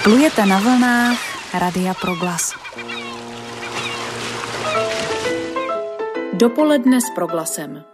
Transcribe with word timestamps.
Plujete 0.00 0.46
na 0.46 0.56
vlnách 0.60 1.20
Radia 1.52 1.92
Proglas. 1.92 2.56
Dopoledne 6.32 7.00
s 7.00 7.04
Proglasem. 7.14 7.84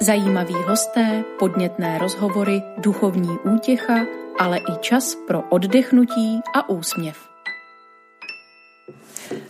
Zajímaví 0.00 0.54
hosté, 0.54 1.24
podnětné 1.38 1.98
rozhovory, 1.98 2.62
duchovní 2.78 3.38
útěcha, 3.54 4.06
ale 4.38 4.58
i 4.58 4.78
čas 4.80 5.14
pro 5.26 5.42
oddechnutí 5.50 6.40
a 6.54 6.68
úsměv. 6.68 7.16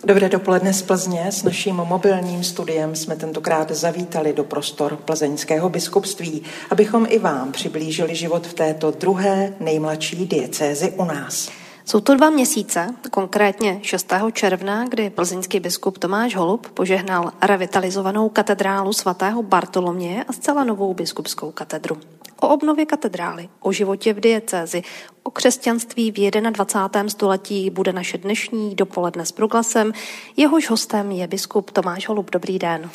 Dobré 0.04 0.29
dopoledne 0.29 0.72
z 0.72 0.82
Plzně. 0.82 1.32
S 1.32 1.43
naším 1.43 1.77
mobilním 1.77 2.45
studiem 2.45 2.96
jsme 2.96 3.16
tentokrát 3.16 3.70
zavítali 3.70 4.32
do 4.32 4.45
prostor 4.45 4.96
plzeňského 4.96 5.68
biskupství, 5.68 6.43
abychom 6.70 7.06
i 7.09 7.18
vám 7.18 7.52
přiblížili 7.52 8.14
život 8.14 8.46
v 8.46 8.54
této 8.54 8.90
druhé 8.90 9.54
nejmladší 9.61 10.27
diecézi 10.27 10.93
u 10.96 11.04
nás. 11.04 11.61
Jsou 11.85 12.00
to 12.00 12.14
dva 12.14 12.31
měsíce, 12.31 12.95
konkrétně 13.11 13.81
6. 13.82 14.13
června, 14.32 14.89
kdy 14.89 15.11
plzeňský 15.11 15.61
biskup 15.61 15.99
Tomáš 15.99 16.36
Holub 16.36 16.67
požehnal 16.67 17.32
revitalizovanou 17.43 18.29
katedrálu 18.29 18.93
svatého 18.93 19.43
Bartoloměje 19.43 20.25
a 20.25 20.32
zcela 20.32 20.64
novou 20.64 20.95
biskupskou 20.95 21.53
katedru. 21.53 21.99
O 22.40 22.49
obnově 22.49 22.87
katedrály, 22.87 23.49
o 23.61 23.73
životě 23.73 24.14
v 24.14 24.21
diecézi, 24.21 24.82
o 25.23 25.31
křesťanství 25.31 26.11
v 26.11 26.31
21. 26.31 27.09
století 27.09 27.71
bude 27.71 27.93
naše 27.93 28.18
dnešní 28.18 28.75
dopoledne 28.75 29.26
s 29.26 29.32
proglasem. 29.32 29.93
Jehož 30.37 30.71
hostem 30.71 31.11
je 31.11 31.26
biskup 31.26 31.71
Tomáš 31.71 32.09
Holub. 32.09 32.31
Dobrý 32.31 32.59
den. 32.59 32.91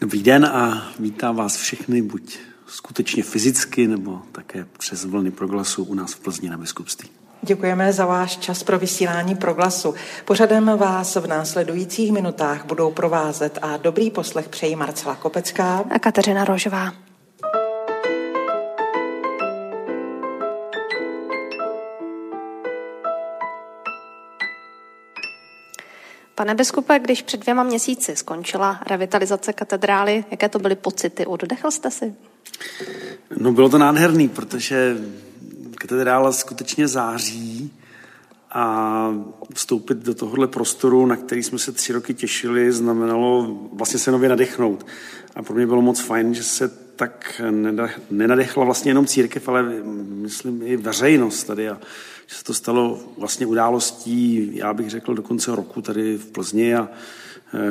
Dobrý 0.00 0.22
den 0.22 0.44
a 0.44 0.88
vítám 0.98 1.36
vás 1.36 1.56
všechny, 1.56 2.02
buď 2.02 2.38
skutečně 2.66 3.22
fyzicky, 3.22 3.86
nebo 3.86 4.22
také 4.32 4.66
přes 4.78 5.04
vlny 5.04 5.30
proglasu 5.30 5.84
u 5.84 5.94
nás 5.94 6.14
v 6.14 6.20
Plzni 6.20 6.48
na 6.48 6.56
biskupství. 6.56 7.10
Děkujeme 7.42 7.92
za 7.92 8.06
váš 8.06 8.36
čas 8.36 8.62
pro 8.62 8.78
vysílání 8.78 9.34
proglasu. 9.34 9.94
Pořadem 10.24 10.70
vás 10.76 11.16
v 11.16 11.26
následujících 11.26 12.12
minutách 12.12 12.64
budou 12.64 12.90
provázet 12.90 13.58
a 13.62 13.76
dobrý 13.76 14.10
poslech 14.10 14.48
přeji 14.48 14.76
Marcela 14.76 15.14
Kopecká 15.14 15.84
a 15.90 15.98
Kateřina 15.98 16.44
Rožová. 16.44 16.92
Pane 26.34 26.54
biskupe, 26.54 26.98
když 26.98 27.22
před 27.22 27.40
dvěma 27.40 27.62
měsíci 27.62 28.16
skončila 28.16 28.80
revitalizace 28.86 29.52
katedrály, 29.52 30.24
jaké 30.30 30.48
to 30.48 30.58
byly 30.58 30.76
pocity? 30.76 31.26
Oddechl 31.26 31.70
jste 31.70 31.90
si? 31.90 32.14
No 33.36 33.52
bylo 33.52 33.68
to 33.68 33.78
nádherný, 33.78 34.28
protože 34.28 34.96
katedrála 35.76 36.32
skutečně 36.32 36.88
září 36.88 37.72
a 38.50 39.14
vstoupit 39.54 39.98
do 39.98 40.14
tohohle 40.14 40.46
prostoru, 40.46 41.06
na 41.06 41.16
který 41.16 41.42
jsme 41.42 41.58
se 41.58 41.72
tři 41.72 41.92
roky 41.92 42.14
těšili, 42.14 42.72
znamenalo 42.72 43.58
vlastně 43.72 43.98
se 43.98 44.10
nově 44.10 44.28
nadechnout. 44.28 44.86
A 45.34 45.42
pro 45.42 45.54
mě 45.54 45.66
bylo 45.66 45.82
moc 45.82 46.00
fajn, 46.00 46.34
že 46.34 46.42
se 46.42 46.68
tak 46.96 47.40
nenadechla 48.10 48.64
vlastně 48.64 48.90
jenom 48.90 49.06
církev, 49.06 49.48
ale 49.48 49.62
myslím 50.08 50.62
i 50.62 50.76
veřejnost 50.76 51.44
tady 51.44 51.68
a 51.68 51.80
že 52.26 52.34
se 52.34 52.44
to 52.44 52.54
stalo 52.54 52.98
vlastně 53.18 53.46
událostí, 53.46 54.50
já 54.52 54.74
bych 54.74 54.90
řekl, 54.90 55.14
do 55.14 55.22
konce 55.22 55.56
roku 55.56 55.82
tady 55.82 56.18
v 56.18 56.26
Plzni 56.26 56.74
a 56.74 56.88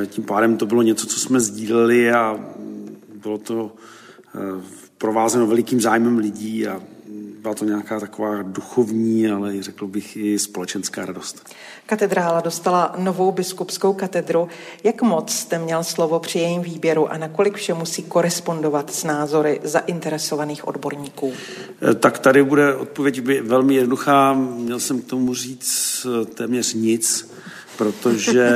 e, 0.03 0.05
tím 0.05 0.23
pádem 0.23 0.57
to 0.57 0.65
bylo 0.65 0.81
něco, 0.81 1.07
co 1.07 1.19
jsme 1.19 1.39
sdíleli 1.39 2.11
a 2.11 2.39
bylo 3.15 3.37
to 3.37 3.75
e, 4.35 4.39
provázeno 4.97 5.47
velikým 5.47 5.81
zájmem 5.81 6.17
lidí 6.17 6.67
a 6.67 6.81
byla 7.45 7.55
to 7.55 7.65
nějaká 7.65 7.99
taková 7.99 8.41
duchovní, 8.41 9.27
ale 9.27 9.63
řekl 9.63 9.87
bych 9.87 10.17
i 10.17 10.39
společenská 10.39 11.05
radost. 11.05 11.49
Katedrála 11.85 12.41
dostala 12.41 12.95
novou 12.97 13.31
biskupskou 13.31 13.93
katedru. 13.93 14.47
Jak 14.83 15.01
moc 15.01 15.33
jste 15.33 15.59
měl 15.59 15.83
slovo 15.83 16.19
při 16.19 16.39
jejím 16.39 16.61
výběru 16.61 17.11
a 17.11 17.17
nakolik 17.17 17.55
vše 17.55 17.73
musí 17.73 18.03
korespondovat 18.03 18.93
s 18.93 19.03
názory 19.03 19.59
zainteresovaných 19.63 20.67
odborníků? 20.67 21.33
Eh, 21.91 21.93
tak 21.93 22.19
tady 22.19 22.43
bude 22.43 22.75
odpověď 22.75 23.19
velmi 23.41 23.75
jednoduchá. 23.75 24.33
Měl 24.33 24.79
jsem 24.79 25.01
k 25.01 25.05
tomu 25.05 25.33
říct 25.33 26.07
eh, 26.21 26.25
téměř 26.25 26.73
nic, 26.73 27.31
protože 27.77 28.49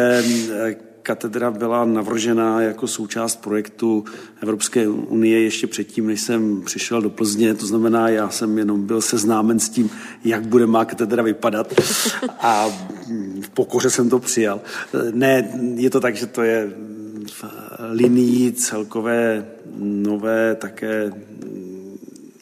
eh, 0.67 0.88
katedra 1.09 1.51
byla 1.51 1.85
navržena 1.85 2.61
jako 2.61 2.87
součást 2.87 3.41
projektu 3.41 4.05
Evropské 4.41 4.87
unie 4.87 5.41
ještě 5.41 5.67
předtím, 5.67 6.07
než 6.07 6.21
jsem 6.21 6.61
přišel 6.61 7.01
do 7.01 7.09
Plzně. 7.09 7.53
To 7.53 7.65
znamená, 7.65 8.09
já 8.09 8.29
jsem 8.29 8.57
jenom 8.57 8.85
byl 8.85 9.01
seznámen 9.01 9.59
s 9.59 9.69
tím, 9.69 9.89
jak 10.23 10.47
bude 10.47 10.67
má 10.67 10.85
katedra 10.85 11.23
vypadat 11.23 11.73
a 12.39 12.69
v 13.41 13.49
pokoře 13.53 13.89
jsem 13.89 14.09
to 14.09 14.19
přijal. 14.19 14.61
Ne, 15.11 15.51
je 15.75 15.89
to 15.89 15.99
tak, 15.99 16.15
že 16.15 16.25
to 16.25 16.43
je 16.43 16.73
v 17.31 17.45
linii 17.91 18.51
celkové 18.51 19.45
nové 19.79 20.55
také 20.55 21.11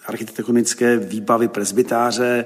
architektonické 0.05 0.97
výbavy 0.97 1.47
presbytáře, 1.47 2.45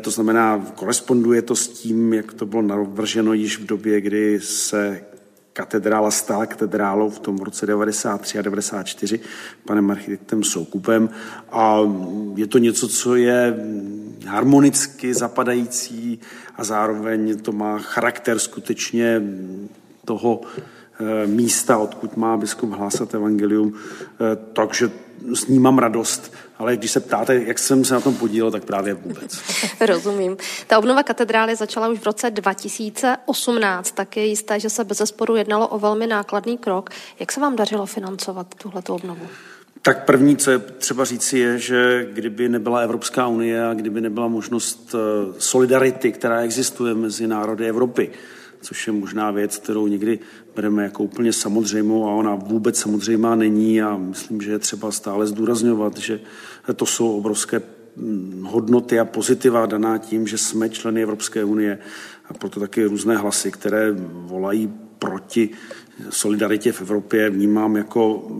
to 0.00 0.10
znamená, 0.10 0.66
koresponduje 0.74 1.42
to 1.42 1.56
s 1.56 1.68
tím, 1.68 2.12
jak 2.12 2.32
to 2.32 2.46
bylo 2.46 2.62
navrženo 2.62 3.32
již 3.32 3.58
v 3.58 3.66
době, 3.66 4.00
kdy 4.00 4.40
se 4.40 5.00
katedrála 5.56 6.10
stala 6.10 6.46
katedrálou 6.46 7.10
v 7.10 7.18
tom 7.18 7.38
roce 7.38 7.66
93 7.66 8.38
a 8.38 8.42
94 8.42 9.20
panem 9.64 9.90
architektem 9.90 10.44
Soukupem. 10.44 11.08
A 11.50 11.80
je 12.36 12.46
to 12.46 12.58
něco, 12.58 12.88
co 12.88 13.16
je 13.16 13.56
harmonicky 14.26 15.14
zapadající 15.14 16.20
a 16.56 16.64
zároveň 16.64 17.38
to 17.38 17.52
má 17.52 17.78
charakter 17.78 18.38
skutečně 18.38 19.22
toho 20.04 20.40
eh, 20.44 21.26
místa, 21.26 21.78
odkud 21.78 22.16
má 22.16 22.36
biskup 22.36 22.70
hlásat 22.70 23.14
evangelium, 23.14 23.72
eh, 23.74 24.36
takže 24.52 24.90
s 25.34 25.46
ním 25.46 25.62
mám 25.62 25.78
radost, 25.78 26.32
ale 26.58 26.76
když 26.76 26.90
se 26.90 27.00
ptáte, 27.00 27.34
jak 27.34 27.58
jsem 27.58 27.84
se 27.84 27.94
na 27.94 28.00
tom 28.00 28.14
podílel, 28.14 28.50
tak 28.50 28.64
právě 28.64 28.94
vůbec. 28.94 29.40
Rozumím. 29.80 30.36
Ta 30.66 30.78
obnova 30.78 31.02
katedrály 31.02 31.56
začala 31.56 31.88
už 31.88 31.98
v 31.98 32.04
roce 32.04 32.30
2018, 32.30 33.90
tak 33.90 34.16
je 34.16 34.26
jisté, 34.26 34.60
že 34.60 34.70
se 34.70 34.84
bez 34.84 34.98
zesporu 34.98 35.36
jednalo 35.36 35.68
o 35.68 35.78
velmi 35.78 36.06
nákladný 36.06 36.58
krok. 36.58 36.90
Jak 37.20 37.32
se 37.32 37.40
vám 37.40 37.56
dařilo 37.56 37.86
financovat 37.86 38.54
tuhleto 38.54 38.94
obnovu? 38.94 39.26
Tak 39.82 40.04
první, 40.04 40.36
co 40.36 40.50
je 40.50 40.58
třeba 40.58 41.04
říci, 41.04 41.38
je, 41.38 41.58
že 41.58 42.08
kdyby 42.12 42.48
nebyla 42.48 42.80
Evropská 42.80 43.26
unie 43.26 43.66
a 43.66 43.74
kdyby 43.74 44.00
nebyla 44.00 44.28
možnost 44.28 44.94
eh, 44.94 45.34
solidarity, 45.38 46.12
která 46.12 46.40
existuje 46.40 46.94
mezi 46.94 47.26
národy 47.26 47.68
Evropy, 47.68 48.10
což 48.60 48.86
je 48.86 48.92
možná 48.92 49.30
věc, 49.30 49.56
kterou 49.56 49.86
někdy 49.86 50.18
bereme 50.56 50.82
jako 50.82 51.02
úplně 51.02 51.32
samozřejmou 51.32 52.08
a 52.08 52.14
ona 52.14 52.34
vůbec 52.34 52.78
samozřejmá 52.78 53.34
není 53.34 53.82
a 53.82 53.96
myslím, 53.96 54.40
že 54.40 54.50
je 54.50 54.58
třeba 54.58 54.90
stále 54.90 55.26
zdůrazňovat, 55.26 55.96
že 55.96 56.20
to 56.76 56.86
jsou 56.86 57.16
obrovské 57.16 57.62
hm, 57.96 58.46
hodnoty 58.50 59.00
a 59.00 59.04
pozitiva 59.04 59.66
daná 59.66 59.98
tím, 59.98 60.26
že 60.26 60.38
jsme 60.38 60.68
členy 60.68 61.02
Evropské 61.02 61.44
unie 61.44 61.78
a 62.28 62.34
proto 62.34 62.60
taky 62.60 62.84
různé 62.84 63.16
hlasy, 63.16 63.52
které 63.52 63.92
volají 64.10 64.72
proti 64.98 65.50
solidaritě 66.10 66.72
v 66.72 66.80
Evropě, 66.80 67.30
vnímám 67.30 67.76
jako 67.76 68.30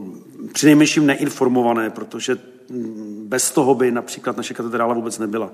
přinejmenším 0.53 1.06
neinformované, 1.06 1.91
protože 1.91 2.38
hm, 2.71 3.25
bez 3.28 3.50
toho 3.50 3.75
by 3.75 3.91
například 3.91 4.37
naše 4.37 4.55
katedrála 4.55 4.94
vůbec 4.94 5.19
nebyla. 5.19 5.53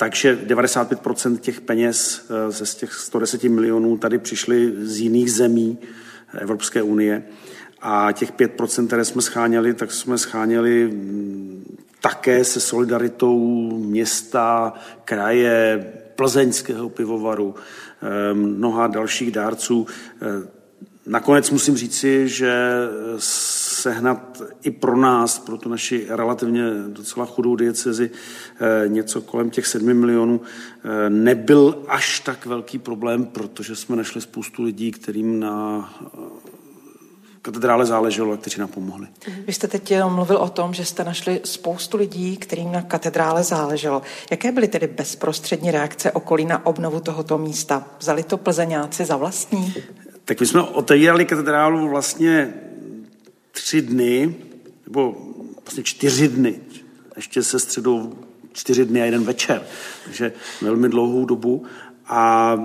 Takže 0.00 0.38
95% 0.46 1.38
těch 1.38 1.60
peněz 1.60 2.26
eh, 2.30 2.50
ze 2.50 2.64
těch 2.64 2.92
110 2.92 3.44
milionů 3.44 3.98
tady 3.98 4.18
přišly 4.18 4.72
z 4.82 5.00
jiných 5.00 5.32
zemí 5.32 5.78
Evropské 6.38 6.82
unie 6.82 7.22
a 7.80 8.12
těch 8.12 8.32
5%, 8.32 8.86
které 8.86 9.04
jsme 9.04 9.22
scháněli, 9.22 9.74
tak 9.74 9.92
jsme 9.92 10.18
scháněli 10.18 10.88
mm, 10.88 11.76
také 12.00 12.44
se 12.44 12.60
solidaritou 12.60 13.38
města, 13.78 14.72
kraje, 15.04 15.92
plzeňského 16.16 16.88
pivovaru, 16.88 17.54
eh, 18.02 18.34
mnoha 18.34 18.86
dalších 18.86 19.30
dárců. 19.30 19.86
Eh, 20.22 20.48
nakonec 21.06 21.50
musím 21.50 21.76
říci, 21.76 22.28
že 22.28 22.52
sehnat 23.80 24.42
i 24.62 24.70
pro 24.70 24.96
nás, 24.96 25.38
pro 25.38 25.56
tu 25.56 25.68
naši 25.68 26.06
relativně 26.08 26.62
docela 26.88 27.26
chudou 27.26 27.56
diecezi, 27.56 28.10
eh, 28.60 28.88
něco 28.88 29.20
kolem 29.20 29.50
těch 29.50 29.66
sedmi 29.66 29.94
milionů, 29.94 30.40
eh, 30.40 31.10
nebyl 31.10 31.84
až 31.88 32.20
tak 32.20 32.46
velký 32.46 32.78
problém, 32.78 33.24
protože 33.24 33.76
jsme 33.76 33.96
našli 33.96 34.20
spoustu 34.20 34.62
lidí, 34.62 34.90
kterým 34.90 35.40
na 35.40 35.92
eh, 36.02 36.50
katedrále 37.42 37.86
záleželo 37.86 38.32
a 38.32 38.36
kteří 38.36 38.60
nám 38.60 38.68
pomohli. 38.68 39.06
Vy 39.46 39.52
jste 39.52 39.68
teď 39.68 39.92
mluvil 40.08 40.36
o 40.36 40.48
tom, 40.48 40.74
že 40.74 40.84
jste 40.84 41.04
našli 41.04 41.40
spoustu 41.44 41.96
lidí, 41.96 42.36
kterým 42.36 42.72
na 42.72 42.82
katedrále 42.82 43.42
záleželo. 43.42 44.02
Jaké 44.30 44.52
byly 44.52 44.68
tedy 44.68 44.86
bezprostřední 44.86 45.70
reakce 45.70 46.12
okolí 46.12 46.44
na 46.44 46.66
obnovu 46.66 47.00
tohoto 47.00 47.38
místa? 47.38 47.84
Vzali 47.98 48.22
to 48.22 48.36
plzeňáci 48.36 49.04
za 49.04 49.16
vlastní? 49.16 49.74
Tak 50.24 50.40
my 50.40 50.46
jsme 50.46 50.62
otevírali 50.62 51.24
katedrálu 51.24 51.88
vlastně 51.88 52.54
tři 53.52 53.82
dny, 53.82 54.34
nebo 54.86 55.16
vlastně 55.64 55.82
čtyři 55.82 56.28
dny, 56.28 56.60
ještě 57.16 57.42
se 57.42 57.58
středou 57.58 58.12
čtyři 58.52 58.84
dny 58.84 59.02
a 59.02 59.04
jeden 59.04 59.24
večer, 59.24 59.62
takže 60.04 60.32
velmi 60.62 60.88
dlouhou 60.88 61.24
dobu. 61.24 61.64
A 62.06 62.56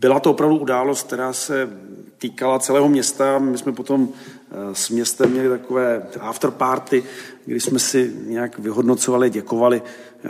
byla 0.00 0.20
to 0.20 0.30
opravdu 0.30 0.58
událost, 0.58 1.06
která 1.06 1.32
se 1.32 1.70
týkala 2.18 2.58
celého 2.58 2.88
města. 2.88 3.38
My 3.38 3.58
jsme 3.58 3.72
potom 3.72 4.08
eh, 4.08 4.74
s 4.74 4.90
městem 4.90 5.30
měli 5.30 5.48
takové 5.48 6.02
afterparty, 6.20 7.04
kdy 7.46 7.60
jsme 7.60 7.78
si 7.78 8.12
nějak 8.26 8.58
vyhodnocovali, 8.58 9.30
děkovali, 9.30 9.82
eh, 10.24 10.28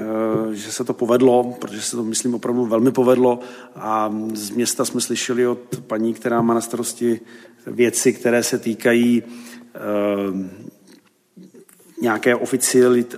že 0.54 0.72
se 0.72 0.84
to 0.84 0.94
povedlo, 0.94 1.56
protože 1.60 1.82
se 1.82 1.96
to, 1.96 2.04
myslím, 2.04 2.34
opravdu 2.34 2.66
velmi 2.66 2.92
povedlo. 2.92 3.40
A 3.76 4.14
z 4.34 4.50
města 4.50 4.84
jsme 4.84 5.00
slyšeli 5.00 5.46
od 5.46 5.58
paní, 5.86 6.14
která 6.14 6.42
má 6.42 6.54
na 6.54 6.60
starosti 6.60 7.20
věci, 7.66 8.12
které 8.12 8.42
se 8.42 8.58
týkají 8.58 9.22
nějaké 12.00 12.36
oficialit, 12.36 13.16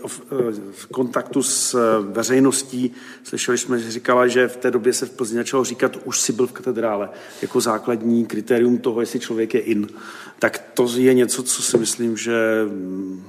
v 0.72 0.86
kontaktu 0.86 1.42
s 1.42 1.78
veřejností. 2.12 2.92
Slyšeli 3.24 3.58
jsme, 3.58 3.78
že 3.78 3.90
říkala, 3.90 4.26
že 4.26 4.48
v 4.48 4.56
té 4.56 4.70
době 4.70 4.92
se 4.92 5.06
v 5.06 5.10
Plzni 5.10 5.36
začalo 5.36 5.64
říkat, 5.64 5.96
už 6.04 6.20
si 6.20 6.32
byl 6.32 6.46
v 6.46 6.52
katedrále, 6.52 7.10
jako 7.42 7.60
základní 7.60 8.26
kritérium 8.26 8.78
toho, 8.78 9.00
jestli 9.00 9.20
člověk 9.20 9.54
je 9.54 9.60
in. 9.60 9.88
Tak 10.38 10.58
to 10.74 10.88
je 10.96 11.14
něco, 11.14 11.42
co 11.42 11.62
si 11.62 11.78
myslím, 11.78 12.16
že 12.16 12.64
mm, 12.68 13.24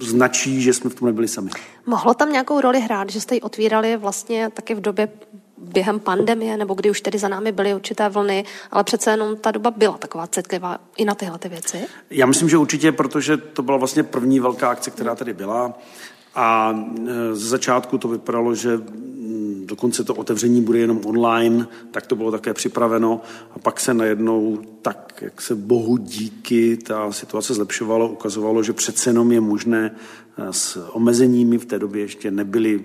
značí, 0.00 0.62
že 0.62 0.74
jsme 0.74 0.90
v 0.90 0.94
tom 0.94 1.06
nebyli 1.06 1.28
sami. 1.28 1.50
Mohlo 1.86 2.14
tam 2.14 2.32
nějakou 2.32 2.60
roli 2.60 2.80
hrát, 2.80 3.10
že 3.10 3.20
jste 3.20 3.34
ji 3.34 3.40
otvírali 3.40 3.96
vlastně 3.96 4.50
taky 4.54 4.74
v 4.74 4.80
době 4.80 5.08
během 5.60 6.00
pandemie, 6.00 6.56
nebo 6.56 6.74
kdy 6.74 6.90
už 6.90 7.00
tedy 7.00 7.18
za 7.18 7.28
námi 7.28 7.52
byly 7.52 7.74
určité 7.74 8.08
vlny, 8.08 8.44
ale 8.70 8.84
přece 8.84 9.10
jenom 9.10 9.36
ta 9.36 9.50
doba 9.50 9.70
byla 9.70 9.98
taková 9.98 10.26
citlivá 10.26 10.78
i 10.96 11.04
na 11.04 11.14
tyhle 11.14 11.38
ty 11.38 11.48
věci? 11.48 11.78
Já 12.10 12.26
myslím, 12.26 12.48
že 12.48 12.56
určitě, 12.56 12.92
protože 12.92 13.36
to 13.36 13.62
byla 13.62 13.76
vlastně 13.76 14.02
první 14.02 14.40
velká 14.40 14.70
akce, 14.70 14.90
která 14.90 15.14
tady 15.14 15.32
byla. 15.34 15.78
A 16.34 16.74
e, 17.08 17.34
z 17.34 17.42
začátku 17.42 17.98
to 17.98 18.08
vypadalo, 18.08 18.54
že 18.54 18.76
mm, 18.76 19.64
dokonce 19.66 20.04
to 20.04 20.14
otevření 20.14 20.62
bude 20.62 20.78
jenom 20.78 21.00
online, 21.04 21.66
tak 21.90 22.06
to 22.06 22.16
bylo 22.16 22.30
také 22.30 22.54
připraveno. 22.54 23.20
A 23.54 23.58
pak 23.58 23.80
se 23.80 23.94
najednou, 23.94 24.58
tak 24.82 25.14
jak 25.20 25.40
se 25.40 25.54
bohu 25.54 25.96
díky, 25.96 26.76
ta 26.76 27.12
situace 27.12 27.54
zlepšovalo, 27.54 28.08
ukazovalo, 28.08 28.62
že 28.62 28.72
přece 28.72 29.10
jenom 29.10 29.32
je 29.32 29.40
možné 29.40 29.96
e, 30.38 30.52
s 30.52 30.88
omezeními, 30.92 31.58
v 31.58 31.66
té 31.66 31.78
době 31.78 32.02
ještě 32.02 32.30
nebyly 32.30 32.84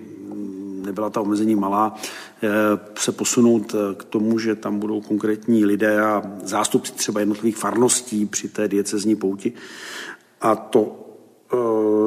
nebyla 0.86 1.10
ta 1.10 1.20
omezení 1.20 1.54
malá, 1.54 1.94
eh, 2.42 2.48
se 2.94 3.12
posunout 3.12 3.74
eh, 3.74 3.94
k 3.94 4.04
tomu, 4.04 4.38
že 4.38 4.54
tam 4.54 4.78
budou 4.78 5.00
konkrétní 5.00 5.64
lidé 5.64 6.00
a 6.00 6.22
zástupci 6.42 6.92
třeba 6.92 7.20
jednotlivých 7.20 7.56
farností 7.56 8.26
při 8.26 8.48
té 8.48 8.68
diecezní 8.68 9.16
pouti. 9.16 9.52
A 10.40 10.56
to 10.56 10.96
eh, 11.52 11.56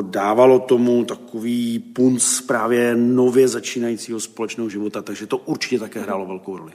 dávalo 0.02 0.60
tomu 0.60 1.06
takový 1.06 1.80
punc 1.80 2.42
právě 2.42 2.96
nově 2.96 3.48
začínajícího 3.48 4.20
společného 4.20 4.70
života, 4.70 5.02
takže 5.02 5.28
to 5.28 5.38
určitě 5.38 5.80
také 5.80 6.02
hrálo 6.02 6.26
velkou 6.26 6.58
roli. 6.58 6.72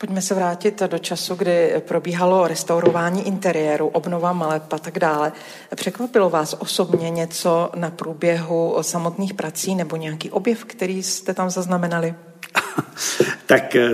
Pojďme 0.00 0.22
se 0.22 0.34
vrátit 0.34 0.82
do 0.82 0.98
času, 0.98 1.34
kdy 1.34 1.74
probíhalo 1.80 2.48
restaurování 2.48 3.26
interiéru, 3.26 3.86
obnova 3.88 4.32
maleb 4.32 4.72
a 4.72 4.78
tak 4.78 4.98
dále. 4.98 5.32
Překvapilo 5.74 6.30
vás 6.30 6.56
osobně 6.58 7.10
něco 7.10 7.70
na 7.76 7.90
průběhu 7.90 8.76
samotných 8.80 9.34
prací 9.34 9.74
nebo 9.74 9.96
nějaký 9.96 10.30
objev, 10.30 10.64
který 10.64 11.02
jste 11.02 11.34
tam 11.34 11.50
zaznamenali? 11.50 12.14
tak 13.46 13.76
eh, 13.76 13.90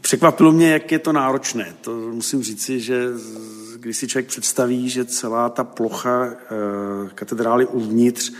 překvapilo 0.00 0.52
mě, 0.52 0.72
jak 0.72 0.92
je 0.92 0.98
to 0.98 1.12
náročné. 1.12 1.74
To 1.80 1.90
musím 1.96 2.42
říci, 2.42 2.80
že 2.80 3.04
když 3.78 3.96
si 3.96 4.08
člověk 4.08 4.28
představí, 4.28 4.88
že 4.88 5.04
celá 5.04 5.48
ta 5.48 5.64
plocha 5.64 6.26
eh, 6.26 6.36
katedrály 7.14 7.66
uvnitř 7.66 8.32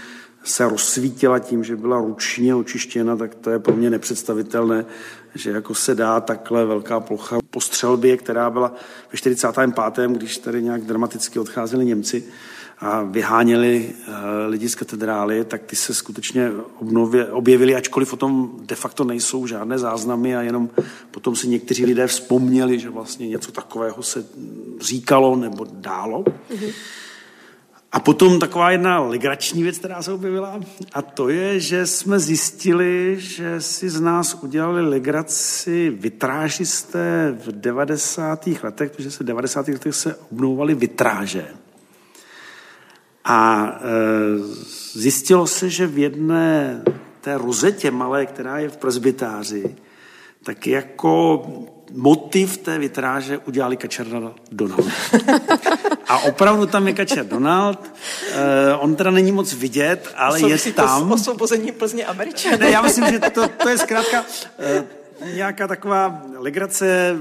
se 0.44 0.68
rozsvítila 0.68 1.38
tím, 1.38 1.64
že 1.64 1.76
byla 1.76 2.00
ručně 2.00 2.54
očištěna, 2.54 3.16
tak 3.16 3.34
to 3.34 3.50
je 3.50 3.58
pro 3.58 3.76
mě 3.76 3.90
nepředstavitelné, 3.90 4.84
že 5.34 5.50
jako 5.50 5.74
se 5.74 5.94
dá 5.94 6.20
takhle 6.20 6.64
velká 6.64 7.00
plocha 7.00 7.38
po 7.50 7.60
střelbě, 7.60 8.16
která 8.16 8.50
byla 8.50 8.74
ve 9.12 9.18
45. 9.18 10.10
když 10.10 10.38
tady 10.38 10.62
nějak 10.62 10.84
dramaticky 10.84 11.38
odcházeli 11.38 11.84
Němci 11.84 12.24
a 12.78 13.02
vyháněli 13.02 13.92
uh, 14.08 14.14
lidi 14.48 14.68
z 14.68 14.74
katedrály, 14.74 15.44
tak 15.44 15.62
ty 15.62 15.76
se 15.76 15.94
skutečně 15.94 16.50
obnově, 16.78 17.26
objevili, 17.26 17.74
ačkoliv 17.74 18.12
o 18.12 18.16
tom 18.16 18.50
de 18.60 18.74
facto 18.74 19.04
nejsou 19.04 19.46
žádné 19.46 19.78
záznamy 19.78 20.36
a 20.36 20.42
jenom 20.42 20.70
potom 21.10 21.36
si 21.36 21.48
někteří 21.48 21.84
lidé 21.84 22.06
vzpomněli, 22.06 22.78
že 22.78 22.90
vlastně 22.90 23.28
něco 23.28 23.52
takového 23.52 24.02
se 24.02 24.24
říkalo 24.80 25.36
nebo 25.36 25.66
dálo. 25.70 26.24
Mm-hmm. 26.24 26.72
A 27.92 28.00
potom 28.00 28.38
taková 28.38 28.70
jedna 28.70 29.00
legrační 29.00 29.62
věc, 29.62 29.78
která 29.78 30.02
se 30.02 30.12
objevila, 30.12 30.60
a 30.92 31.02
to 31.02 31.28
je, 31.28 31.60
že 31.60 31.86
jsme 31.86 32.20
zjistili, 32.20 33.16
že 33.18 33.60
si 33.60 33.90
z 33.90 34.00
nás 34.00 34.38
udělali 34.42 34.88
legraci 34.88 35.90
vitrážisté 35.90 37.38
v 37.44 37.52
90. 37.52 38.46
letech, 38.62 38.90
protože 38.90 39.10
se 39.10 39.24
v 39.24 39.26
90. 39.26 39.68
letech 39.68 39.94
se 39.94 40.14
obnovovaly 40.32 40.74
vitráže. 40.74 41.48
A 43.24 43.68
e, 43.68 43.78
zjistilo 44.92 45.46
se, 45.46 45.70
že 45.70 45.86
v 45.86 45.98
jedné 45.98 46.82
té 47.20 47.38
rozetě 47.38 47.90
malé, 47.90 48.26
která 48.26 48.58
je 48.58 48.68
v 48.68 48.76
presbytáři, 48.76 49.76
tak 50.42 50.66
jako 50.66 51.42
motiv 51.92 52.56
té 52.56 52.78
vitráže 52.78 53.38
udělali 53.38 53.76
Kačerna 53.76 54.32
Donald. 54.52 54.86
A 56.08 56.18
opravdu 56.18 56.66
tam 56.66 56.86
je 56.86 56.92
Kačer 56.92 57.26
Donald. 57.26 57.78
Uh, 57.80 58.84
on 58.84 58.96
teda 58.96 59.10
není 59.10 59.32
moc 59.32 59.54
vidět, 59.54 60.08
ale 60.16 60.40
je 60.40 60.72
tam. 60.72 61.08
To 61.08 61.14
osvobození 61.14 61.72
Plzně 61.72 62.04
Američané. 62.04 62.56
Ne, 62.56 62.70
já 62.70 62.82
myslím, 62.82 63.06
že 63.06 63.18
to, 63.18 63.48
to 63.48 63.68
je 63.68 63.78
zkrátka 63.78 64.20
uh, 64.20 65.34
nějaká 65.34 65.66
taková 65.66 66.22
legrace 66.38 67.16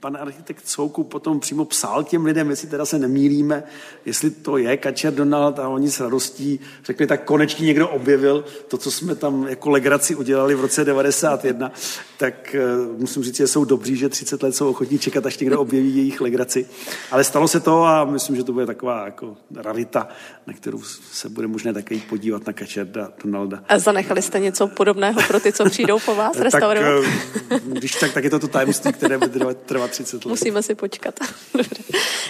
pan 0.00 0.16
architekt 0.20 0.68
Soukup 0.68 1.08
potom 1.08 1.40
přímo 1.40 1.64
psal 1.64 2.04
těm 2.04 2.24
lidem, 2.24 2.50
jestli 2.50 2.68
teda 2.68 2.84
se 2.84 2.98
nemýlíme, 2.98 3.62
jestli 4.04 4.30
to 4.30 4.56
je 4.56 4.76
Kačer 4.76 5.14
Donald 5.14 5.58
a 5.58 5.68
oni 5.68 5.90
s 5.90 6.00
radostí 6.00 6.60
řekli, 6.84 7.06
tak 7.06 7.24
konečně 7.24 7.66
někdo 7.66 7.88
objevil 7.88 8.44
to, 8.68 8.78
co 8.78 8.90
jsme 8.90 9.14
tam 9.14 9.46
jako 9.48 9.70
legraci 9.70 10.14
udělali 10.14 10.54
v 10.54 10.60
roce 10.60 10.84
91, 10.84 11.72
tak 12.16 12.56
uh, 12.88 13.00
musím 13.00 13.22
říct, 13.22 13.36
že 13.36 13.46
jsou 13.46 13.64
dobří, 13.64 13.96
že 13.96 14.08
30 14.08 14.42
let 14.42 14.56
jsou 14.56 14.70
ochotní 14.70 14.98
čekat, 14.98 15.26
až 15.26 15.38
někdo 15.38 15.60
objeví 15.60 15.96
jejich 15.96 16.20
legraci. 16.20 16.66
Ale 17.10 17.24
stalo 17.24 17.48
se 17.48 17.60
to 17.60 17.84
a 17.84 18.04
myslím, 18.04 18.36
že 18.36 18.44
to 18.44 18.52
bude 18.52 18.66
taková 18.66 19.04
jako 19.04 19.36
rarita, 19.56 20.08
na 20.46 20.52
kterou 20.52 20.82
se 21.12 21.28
bude 21.28 21.46
možné 21.46 21.72
také 21.72 21.94
jít 21.94 22.04
podívat 22.08 22.46
na 22.46 22.52
Kačerda 22.52 23.12
Donalda. 23.24 23.62
A 23.68 23.78
zanechali 23.78 24.22
jste 24.22 24.40
něco 24.40 24.66
podobného 24.66 25.20
pro 25.26 25.40
ty, 25.40 25.52
co 25.52 25.64
přijdou 25.64 25.98
po 25.98 26.14
vás 26.14 26.36
restaurovat? 26.40 27.04
tak, 27.48 27.62
když 27.62 27.92
tak, 27.92 28.12
tak 28.12 28.24
je 28.24 28.30
to 28.30 28.38
to 28.38 28.48
tajemství, 28.48 28.92
které 28.92 29.18
bude 29.18 29.54
trvat 29.54 29.89
30 29.90 30.24
let. 30.24 30.30
Musíme 30.30 30.62
si 30.62 30.74
počkat. 30.74 31.14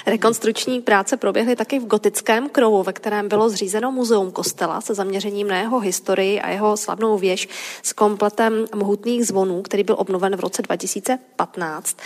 Rekonstruční 0.06 0.80
práce 0.80 1.16
proběhly 1.16 1.56
taky 1.56 1.78
v 1.78 1.86
gotickém 1.86 2.48
krovu, 2.48 2.82
ve 2.82 2.92
kterém 2.92 3.28
bylo 3.28 3.50
zřízeno 3.50 3.92
muzeum 3.92 4.32
kostela 4.32 4.80
se 4.80 4.94
zaměřením 4.94 5.48
na 5.48 5.58
jeho 5.58 5.80
historii 5.80 6.40
a 6.40 6.50
jeho 6.50 6.76
slavnou 6.76 7.18
věž 7.18 7.48
s 7.82 7.92
kompletem 7.92 8.66
mohutných 8.74 9.26
zvonů, 9.26 9.62
který 9.62 9.84
byl 9.84 9.96
obnoven 9.98 10.36
v 10.36 10.40
roce 10.40 10.62
2015. 10.62 11.96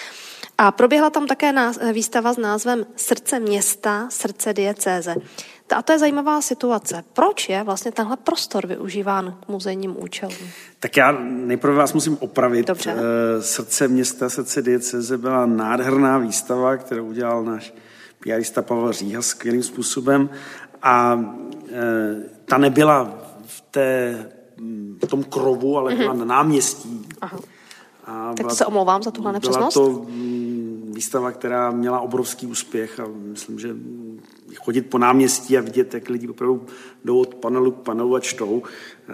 A 0.59 0.73
proběhla 0.73 1.11
tam 1.11 1.27
také 1.27 1.53
výstava 1.93 2.33
s 2.33 2.37
názvem 2.37 2.87
Srdce 2.97 3.41
města, 3.41 4.07
srdce 4.11 4.53
diecéze. 4.53 5.15
A 5.77 5.83
to 5.83 5.93
je 5.93 5.99
zajímavá 5.99 6.41
situace. 6.41 7.05
Proč 7.13 7.49
je 7.49 7.63
vlastně 7.63 7.93
tenhle 7.93 8.17
prostor 8.17 8.67
využíván 8.67 9.39
k 9.47 9.49
muzejním 9.49 10.03
účelům? 10.03 10.37
Tak 10.81 10.97
já 10.97 11.13
nejprve 11.23 11.75
vás 11.75 11.93
musím 11.93 12.17
opravit. 12.21 12.67
Dobře. 12.67 12.95
Eh, 12.97 13.43
srdce 13.43 13.89
města, 13.89 14.29
srdce 14.29 14.63
dieceze 14.63 15.19
byla 15.19 15.47
nádherná 15.47 16.19
výstava, 16.19 16.77
kterou 16.77 17.07
udělal 17.07 17.45
náš 17.45 17.75
piarista 18.21 18.63
Pavel 18.63 18.93
Říha 18.93 19.23
skvělým 19.23 19.63
způsobem 19.63 20.31
a 20.83 21.25
eh, 21.69 22.15
ta 22.45 22.59
nebyla 22.59 23.19
v, 23.47 23.61
té, 23.61 24.19
v 25.05 25.07
tom 25.07 25.25
krovu, 25.25 25.79
ale 25.79 25.95
byla 25.95 26.15
mm-hmm. 26.15 26.19
na 26.19 26.25
náměstí. 26.25 27.09
Aha. 27.21 27.39
A 28.07 28.35
tak 28.35 28.51
se 28.51 28.67
omlouvám 28.67 29.03
za 29.03 29.11
tuhle 29.11 29.33
nepřesnost. 29.33 29.77
Byla 29.77 29.89
to 29.89 30.03
mm, 30.09 30.93
výstava, 30.95 31.33
která 31.33 31.71
měla 31.71 32.01
obrovský 32.01 32.47
úspěch 32.47 33.01
a 33.01 33.05
myslím, 33.09 33.59
že 33.59 33.77
chodit 34.57 34.83
po 34.83 34.99
náměstí 34.99 35.59
a 35.59 35.61
vidět, 35.61 35.95
jak 35.95 36.09
lidi 36.09 36.29
opravdu 36.29 36.67
jdou 37.05 37.19
od 37.19 37.35
panelu 37.35 37.71
k 37.71 37.83
panelu 37.83 38.15
a 38.15 38.21
čtou 38.21 38.63
eh, 38.63 39.13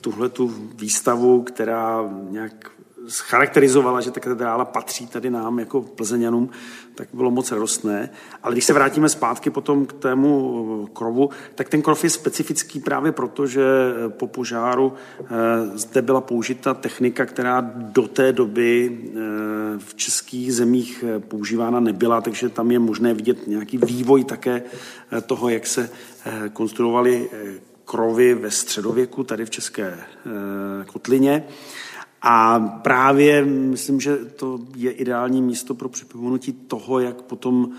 tuhle 0.00 0.28
tu 0.28 0.54
výstavu, 0.74 1.42
která 1.42 2.10
nějak 2.30 2.72
charakterizovala, 3.10 4.00
že 4.00 4.10
ta 4.10 4.20
katedrála 4.20 4.64
patří 4.64 5.06
tady 5.06 5.30
nám 5.30 5.58
jako 5.58 5.82
plzeňanům, 5.82 6.50
tak 6.94 7.08
bylo 7.12 7.30
moc 7.30 7.52
radostné. 7.52 8.10
Ale 8.42 8.54
když 8.54 8.64
se 8.64 8.72
vrátíme 8.72 9.08
zpátky 9.08 9.50
potom 9.50 9.86
k 9.86 9.92
tému 9.92 10.88
krovu, 10.92 11.30
tak 11.54 11.68
ten 11.68 11.82
krov 11.82 12.04
je 12.04 12.10
specifický 12.10 12.80
právě 12.80 13.12
proto, 13.12 13.46
že 13.46 13.62
po 14.08 14.26
požáru 14.26 14.92
eh, 15.20 15.24
zde 15.74 16.02
byla 16.02 16.20
použita 16.20 16.74
technika, 16.74 17.26
která 17.26 17.72
do 17.74 18.08
té 18.08 18.32
doby 18.32 19.00
eh, 19.00 19.18
v 19.78 19.94
českých 19.94 20.54
zemích 20.54 21.04
eh, 21.06 21.20
používána 21.20 21.80
nebyla, 21.80 22.20
takže 22.20 22.48
tam 22.48 22.70
je 22.70 22.78
možné 22.78 23.14
vidět 23.14 23.46
nějaký 23.46 23.78
vývoj 23.78 24.24
také 24.24 24.62
toho, 25.26 25.48
jak 25.48 25.66
se 25.66 25.90
konstruovaly 26.52 27.30
krovy 27.84 28.34
ve 28.34 28.50
středověku, 28.50 29.24
tady 29.24 29.44
v 29.44 29.50
České 29.50 29.98
kotlině. 30.86 31.44
A 32.22 32.58
právě 32.58 33.44
myslím, 33.44 34.00
že 34.00 34.16
to 34.16 34.60
je 34.76 34.90
ideální 34.90 35.42
místo 35.42 35.74
pro 35.74 35.88
připomenutí 35.88 36.52
toho, 36.52 36.98
jak 36.98 37.22
potom 37.22 37.70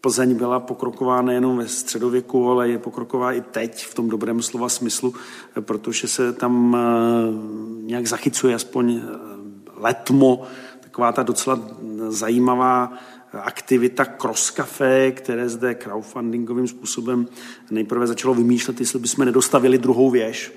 Plzeň 0.00 0.34
byla 0.34 0.60
pokroková 0.60 1.22
nejenom 1.22 1.56
ve 1.56 1.68
středověku, 1.68 2.50
ale 2.50 2.68
je 2.68 2.78
pokroková 2.78 3.32
i 3.32 3.40
teď 3.40 3.86
v 3.86 3.94
tom 3.94 4.08
dobrém 4.08 4.42
slova 4.42 4.68
smyslu, 4.68 5.14
protože 5.60 6.08
se 6.08 6.32
tam 6.32 6.76
nějak 7.80 8.06
zachycuje 8.06 8.54
aspoň 8.54 9.02
letmo, 9.76 10.42
taková 10.80 11.12
ta 11.12 11.22
docela 11.22 11.60
zajímavá 12.08 12.92
aktivita 13.32 14.04
Cross 14.04 14.50
Café, 14.50 15.12
které 15.12 15.48
zde 15.48 15.74
crowdfundingovým 15.74 16.68
způsobem 16.68 17.26
nejprve 17.70 18.06
začalo 18.06 18.34
vymýšlet, 18.34 18.80
jestli 18.80 18.98
bychom 18.98 19.24
nedostavili 19.24 19.78
druhou 19.78 20.10
věž. 20.10 20.52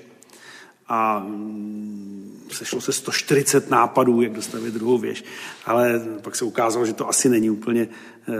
A 0.88 1.18
mm, 1.18 2.40
sešlo 2.52 2.80
se 2.80 2.92
140 2.92 3.70
nápadů, 3.70 4.22
jak 4.22 4.32
dostavit 4.32 4.74
druhou 4.74 4.98
věž, 4.98 5.24
ale 5.66 6.06
pak 6.22 6.36
se 6.36 6.44
ukázalo, 6.44 6.86
že 6.86 6.92
to 6.92 7.08
asi 7.08 7.28
není 7.28 7.50
úplně 7.50 7.88
eh, 8.28 8.32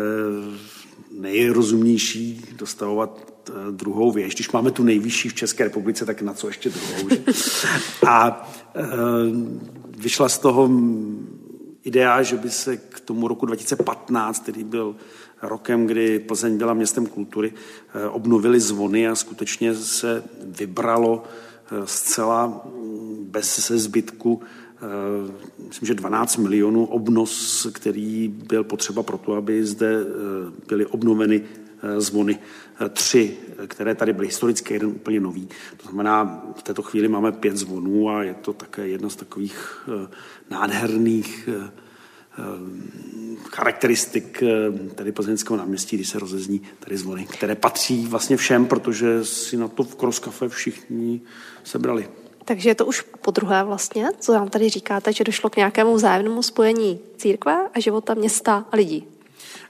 nejrozumnější 1.11 2.45
dostavovat 2.57 3.33
eh, 3.49 3.52
druhou 3.71 4.12
věž. 4.12 4.35
Když 4.35 4.50
máme 4.50 4.71
tu 4.71 4.85
nejvyšší 4.85 5.28
v 5.28 5.35
České 5.35 5.64
republice, 5.64 6.07
tak 6.07 6.23
na 6.23 6.35
co 6.35 6.47
ještě 6.49 6.71
druhou? 6.71 7.09
Že? 7.09 7.23
A 8.09 8.50
eh, 8.76 8.83
vyšla 9.99 10.28
z 10.28 10.38
toho 10.38 10.71
idea, 11.85 12.23
že 12.23 12.37
by 12.37 12.50
se 12.50 12.76
k 12.76 13.00
tomu 13.00 13.28
roku 13.28 13.47
2015, 13.47 14.43
který 14.43 14.64
byl 14.64 14.97
rokem, 15.43 15.87
kdy 15.87 16.19
Plzeň 16.19 16.59
byla 16.59 16.75
městem 16.75 17.07
kultury, 17.07 17.52
obnovily 18.11 18.61
zvony 18.61 19.09
a 19.09 19.14
skutečně 19.14 19.75
se 19.75 20.25
vybralo 20.43 21.25
zcela 21.84 22.46
mm, 22.46 23.26
bez 23.30 23.54
se 23.54 23.78
zbytku 23.78 24.42
eh, 24.42 25.62
myslím, 25.68 25.87
že 25.87 25.94
12 25.94 26.37
milionů 26.37 26.84
obnos, 26.84 27.66
který 27.72 28.28
byl 28.28 28.64
potřeba 28.64 29.02
pro 29.02 29.18
to, 29.18 29.34
aby 29.34 29.64
zde 29.64 30.04
byly 30.68 30.87
obnoveny 30.87 31.42
zvony. 31.98 32.38
Tři, 32.90 33.37
které 33.66 33.94
tady 33.94 34.12
byly 34.12 34.26
historické, 34.26 34.75
jeden 34.75 34.88
úplně 34.88 35.20
nový. 35.20 35.48
To 35.76 35.88
znamená, 35.88 36.44
v 36.56 36.62
této 36.62 36.82
chvíli 36.82 37.08
máme 37.08 37.32
pět 37.32 37.56
zvonů 37.56 38.10
a 38.10 38.22
je 38.22 38.34
to 38.34 38.52
také 38.52 38.88
jedna 38.88 39.08
z 39.08 39.16
takových 39.16 39.88
nádherných 40.50 41.48
charakteristik 43.45 44.42
tady 44.95 45.12
plzeňského 45.12 45.57
náměstí, 45.57 45.97
když 45.97 46.09
se 46.09 46.18
rozezní 46.18 46.61
tady 46.80 46.97
zvony, 46.97 47.26
které 47.26 47.54
patří 47.54 48.07
vlastně 48.07 48.37
všem, 48.37 48.66
protože 48.66 49.25
si 49.25 49.57
na 49.57 49.68
to 49.68 49.85
v 49.85 49.97
Cross 49.97 50.21
Cafe 50.21 50.49
všichni 50.49 51.21
sebrali. 51.64 52.09
Takže 52.45 52.68
je 52.71 52.75
to 52.75 52.87
už 52.87 53.04
po 53.21 53.30
druhé 53.30 53.64
vlastně, 53.64 54.09
co 54.21 54.33
nám 54.33 54.49
tady 54.49 54.68
říkáte, 54.68 55.12
že 55.12 55.25
došlo 55.25 55.50
k 55.50 55.57
nějakému 55.57 55.95
vzájemnému 55.95 56.42
spojení 56.42 57.00
církve 57.16 57.68
a 57.75 57.80
života 57.80 58.14
města 58.14 58.66
a 58.73 58.76
lidí. 58.76 59.04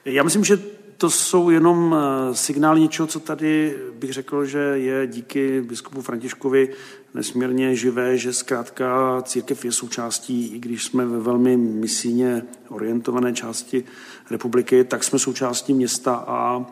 Já 0.05 0.23
myslím, 0.23 0.45
že 0.45 0.59
to 0.99 1.11
jsou 1.11 1.51
jenom 1.51 1.97
eh, 1.99 2.35
signály 2.35 2.81
něčeho, 2.81 3.07
co 3.07 3.21
tady 3.21 3.79
bych 3.99 4.13
řekl, 4.13 4.45
že 4.45 4.59
je 4.59 5.07
díky 5.07 5.61
biskupu 5.61 6.03
Františkovi 6.03 6.75
nesmírně 7.15 7.77
živé, 7.77 8.19
že 8.19 8.33
zkrátka 8.33 9.23
církev 9.23 9.65
je 9.65 9.73
součástí, 9.73 10.47
i 10.47 10.59
když 10.59 10.85
jsme 10.85 11.07
ve 11.07 11.19
velmi 11.19 11.57
misijně 11.57 12.43
orientované 12.69 13.33
části 13.33 13.85
republiky, 14.31 14.85
tak 14.85 15.05
jsme 15.05 15.19
součástí 15.19 15.75
města 15.75 16.15
a 16.15 16.67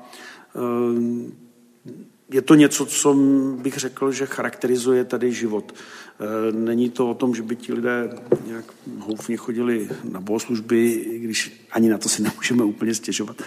eh, 0.57 1.47
je 2.31 2.43
to 2.43 2.55
něco, 2.55 2.87
co 2.87 3.15
bych 3.59 3.77
řekl, 3.77 4.13
že 4.13 4.27
charakterizuje 4.27 5.05
tady 5.05 5.33
život. 5.33 5.75
Eh, 6.21 6.53
není 6.53 6.91
to 6.91 7.11
o 7.11 7.15
tom, 7.15 7.35
že 7.35 7.43
by 7.43 7.57
ti 7.57 7.73
lidé 7.73 8.11
nějak 8.47 8.65
houfně 8.99 9.37
chodili 9.37 9.89
na 10.05 10.21
bohoslužby, 10.21 10.93
i 10.93 11.19
když 11.19 11.67
ani 11.73 11.89
na 11.89 11.99
to 11.99 12.09
si 12.09 12.23
nemůžeme 12.29 12.65
úplně 12.65 12.95
stěžovat. 12.95 13.43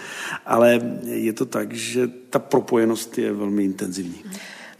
Ale 0.46 0.80
je 1.04 1.32
to 1.32 1.46
tak, 1.46 1.72
že 1.72 2.06
ta 2.30 2.38
propojenost 2.38 3.18
je 3.18 3.32
velmi 3.32 3.64
intenzivní. 3.64 4.24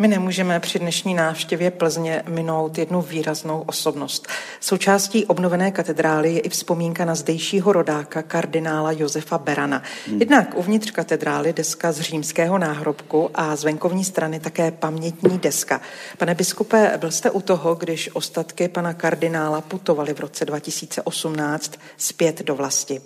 My 0.01 0.09
nemůžeme 0.09 0.61
při 0.61 0.79
dnešní 0.79 1.15
návštěvě 1.15 1.71
Plzně 1.71 2.23
minout 2.29 2.79
jednu 2.79 3.03
výraznou 3.03 3.65
osobnost. 3.67 4.29
Součástí 4.61 5.27
obnovené 5.27 5.71
katedrály 5.71 6.33
je 6.33 6.41
i 6.41 6.49
vzpomínka 6.49 7.05
na 7.05 7.15
zdejšího 7.15 7.73
rodáka 7.73 8.23
kardinála 8.23 8.93
Josefa 8.93 9.39
Berana. 9.39 9.83
Hmm. 10.07 10.21
Jednak 10.21 10.55
uvnitř 10.57 10.91
katedrály 10.91 11.53
deska 11.53 11.93
z 11.93 12.01
římského 12.01 12.59
náhrobku 12.59 13.31
a 13.35 13.57
z 13.57 13.65
venkovní 13.65 14.05
strany 14.05 14.41
také 14.41 14.71
pamětní 14.71 15.39
deska. 15.39 15.81
Pane 16.19 16.35
biskupe, 16.35 16.99
byl 17.01 17.11
jste 17.11 17.31
u 17.31 17.41
toho, 17.41 17.75
když 17.75 18.11
ostatky 18.13 18.69
pana 18.69 18.95
kardinála 18.95 19.61
putovaly 19.61 20.15
v 20.15 20.21
roce 20.21 20.45
2018 20.45 21.73
zpět 21.97 22.43
do 22.43 22.55
vlasti. 22.55 23.01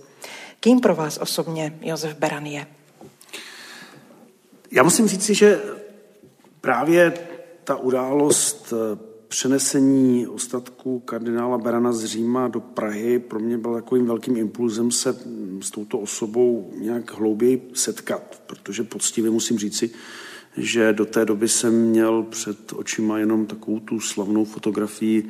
Kým 0.61 0.81
pro 0.81 0.95
vás 0.95 1.19
osobně 1.19 1.73
Josef 1.81 2.15
Beran 2.15 2.47
je? 2.47 2.67
Já 4.71 4.83
musím 4.83 5.09
říci, 5.09 5.35
že 5.35 5.61
Právě 6.65 7.13
ta 7.65 7.77
událost 7.77 8.73
eh, 8.73 8.99
přenesení 9.29 10.27
ostatků 10.27 11.01
kardinála 11.01 11.59
Berana 11.59 11.93
z 11.93 12.05
Říma 12.05 12.49
do 12.49 12.61
Prahy 12.61 13.19
pro 13.19 13.39
mě 13.39 13.59
byl 13.59 13.75
takovým 13.75 14.07
velkým 14.07 14.37
impulzem 14.37 14.91
se 14.91 15.13
mm, 15.13 15.61
s 15.63 15.71
touto 15.71 15.99
osobou 15.99 16.73
nějak 16.77 17.19
hlouběji 17.19 17.71
setkat, 17.75 18.43
protože 18.47 18.85
poctivě 18.85 19.31
musím 19.31 19.59
říci, 19.59 19.91
že 20.57 20.93
do 20.93 21.05
té 21.05 21.25
doby 21.25 21.49
jsem 21.49 21.75
měl 21.75 22.23
před 22.23 22.73
očima 22.73 23.19
jenom 23.19 23.47
takovou 23.47 23.81
tu 23.81 24.01
slavnou 24.01 24.45
fotografii, 24.45 25.29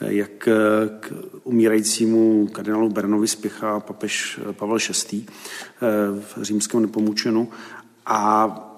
eh, 0.00 0.14
jak 0.14 0.48
eh, 0.48 0.52
k 1.00 1.12
umírajícímu 1.44 2.46
kardinálu 2.46 2.88
Beranovi 2.88 3.28
spěchá 3.28 3.80
papež 3.80 4.40
Pavel 4.52 4.78
VI. 5.10 5.26
v 6.20 6.42
římském 6.42 6.82
nepomučenu. 6.82 7.48
A 8.06 8.68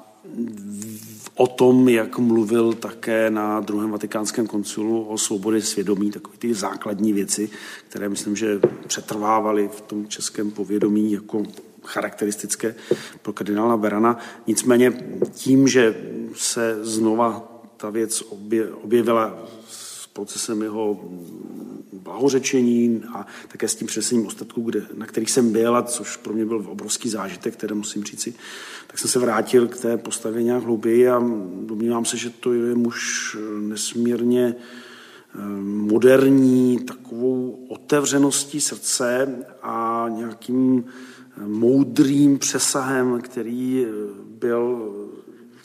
o 1.34 1.46
tom, 1.46 1.88
jak 1.88 2.18
mluvil 2.18 2.72
také 2.72 3.30
na 3.30 3.60
druhém 3.60 3.90
vatikánském 3.90 4.46
koncilu 4.46 5.04
o 5.04 5.18
svobodě 5.18 5.62
svědomí, 5.62 6.10
takové 6.10 6.36
ty 6.38 6.54
základní 6.54 7.12
věci, 7.12 7.50
které 7.88 8.08
myslím, 8.08 8.36
že 8.36 8.60
přetrvávaly 8.86 9.68
v 9.68 9.80
tom 9.80 10.06
českém 10.06 10.50
povědomí 10.50 11.12
jako 11.12 11.42
charakteristické 11.84 12.74
pro 13.22 13.32
kardinála 13.32 13.76
Berana. 13.76 14.18
Nicméně 14.46 14.92
tím, 15.32 15.68
že 15.68 15.94
se 16.34 16.78
znova 16.82 17.54
ta 17.76 17.90
věc 17.90 18.22
objevila 18.82 19.38
procesem 20.14 20.62
jeho 20.62 21.00
blahořečení 21.92 23.02
a 23.14 23.26
také 23.48 23.68
s 23.68 23.74
tím 23.74 23.86
přesením 23.86 24.26
ostatků, 24.26 24.62
kde, 24.62 24.82
na 24.94 25.06
kterých 25.06 25.30
jsem 25.30 25.52
byl, 25.52 25.76
a 25.76 25.82
což 25.82 26.16
pro 26.16 26.34
mě 26.34 26.46
byl 26.46 26.64
obrovský 26.68 27.08
zážitek, 27.08 27.54
který 27.54 27.74
musím 27.74 28.04
říci, 28.04 28.34
tak 28.86 28.98
jsem 28.98 29.10
se 29.10 29.18
vrátil 29.18 29.68
k 29.68 29.76
té 29.76 29.96
postavě 29.96 30.42
nějak 30.42 30.62
hlouběji 30.62 31.08
a 31.08 31.22
domnívám 31.60 32.04
se, 32.04 32.16
že 32.16 32.30
to 32.30 32.52
je 32.52 32.74
muž 32.74 33.36
nesmírně 33.60 34.54
eh, 34.54 35.38
moderní, 35.62 36.78
takovou 36.78 37.66
otevřeností 37.68 38.60
srdce 38.60 39.38
a 39.62 40.06
nějakým 40.16 40.84
eh, 40.84 41.46
moudrým 41.46 42.38
přesahem, 42.38 43.20
který 43.20 43.84
eh, 43.84 43.90
byl 44.28 44.92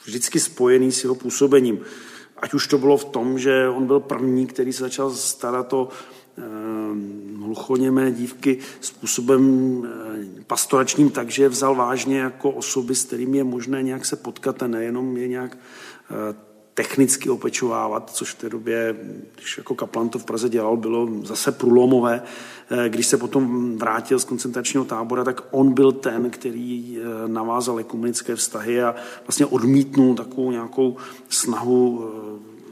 vždycky 0.06 0.39
spojený 0.39 0.91
s 0.91 1.03
jeho 1.03 1.15
působením. 1.15 1.79
Ať 2.39 2.53
už 2.53 2.67
to 2.67 2.77
bylo 2.77 2.98
v 2.98 3.05
tom, 3.05 3.39
že 3.39 3.69
on 3.69 3.88
byl 3.88 4.00
první, 4.00 4.48
který 4.48 4.74
se 4.74 4.84
začal 4.84 5.12
starat 5.12 5.74
o 5.74 5.89
Ehm, 6.39 7.41
hluchoněmé 7.43 8.12
dívky 8.12 8.58
způsobem 8.81 9.43
eh, 9.86 10.43
pastoračním 10.48 11.10
tak, 11.10 11.29
že 11.29 11.43
je 11.43 11.50
vzal 11.50 11.75
vážně 11.75 12.19
jako 12.19 12.51
osoby, 12.51 12.96
s 12.96 13.03
kterými 13.03 13.38
je 13.38 13.43
možné 13.43 13.84
nějak 13.84 14.05
se 14.05 14.15
potkat 14.15 14.63
a 14.63 14.67
nejenom 14.67 15.17
je 15.17 15.27
nějak 15.27 15.58
eh, 16.12 16.36
technicky 16.79 17.29
opečovávat, 17.29 18.12
což 18.13 18.33
v 18.33 18.38
té 18.38 18.50
době, 18.50 18.95
když 19.36 19.57
jako 19.57 19.75
kaplan 19.75 20.09
to 20.09 20.19
v 20.19 20.25
Praze 20.25 20.50
dělal, 20.50 20.77
bylo 20.77 21.09
zase 21.24 21.51
průlomové. 21.51 22.21
Eh, 22.71 22.89
když 22.89 23.07
se 23.07 23.17
potom 23.17 23.77
vrátil 23.77 24.19
z 24.19 24.24
koncentračního 24.24 24.86
tábora, 24.86 25.24
tak 25.24 25.41
on 25.51 25.74
byl 25.74 25.91
ten, 25.91 26.29
který 26.29 26.98
navázal 27.27 27.79
ekumenické 27.79 28.36
vztahy 28.36 28.83
a 28.83 28.95
vlastně 29.27 29.45
odmítnul 29.45 30.15
takovou 30.15 30.51
nějakou 30.51 30.98
snahu 31.29 32.12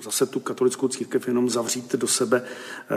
zase 0.03 0.25
tu 0.25 0.39
katolickou 0.39 0.87
církev 0.87 1.27
jenom 1.27 1.49
zavřít 1.49 1.95
do 1.95 2.07
sebe. 2.07 2.41
Eh, 2.41 2.95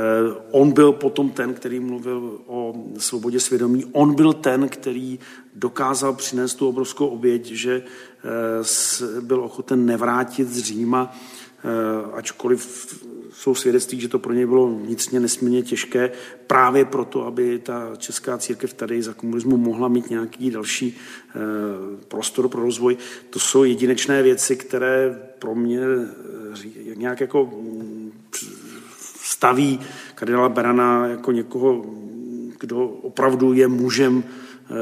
on 0.50 0.72
byl 0.72 0.92
potom 0.92 1.30
ten, 1.30 1.54
který 1.54 1.80
mluvil 1.80 2.40
o 2.46 2.74
svobodě 2.98 3.40
svědomí. 3.40 3.84
On 3.92 4.14
byl 4.14 4.32
ten, 4.32 4.68
který 4.68 5.18
dokázal 5.54 6.14
přinést 6.14 6.54
tu 6.54 6.68
obrovskou 6.68 7.06
oběť, 7.06 7.46
že 7.46 7.82
eh, 7.82 9.20
byl 9.20 9.40
ochoten 9.40 9.86
nevrátit 9.86 10.48
z 10.48 10.58
Říma, 10.58 11.12
eh, 11.64 12.12
ačkoliv 12.12 12.94
jsou 13.32 13.54
svědectví, 13.54 14.00
že 14.00 14.08
to 14.08 14.18
pro 14.18 14.32
ně 14.32 14.46
bylo 14.46 14.66
vnitřně 14.66 15.20
nesmírně 15.20 15.62
těžké 15.62 16.10
právě 16.46 16.84
proto, 16.84 17.26
aby 17.26 17.58
ta 17.58 17.96
česká 17.96 18.38
církev 18.38 18.72
tady 18.72 19.02
za 19.02 19.12
komunismu 19.12 19.56
mohla 19.56 19.88
mít 19.88 20.10
nějaký 20.10 20.50
další 20.50 20.96
eh, 20.96 21.38
prostor 22.08 22.48
pro 22.48 22.62
rozvoj. 22.62 22.96
To 23.30 23.38
jsou 23.38 23.64
jedinečné 23.64 24.22
věci, 24.22 24.56
které 24.56 25.22
pro 25.38 25.54
mě 25.54 25.80
eh, 26.64 26.94
nějak 26.94 27.20
jako 27.20 27.46
mm, 27.46 28.12
staví 29.20 29.80
kardinála 30.14 30.48
Berana 30.48 31.06
jako 31.06 31.32
někoho, 31.32 31.84
kdo 32.60 32.86
opravdu 32.86 33.52
je 33.52 33.68
mužem 33.68 34.24
eh, 34.24 34.72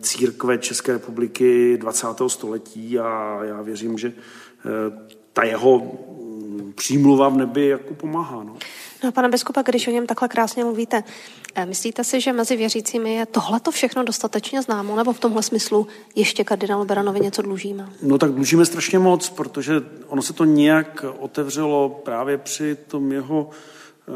církve 0.00 0.58
České 0.58 0.92
republiky 0.92 1.78
20. 1.80 2.06
století 2.26 2.98
a 2.98 3.40
já 3.44 3.62
věřím, 3.62 3.98
že 3.98 4.12
ta 5.32 5.44
jeho 5.44 5.98
přímluva 6.74 7.28
v 7.28 7.36
nebi 7.36 7.66
jako 7.66 7.94
pomáhá. 7.94 8.44
No. 8.44 8.56
No, 9.04 9.12
pane 9.12 9.28
biskupa, 9.28 9.62
když 9.62 9.88
o 9.88 9.90
něm 9.90 10.06
takhle 10.06 10.28
krásně 10.28 10.64
mluvíte, 10.64 11.04
eh, 11.54 11.66
myslíte 11.66 12.04
si, 12.04 12.20
že 12.20 12.32
mezi 12.32 12.56
věřícími 12.56 13.14
je 13.14 13.26
tohleto 13.26 13.70
všechno 13.70 14.04
dostatečně 14.04 14.62
známo, 14.62 14.96
nebo 14.96 15.12
v 15.12 15.20
tomhle 15.20 15.42
smyslu 15.42 15.86
ještě 16.14 16.44
kardinálu 16.44 16.84
Beranovi 16.84 17.20
něco 17.20 17.42
dlužíme? 17.42 17.88
No 18.02 18.18
tak 18.18 18.32
dlužíme 18.32 18.66
strašně 18.66 18.98
moc, 18.98 19.30
protože 19.30 19.74
ono 20.06 20.22
se 20.22 20.32
to 20.32 20.44
nějak 20.44 21.04
otevřelo 21.18 22.00
právě 22.04 22.38
při 22.38 22.76
tom 22.86 23.12
jeho 23.12 23.50
e, 23.50 24.12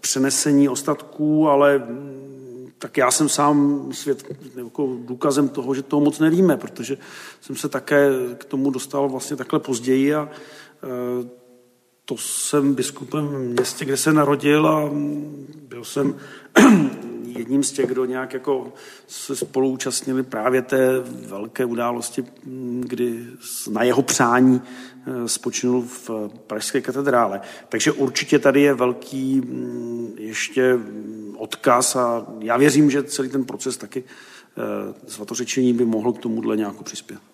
přenesení 0.00 0.68
ostatků, 0.68 1.48
ale 1.48 1.82
tak 2.78 2.96
já 2.96 3.10
jsem 3.10 3.28
sám 3.28 3.88
svět, 3.92 4.24
jako 4.56 4.96
důkazem 5.00 5.48
toho, 5.48 5.74
že 5.74 5.82
toho 5.82 6.00
moc 6.00 6.18
nevíme, 6.18 6.56
protože 6.56 6.98
jsem 7.40 7.56
se 7.56 7.68
také 7.68 8.08
k 8.38 8.44
tomu 8.44 8.70
dostal 8.70 9.08
vlastně 9.08 9.36
takhle 9.36 9.60
později 9.60 10.14
a 10.14 10.28
e, 10.28 11.39
to 12.10 12.16
jsem 12.16 12.74
biskupem 12.74 13.26
v 13.26 13.38
městě, 13.38 13.84
kde 13.84 13.96
se 13.96 14.12
narodil 14.12 14.66
a 14.68 14.90
byl 15.68 15.84
jsem 15.84 16.16
jedním 17.26 17.64
z 17.64 17.72
těch, 17.72 17.86
kdo 17.86 18.04
nějak 18.04 18.34
jako 18.34 18.72
se 19.06 19.36
spolu 19.36 19.70
účastnili 19.70 20.22
právě 20.22 20.62
té 20.62 21.00
velké 21.26 21.64
události, 21.64 22.24
kdy 22.80 23.26
na 23.70 23.82
jeho 23.82 24.02
přání 24.02 24.62
eh, 25.06 25.28
spočinul 25.28 25.82
v 25.82 26.10
Pražské 26.46 26.80
katedrále. 26.80 27.40
Takže 27.68 27.92
určitě 27.92 28.38
tady 28.38 28.60
je 28.60 28.74
velký 28.74 29.40
mm, 29.40 30.14
ještě 30.18 30.78
odkaz 31.36 31.96
a 31.96 32.26
já 32.40 32.56
věřím, 32.56 32.90
že 32.90 33.02
celý 33.02 33.28
ten 33.28 33.44
proces 33.44 33.76
taky 33.76 34.04
eh, 34.04 35.10
svatořečení 35.10 35.72
by 35.72 35.84
mohl 35.84 36.12
k 36.12 36.18
tomuhle 36.18 36.56
nějak 36.56 36.82
přispět. 36.82 37.29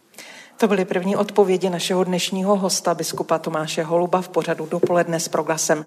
To 0.56 0.68
byly 0.68 0.84
první 0.84 1.16
odpovědi 1.16 1.70
našeho 1.70 2.04
dnešního 2.04 2.56
hosta, 2.56 2.94
biskupa 2.94 3.38
Tomáše 3.38 3.82
Holuba 3.82 4.20
v 4.22 4.28
pořadu 4.28 4.66
Dopoledne 4.66 5.20
s 5.20 5.28
proglasem. 5.28 5.84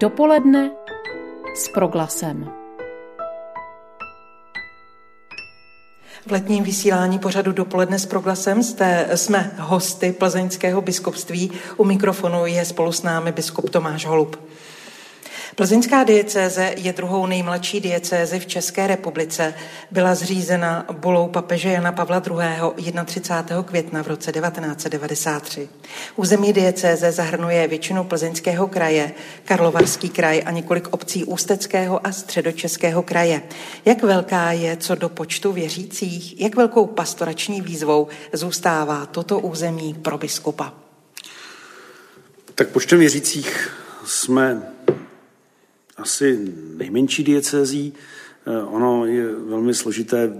Dopoledne 0.00 0.70
s 1.56 1.68
proglasem. 1.68 2.50
V 6.26 6.30
letním 6.30 6.64
vysílání 6.64 7.18
pořadu 7.18 7.52
Dopoledne 7.52 7.98
s 7.98 8.06
proglasem 8.06 8.62
jste, 8.62 9.08
jsme 9.14 9.50
hosty 9.58 10.12
plzeňského 10.12 10.80
biskupství. 10.80 11.52
U 11.76 11.84
mikrofonu 11.84 12.46
je 12.46 12.64
spolu 12.64 12.92
s 12.92 13.02
námi 13.02 13.32
biskup 13.32 13.70
Tomáš 13.70 14.06
Holub. 14.06 14.36
Plzeňská 15.56 16.04
diecéze 16.04 16.74
je 16.76 16.92
druhou 16.92 17.26
nejmladší 17.26 17.80
diecézy 17.80 18.40
v 18.40 18.46
České 18.46 18.86
republice. 18.86 19.54
Byla 19.90 20.14
zřízena 20.14 20.86
bulou 20.92 21.28
papeže 21.28 21.68
Jana 21.68 21.92
Pavla 21.92 22.22
II. 22.76 22.92
31. 23.04 23.62
května 23.62 24.02
v 24.02 24.06
roce 24.06 24.32
1993. 24.32 25.68
Území 26.16 26.52
diecéze 26.52 27.12
zahrnuje 27.12 27.68
většinu 27.68 28.04
plzeňského 28.04 28.66
kraje, 28.68 29.12
Karlovarský 29.44 30.08
kraj 30.08 30.42
a 30.46 30.50
několik 30.50 30.88
obcí 30.90 31.24
Ústeckého 31.24 32.06
a 32.06 32.12
Středočeského 32.12 33.02
kraje. 33.02 33.42
Jak 33.84 34.02
velká 34.02 34.52
je 34.52 34.76
co 34.76 34.94
do 34.94 35.08
počtu 35.08 35.52
věřících, 35.52 36.40
jak 36.40 36.56
velkou 36.56 36.86
pastorační 36.86 37.60
výzvou 37.60 38.08
zůstává 38.32 39.06
toto 39.06 39.38
území 39.38 39.94
pro 39.94 40.18
biskupa? 40.18 40.74
Tak 42.54 42.68
počtem 42.68 42.98
věřících 42.98 43.70
jsme 44.04 44.73
asi 45.96 46.52
nejmenší 46.76 47.24
diecézí. 47.24 47.92
Eh, 48.46 48.62
ono 48.62 49.06
je 49.06 49.34
velmi 49.34 49.74
složité 49.74 50.32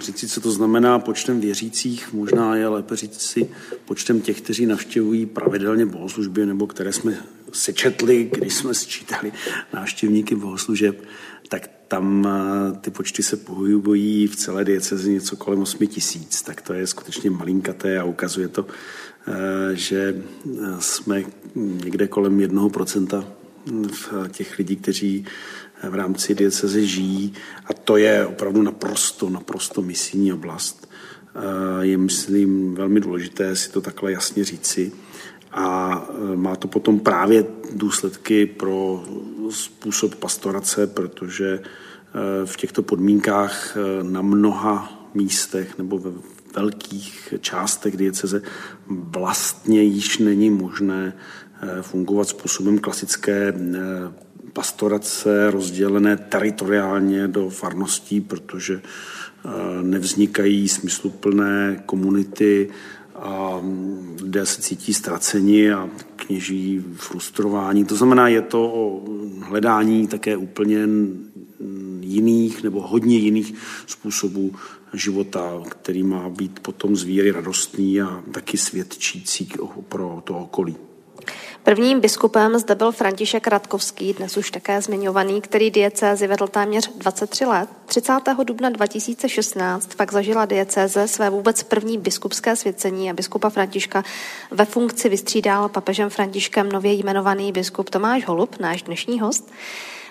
říct 0.00 0.32
co 0.32 0.40
to 0.40 0.50
znamená 0.50 0.98
počtem 0.98 1.40
věřících. 1.40 2.12
Možná 2.12 2.56
je 2.56 2.68
lépe 2.68 2.96
říct 2.96 3.20
si 3.20 3.50
počtem 3.84 4.20
těch, 4.20 4.40
kteří 4.40 4.66
navštěvují 4.66 5.26
pravidelně 5.26 5.86
bohoslužby, 5.86 6.46
nebo 6.46 6.66
které 6.66 6.92
jsme 6.92 7.16
sečetli, 7.52 8.30
když 8.38 8.54
jsme 8.54 8.74
sčítali 8.74 9.32
návštěvníky 9.74 10.34
bohoslužeb, 10.34 11.04
tak 11.48 11.70
tam 11.88 12.28
eh, 12.28 12.78
ty 12.80 12.90
počty 12.90 13.22
se 13.22 13.36
pohybují 13.36 14.26
v 14.26 14.36
celé 14.36 14.64
diecezi 14.64 15.12
něco 15.12 15.36
kolem 15.36 15.60
8 15.60 15.86
tisíc, 15.86 16.42
tak 16.42 16.62
to 16.62 16.72
je 16.72 16.86
skutečně 16.86 17.30
malinkaté 17.30 17.98
a 17.98 18.04
ukazuje 18.04 18.48
to, 18.48 18.66
eh, 19.28 19.32
že 19.76 20.22
jsme 20.78 21.22
někde 21.54 22.06
kolem 22.06 22.40
1% 22.40 23.41
v 23.66 24.28
těch 24.28 24.58
lidí, 24.58 24.76
kteří 24.76 25.24
v 25.90 25.94
rámci 25.94 26.34
dieceze 26.34 26.86
žijí 26.86 27.32
a 27.66 27.72
to 27.72 27.96
je 27.96 28.26
opravdu 28.26 28.62
naprosto, 28.62 29.30
naprosto 29.30 29.82
misijní 29.82 30.32
oblast. 30.32 30.88
Eh, 31.34 31.86
je, 31.86 31.98
myslím, 31.98 32.74
velmi 32.74 33.00
důležité 33.00 33.56
si 33.56 33.72
to 33.72 33.80
takhle 33.80 34.12
jasně 34.12 34.44
říci 34.44 34.92
a 35.52 35.96
eh, 36.32 36.36
má 36.36 36.56
to 36.56 36.68
potom 36.68 37.00
právě 37.00 37.44
důsledky 37.72 38.46
pro 38.46 39.04
způsob 39.50 40.14
pastorace, 40.14 40.86
protože 40.86 41.60
eh, 41.62 42.46
v 42.46 42.56
těchto 42.56 42.82
podmínkách 42.82 43.76
na 44.02 44.22
mnoha 44.22 45.08
místech 45.14 45.78
nebo 45.78 45.98
ve 45.98 46.10
velkých 46.54 47.34
částech 47.40 47.96
dieceze 47.96 48.42
vlastně 48.86 49.82
již 49.82 50.18
není 50.18 50.50
možné 50.50 51.12
fungovat 51.82 52.28
způsobem 52.28 52.78
klasické 52.78 53.48
eh, 53.48 53.82
pastorace 54.52 55.50
rozdělené 55.50 56.16
teritoriálně 56.16 57.28
do 57.28 57.50
farností, 57.50 58.20
protože 58.20 58.82
eh, 58.82 59.48
nevznikají 59.82 60.68
smysluplné 60.68 61.82
komunity 61.86 62.70
a 63.14 63.60
lidé 64.22 64.46
se 64.46 64.62
cítí 64.62 64.94
ztraceni 64.94 65.72
a 65.72 65.90
kněží 66.16 66.84
frustrování. 66.96 67.84
To 67.84 67.96
znamená, 67.96 68.28
je 68.28 68.42
to 68.42 68.62
o 68.62 69.02
hledání 69.40 70.06
také 70.06 70.36
úplně 70.36 70.88
jiných 72.00 72.62
nebo 72.62 72.80
hodně 72.80 73.16
jiných 73.16 73.54
způsobů 73.86 74.54
života, 74.92 75.62
který 75.68 76.02
má 76.02 76.28
být 76.28 76.60
potom 76.60 76.96
z 76.96 77.02
víry 77.02 77.30
radostný 77.30 78.00
a 78.00 78.22
taky 78.32 78.58
svědčící 78.58 79.48
pro 79.88 80.22
to 80.24 80.38
okolí. 80.38 80.76
Prvním 81.64 82.00
biskupem 82.00 82.58
zde 82.58 82.74
byl 82.74 82.92
František 82.92 83.46
Radkovský, 83.46 84.12
dnes 84.12 84.36
už 84.36 84.50
také 84.50 84.82
zmiňovaný, 84.82 85.40
který 85.40 85.70
diecézi 85.70 86.26
vedl 86.26 86.46
téměř 86.46 86.90
23 86.96 87.44
let. 87.44 87.68
30. 87.86 88.12
dubna 88.44 88.70
2016 88.70 89.94
pak 89.94 90.12
zažila 90.12 90.46
diecéze 90.46 91.08
své 91.08 91.30
vůbec 91.30 91.62
první 91.62 91.98
biskupské 91.98 92.56
svěcení 92.56 93.10
a 93.10 93.12
biskupa 93.12 93.50
Františka 93.50 94.04
ve 94.50 94.64
funkci 94.64 95.08
vystřídal 95.08 95.68
papežem 95.68 96.10
Františkem 96.10 96.68
nově 96.68 96.92
jmenovaný 96.92 97.52
biskup 97.52 97.90
Tomáš 97.90 98.26
Holub, 98.26 98.60
náš 98.60 98.82
dnešní 98.82 99.20
host. 99.20 99.52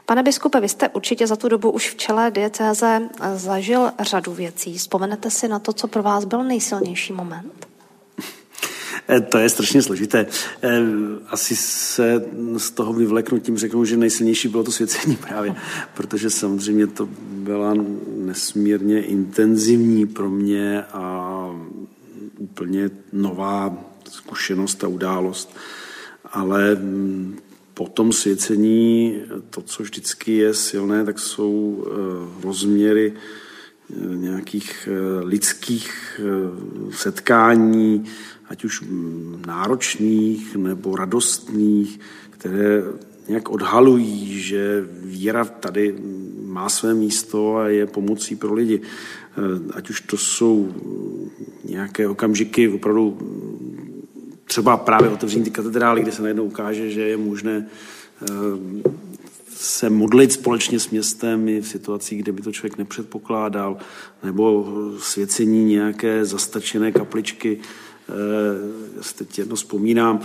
Pane 0.06 0.24
biskupe, 0.24 0.60
vy 0.60 0.70
jste 0.70 0.90
určitě 0.90 1.28
za 1.28 1.36
tu 1.36 1.50
dobu 1.50 1.72
už 1.72 1.90
v 1.90 1.96
čele 1.96 2.32
diecéze 2.32 3.02
zažil 3.36 3.92
řadu 4.00 4.34
věcí. 4.34 4.78
Vzpomenete 4.78 5.30
si 5.30 5.48
na 5.48 5.60
to, 5.60 5.74
co 5.74 5.88
pro 5.88 6.04
vás 6.04 6.26
byl 6.26 6.44
nejsilnější 6.44 7.14
moment? 7.14 7.71
Eh, 9.08 9.22
to 9.22 9.38
je 9.38 9.50
strašně 9.50 9.82
složité. 9.82 10.26
Eh, 10.62 10.82
asi 11.28 11.56
se 11.56 12.26
z 12.58 12.72
toho 12.72 12.94
vyvleknutím 12.94 13.58
řeknu, 13.58 13.86
že 13.86 13.98
nejsilnější 13.98 14.48
bylo 14.48 14.64
to 14.64 14.72
svěcení 14.72 15.16
právě, 15.16 15.56
protože 15.94 16.30
samozřejmě 16.30 16.88
to 16.88 17.10
byla 17.22 17.74
nesmírně 18.18 19.02
intenzivní 19.02 20.08
pro 20.08 20.30
mě 20.30 20.84
a 20.84 21.56
úplně 22.38 22.90
nová 23.14 23.78
zkušenost 24.10 24.84
a 24.84 24.88
událost. 24.88 25.56
Ale 26.26 26.76
mm, 26.76 27.38
po 27.74 27.88
tom 27.88 28.12
svěcení 28.12 29.20
to, 29.50 29.62
co 29.62 29.84
vždycky 29.84 30.34
je 30.34 30.54
silné, 30.54 31.06
tak 31.06 31.20
jsou 31.20 31.86
eh, 31.86 32.44
rozměry 32.44 33.14
nějakých 34.16 34.90
lidských 35.24 36.20
setkání, 36.92 38.06
ať 38.52 38.64
už 38.64 38.84
náročných 39.48 40.56
nebo 40.56 40.96
radostných, 40.96 42.00
které 42.30 42.84
nějak 43.28 43.50
odhalují, 43.50 44.40
že 44.40 44.88
víra 45.04 45.46
tady 45.46 45.96
má 46.46 46.70
své 46.70 46.94
místo 46.94 47.56
a 47.56 47.68
je 47.68 47.88
pomocí 47.88 48.36
pro 48.36 48.54
lidi. 48.54 48.82
Ať 49.74 49.90
už 49.90 50.02
to 50.02 50.18
jsou 50.18 50.74
nějaké 51.64 52.08
okamžiky 52.08 52.68
opravdu 52.68 53.18
třeba 54.46 54.78
právě 54.78 55.10
otevření 55.10 55.44
ty 55.44 55.52
katedrály, 55.52 56.02
kde 56.02 56.12
se 56.12 56.22
najednou 56.22 56.46
ukáže, 56.46 56.90
že 56.90 57.02
je 57.02 57.18
možné 57.18 57.68
se 59.56 59.90
modlit 59.90 60.32
společně 60.32 60.80
s 60.80 60.90
městem 60.90 61.48
i 61.48 61.62
v 61.62 61.68
situacích, 61.68 62.24
kde 62.24 62.32
by 62.32 62.42
to 62.42 62.52
člověk 62.52 62.78
nepředpokládal, 62.78 63.78
nebo 64.24 64.68
svěcení 65.00 65.66
nějaké 65.66 66.26
zastačené 66.26 66.92
kapličky. 66.92 67.58
Já 68.96 69.04
si 69.04 69.16
teď 69.16 69.40
jedno 69.40 69.56
vzpomínám, 69.56 70.20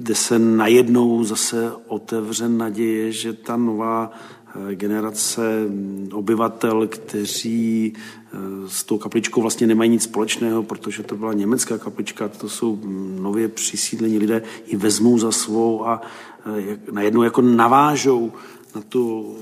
kde 0.00 0.14
se 0.14 0.38
najednou 0.38 1.24
zase 1.24 1.72
otevře 1.86 2.48
naděje, 2.48 3.12
že 3.12 3.32
ta 3.32 3.56
nová 3.56 4.12
eh, 4.12 4.74
generace 4.74 5.60
mm, 5.68 6.08
obyvatel, 6.12 6.86
kteří 6.86 7.92
eh, 7.96 8.38
s 8.66 8.84
tou 8.84 8.98
kapličkou 8.98 9.40
vlastně 9.40 9.66
nemají 9.66 9.90
nic 9.90 10.02
společného, 10.02 10.62
protože 10.62 11.02
to 11.02 11.16
byla 11.16 11.32
německá 11.32 11.78
kaplička, 11.78 12.28
to 12.28 12.48
jsou 12.48 12.76
mm, 12.76 13.18
nově 13.22 13.48
přisídlení 13.48 14.18
lidé, 14.18 14.42
ji 14.66 14.76
vezmou 14.76 15.18
za 15.18 15.32
svou 15.32 15.86
a 15.86 16.02
eh, 16.46 16.78
najednou 16.92 17.22
jako 17.22 17.40
navážou 17.40 18.32
na 18.74 18.80
tu 18.80 19.34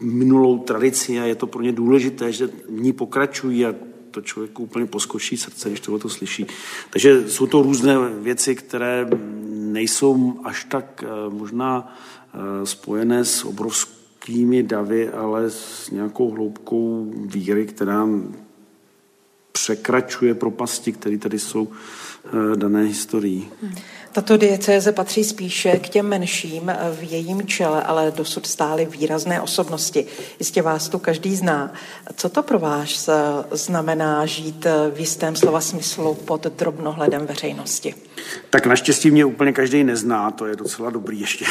minulou 0.00 0.58
tradici 0.58 1.20
a 1.20 1.24
je 1.24 1.34
to 1.34 1.46
pro 1.46 1.62
ně 1.62 1.72
důležité, 1.72 2.32
že 2.32 2.46
v 2.46 2.80
ní 2.80 2.92
pokračují 2.92 3.66
a 3.66 3.74
to 4.10 4.20
člověku 4.20 4.62
úplně 4.62 4.86
poskočí 4.86 5.36
srdce, 5.36 5.68
když 5.68 5.80
tohle 5.80 6.00
to 6.00 6.08
slyší. 6.08 6.46
Takže 6.90 7.28
jsou 7.30 7.46
to 7.46 7.62
různé 7.62 7.94
věci, 8.20 8.54
které 8.54 9.08
nejsou 9.50 10.40
až 10.44 10.64
tak 10.64 11.04
eh, 11.06 11.30
možná 11.30 11.96
eh, 12.34 12.66
spojené 12.66 13.24
s 13.24 13.44
obrovskými 13.44 14.62
davy, 14.62 15.08
ale 15.08 15.50
s 15.50 15.90
nějakou 15.90 16.30
hloubkou 16.30 17.12
víry, 17.14 17.66
která 17.66 18.08
překračuje 19.52 20.34
propasti, 20.34 20.92
které 20.92 21.18
tady 21.18 21.38
jsou 21.38 21.68
dané 22.56 22.82
historií. 22.82 23.48
Hmm. 23.62 23.74
Tato 24.12 24.36
diecéze 24.36 24.92
patří 24.92 25.24
spíše 25.24 25.78
k 25.78 25.88
těm 25.88 26.08
menším 26.08 26.72
v 27.00 27.02
jejím 27.02 27.46
čele, 27.46 27.82
ale 27.82 28.12
dosud 28.16 28.46
stály 28.46 28.86
výrazné 28.86 29.40
osobnosti. 29.40 30.06
Jistě 30.38 30.62
vás 30.62 30.88
tu 30.88 30.98
každý 30.98 31.36
zná. 31.36 31.72
Co 32.16 32.28
to 32.28 32.42
pro 32.42 32.58
vás 32.58 33.10
znamená 33.50 34.26
žít 34.26 34.66
v 34.94 35.00
jistém 35.00 35.36
slova 35.36 35.60
smyslu 35.60 36.14
pod 36.14 36.46
drobnohledem 36.46 37.26
veřejnosti? 37.26 37.94
Tak 38.50 38.66
naštěstí 38.66 39.10
mě 39.10 39.24
úplně 39.24 39.52
každý 39.52 39.84
nezná, 39.84 40.30
to 40.30 40.46
je 40.46 40.56
docela 40.56 40.90
dobrý 40.90 41.20
ještě. 41.20 41.44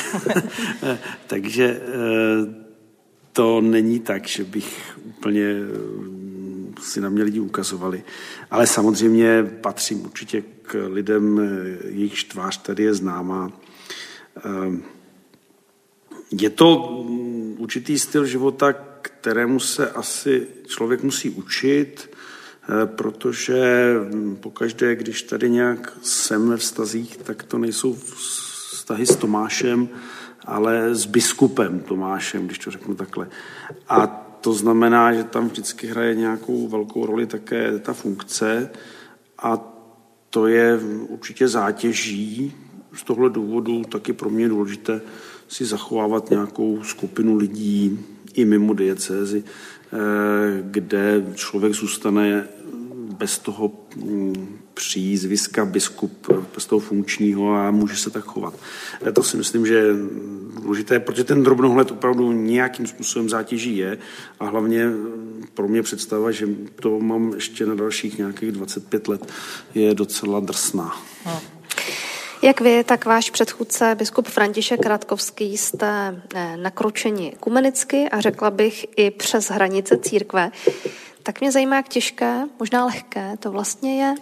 Takže 1.27 1.81
eh, 1.81 2.69
to 3.33 3.61
není 3.61 3.99
tak, 3.99 4.27
že 4.27 4.43
bych 4.43 4.97
úplně 5.05 5.43
si 6.81 7.01
na 7.01 7.09
mě 7.09 7.23
lidi 7.23 7.39
ukazovali. 7.39 8.03
Ale 8.51 8.67
samozřejmě 8.67 9.43
patřím 9.43 10.05
určitě 10.05 10.43
k 10.61 10.87
lidem, 10.87 11.41
jejichž 11.83 12.23
tvář 12.23 12.57
tady 12.57 12.83
je 12.83 12.93
známá. 12.93 13.51
Ehm, 14.45 14.83
je 16.31 16.49
to 16.49 16.97
určitý 17.57 17.99
styl 17.99 18.25
života, 18.25 18.73
kterému 19.01 19.59
se 19.59 19.91
asi 19.91 20.47
člověk 20.67 21.03
musí 21.03 21.29
učit, 21.29 22.09
eh, 22.09 22.85
protože 22.85 23.93
pokaždé, 24.39 24.95
když 24.95 25.23
tady 25.23 25.49
nějak 25.49 25.97
jsem 26.01 26.49
ve 26.49 26.57
vztazích, 26.57 27.17
tak 27.17 27.43
to 27.43 27.57
nejsou 27.57 27.93
vztahy 27.93 29.05
s 29.05 29.15
Tomášem, 29.15 29.89
ale 30.45 30.95
s 30.95 31.05
biskupem 31.05 31.79
Tomášem, 31.79 32.45
když 32.45 32.59
to 32.59 32.71
řeknu 32.71 32.95
takhle. 32.95 33.29
A 33.89 34.28
to 34.41 34.53
znamená, 34.53 35.13
že 35.13 35.23
tam 35.23 35.47
vždycky 35.47 35.87
hraje 35.87 36.15
nějakou 36.15 36.67
velkou 36.67 37.05
roli 37.05 37.25
také 37.25 37.79
ta 37.79 37.93
funkce 37.93 38.69
a 39.37 39.75
to 40.29 40.47
je 40.47 40.79
určitě 41.07 41.47
zátěží. 41.47 42.53
Z 42.93 43.03
tohle 43.03 43.29
důvodu 43.29 43.83
taky 43.83 44.13
pro 44.13 44.29
mě 44.29 44.43
je 44.43 44.49
důležité 44.49 45.01
si 45.47 45.65
zachovávat 45.65 46.29
nějakou 46.29 46.83
skupinu 46.83 47.37
lidí 47.37 47.99
i 48.33 48.45
mimo 48.45 48.73
diecézy, 48.73 49.43
eh, 49.43 49.97
kde 50.61 51.25
člověk 51.35 51.73
zůstane 51.73 52.47
bez 53.17 53.39
toho 53.39 53.71
mm, 53.95 54.59
přízviska 54.79 55.65
biskup, 55.65 56.27
bez 56.55 56.65
toho 56.65 56.79
funkčního 56.79 57.55
a 57.55 57.71
může 57.71 57.95
se 57.95 58.09
tak 58.09 58.23
chovat. 58.23 58.53
Eh, 59.07 59.11
to 59.11 59.23
si 59.23 59.37
myslím, 59.37 59.65
že 59.65 59.73
je 59.73 59.93
důležité, 60.61 60.99
protože 60.99 61.23
ten 61.23 61.43
drobnohled 61.43 61.91
opravdu 61.91 62.31
nějakým 62.31 62.87
způsobem 62.87 63.29
zátěží 63.29 63.77
je 63.77 63.97
a 64.39 64.45
hlavně 64.45 64.85
mm, 64.87 65.43
pro 65.53 65.67
mě 65.67 65.83
představa, 65.83 66.31
že 66.31 66.47
to 66.81 66.99
mám 66.99 67.33
ještě 67.33 67.65
na 67.65 67.75
dalších 67.75 68.17
nějakých 68.17 68.51
25 68.51 69.07
let, 69.07 69.31
je 69.75 69.95
docela 69.95 70.39
drsná. 70.39 70.95
Hmm. 71.23 71.39
Jak 72.41 72.61
vy, 72.61 72.83
tak 72.83 73.05
váš 73.05 73.29
předchůdce, 73.29 73.95
biskup 73.95 74.27
František 74.27 74.85
Radkovský, 74.85 75.57
jste 75.57 76.21
eh, 76.35 76.57
nakročeni 76.57 77.33
kumenicky 77.39 78.09
a 78.09 78.21
řekla 78.21 78.51
bych 78.51 78.85
i 78.95 79.11
přes 79.11 79.51
hranice 79.51 79.97
církve. 79.97 80.51
Tak 81.23 81.41
mě 81.41 81.51
zajímá, 81.51 81.75
jak 81.75 81.87
těžké, 81.87 82.43
možná 82.59 82.85
lehké 82.85 83.37
to 83.39 83.51
vlastně 83.51 84.03
je 84.03 84.15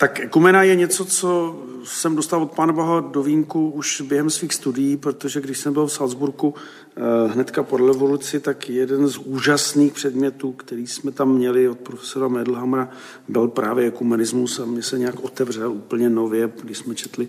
tak 0.00 0.20
ekumena 0.20 0.62
je 0.62 0.76
něco, 0.76 1.04
co 1.04 1.58
jsem 1.84 2.16
dostal 2.16 2.42
od 2.42 2.52
Pána 2.52 2.72
Boha 2.72 3.00
do 3.00 3.22
vínku 3.22 3.70
už 3.70 4.00
během 4.00 4.30
svých 4.30 4.54
studií, 4.54 4.96
protože 4.96 5.40
když 5.40 5.58
jsem 5.58 5.72
byl 5.72 5.86
v 5.86 5.92
Salzburgu 5.92 6.54
eh, 6.96 7.32
hnedka 7.32 7.62
po 7.62 7.76
revoluci, 7.76 8.40
tak 8.40 8.70
jeden 8.70 9.08
z 9.08 9.18
úžasných 9.18 9.92
předmětů, 9.92 10.52
který 10.52 10.86
jsme 10.86 11.12
tam 11.12 11.34
měli 11.34 11.68
od 11.68 11.78
profesora 11.78 12.28
Medlhamra, 12.28 12.88
byl 13.28 13.48
právě 13.48 13.86
ekumenismus 13.86 14.58
a 14.58 14.64
mě 14.64 14.82
se 14.82 14.98
nějak 14.98 15.20
otevřel 15.20 15.72
úplně 15.72 16.10
nově, 16.10 16.52
když 16.62 16.78
jsme 16.78 16.94
četli 16.94 17.28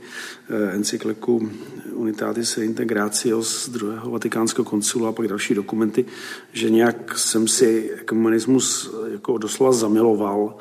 eh, 0.50 0.72
encykliku 0.72 1.50
Unitatis 1.94 2.58
Integratio 2.58 3.44
z 3.44 3.70
druhého 3.70 4.12
vatikánského 4.12 4.66
koncilu 4.66 5.08
a 5.08 5.12
pak 5.12 5.28
další 5.28 5.56
dokumenty, 5.56 6.06
že 6.54 6.70
nějak 6.70 7.18
jsem 7.18 7.48
si 7.48 7.92
ekumenismus 8.02 8.96
jako 9.12 9.38
doslova 9.38 9.72
zamiloval. 9.72 10.58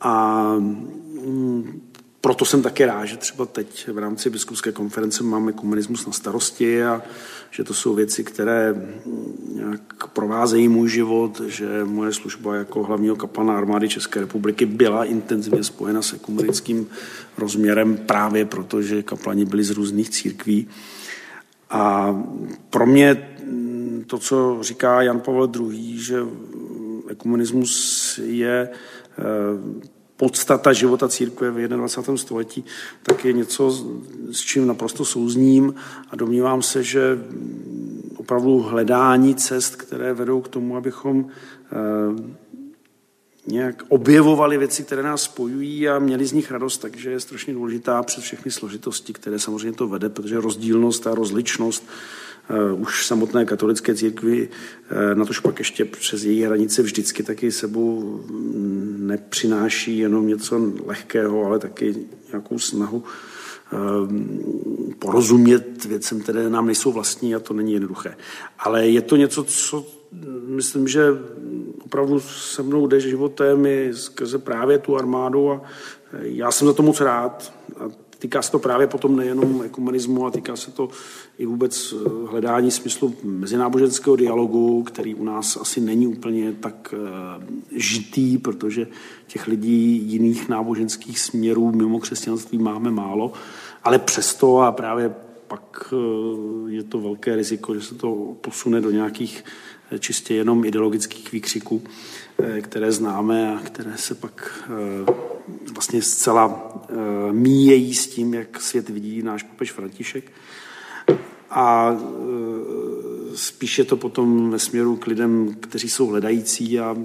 A 0.00 0.54
proto 2.20 2.44
jsem 2.44 2.62
také 2.62 2.86
rád, 2.86 3.04
že 3.04 3.16
třeba 3.16 3.46
teď 3.46 3.88
v 3.88 3.98
rámci 3.98 4.30
biskupské 4.30 4.72
konference 4.72 5.24
máme 5.24 5.52
komunismus 5.52 6.06
na 6.06 6.12
starosti 6.12 6.84
a 6.84 7.02
že 7.50 7.64
to 7.64 7.74
jsou 7.74 7.94
věci, 7.94 8.24
které 8.24 8.72
mm, 8.72 9.52
nějak 9.54 10.06
provázejí 10.12 10.68
můj 10.68 10.88
život, 10.88 11.40
že 11.46 11.84
moje 11.84 12.12
služba 12.12 12.54
jako 12.54 12.84
hlavního 12.84 13.16
kaplana 13.16 13.58
armády 13.58 13.88
České 13.88 14.20
republiky 14.20 14.66
byla 14.66 15.04
intenzivně 15.04 15.64
spojena 15.64 16.02
se 16.02 16.18
komunickým 16.18 16.86
rozměrem 17.38 17.96
právě 17.96 18.44
proto, 18.44 18.82
že 18.82 19.02
kaplani 19.02 19.44
byli 19.44 19.64
z 19.64 19.70
různých 19.70 20.10
církví. 20.10 20.68
A 21.70 22.14
pro 22.70 22.86
mě 22.86 23.28
mm, 23.44 24.04
to, 24.06 24.18
co 24.18 24.58
říká 24.60 25.02
Jan 25.02 25.20
Pavel 25.20 25.50
II., 25.60 25.98
že 25.98 26.18
ekumenismus 27.08 28.20
je 28.24 28.68
eh, 29.18 29.88
podstata 30.18 30.72
života 30.72 31.08
církve 31.08 31.50
v 31.50 31.68
21. 31.68 32.16
století, 32.16 32.64
tak 33.02 33.24
je 33.24 33.32
něco, 33.32 33.86
s 34.32 34.40
čím 34.40 34.66
naprosto 34.66 35.04
souzním 35.04 35.74
a 36.10 36.16
domnívám 36.16 36.62
se, 36.62 36.82
že 36.82 37.18
opravdu 38.16 38.58
hledání 38.58 39.34
cest, 39.34 39.76
které 39.76 40.14
vedou 40.14 40.40
k 40.40 40.48
tomu, 40.48 40.76
abychom 40.76 41.26
eh, 41.26 42.38
nějak 43.46 43.82
objevovali 43.88 44.58
věci, 44.58 44.84
které 44.84 45.02
nás 45.02 45.22
spojují 45.22 45.88
a 45.88 45.98
měli 45.98 46.26
z 46.26 46.32
nich 46.32 46.50
radost, 46.50 46.78
takže 46.78 47.10
je 47.10 47.20
strašně 47.20 47.54
důležitá 47.54 48.02
přes 48.02 48.24
všechny 48.24 48.50
složitosti, 48.50 49.12
které 49.12 49.38
samozřejmě 49.38 49.72
to 49.72 49.88
vede, 49.88 50.08
protože 50.08 50.40
rozdílnost 50.40 51.06
a 51.06 51.14
rozličnost 51.14 51.84
už 52.74 53.06
samotné 53.06 53.44
katolické 53.44 53.94
církvi, 53.94 54.48
uh, 54.48 55.18
na 55.18 55.24
tož 55.24 55.40
pak 55.40 55.58
ještě 55.58 55.84
přes 55.84 56.24
její 56.24 56.42
hranice 56.42 56.82
vždycky 56.82 57.22
taky 57.22 57.52
sebou 57.52 58.20
nepřináší 58.98 59.98
jenom 59.98 60.26
něco 60.26 60.72
lehkého, 60.86 61.44
ale 61.44 61.58
taky 61.58 61.94
nějakou 62.28 62.58
snahu 62.58 63.04
uh, 63.72 64.12
porozumět 64.98 65.84
věcem, 65.84 66.20
které 66.20 66.50
nám 66.50 66.66
nejsou 66.66 66.92
vlastní 66.92 67.34
a 67.34 67.40
to 67.40 67.54
není 67.54 67.72
jednoduché. 67.72 68.16
Ale 68.58 68.88
je 68.88 69.02
to 69.02 69.16
něco, 69.16 69.44
co 69.44 69.86
myslím, 70.46 70.88
že 70.88 71.08
opravdu 71.84 72.20
se 72.20 72.62
mnou 72.62 72.86
jde 72.86 73.00
životem 73.00 73.66
i 73.66 73.90
skrze 73.94 74.38
právě 74.38 74.78
tu 74.78 74.96
armádu 74.96 75.50
a 75.50 75.62
já 76.20 76.50
jsem 76.50 76.66
za 76.68 76.74
to 76.74 76.82
moc 76.82 77.00
rád. 77.00 77.52
A 77.76 78.07
týká 78.18 78.42
se 78.42 78.50
to 78.50 78.58
právě 78.58 78.86
potom 78.86 79.16
nejenom 79.16 79.62
ekumenismu, 79.62 80.26
a 80.26 80.30
týká 80.30 80.56
se 80.56 80.70
to 80.70 80.88
i 81.38 81.46
vůbec 81.46 81.94
eh, 81.94 82.08
hledání 82.30 82.70
smyslu 82.70 83.16
mezináboženského 83.22 84.16
dialogu, 84.16 84.82
který 84.82 85.14
u 85.14 85.24
nás 85.24 85.56
asi 85.56 85.80
není 85.80 86.06
úplně 86.06 86.52
tak 86.52 86.94
eh, 86.96 87.46
žitý, 87.70 88.38
protože 88.38 88.86
těch 89.26 89.46
lidí 89.46 90.02
jiných 90.12 90.48
náboženských 90.48 91.20
směrů 91.20 91.72
mimo 91.72 91.98
křesťanství 91.98 92.58
máme 92.58 92.90
málo, 92.90 93.32
ale 93.84 93.98
přesto 93.98 94.60
a 94.60 94.72
právě 94.72 95.14
pak 95.48 95.92
eh, 95.92 96.70
je 96.72 96.82
to 96.82 96.98
velké 96.98 97.36
riziko, 97.36 97.74
že 97.74 97.80
se 97.80 97.94
to 97.94 98.36
posune 98.40 98.80
do 98.80 98.90
nějakých 98.90 99.44
čistě 99.98 100.34
jenom 100.34 100.64
ideologických 100.64 101.32
výkřiků, 101.32 101.82
které 102.60 102.92
známe 102.92 103.56
a 103.56 103.60
které 103.60 103.96
se 103.96 104.14
pak 104.14 104.64
vlastně 105.74 106.02
zcela 106.02 106.72
míjejí 107.30 107.94
s 107.94 108.06
tím, 108.06 108.34
jak 108.34 108.60
svět 108.60 108.88
vidí 108.88 109.22
náš 109.22 109.42
papež 109.42 109.72
František. 109.72 110.32
A 111.50 111.96
spíše 113.34 113.84
to 113.84 113.96
potom 113.96 114.50
ve 114.50 114.58
směru 114.58 114.96
k 114.96 115.06
lidem, 115.06 115.54
kteří 115.60 115.88
jsou 115.88 116.06
hledající 116.06 116.80
a 116.80 116.96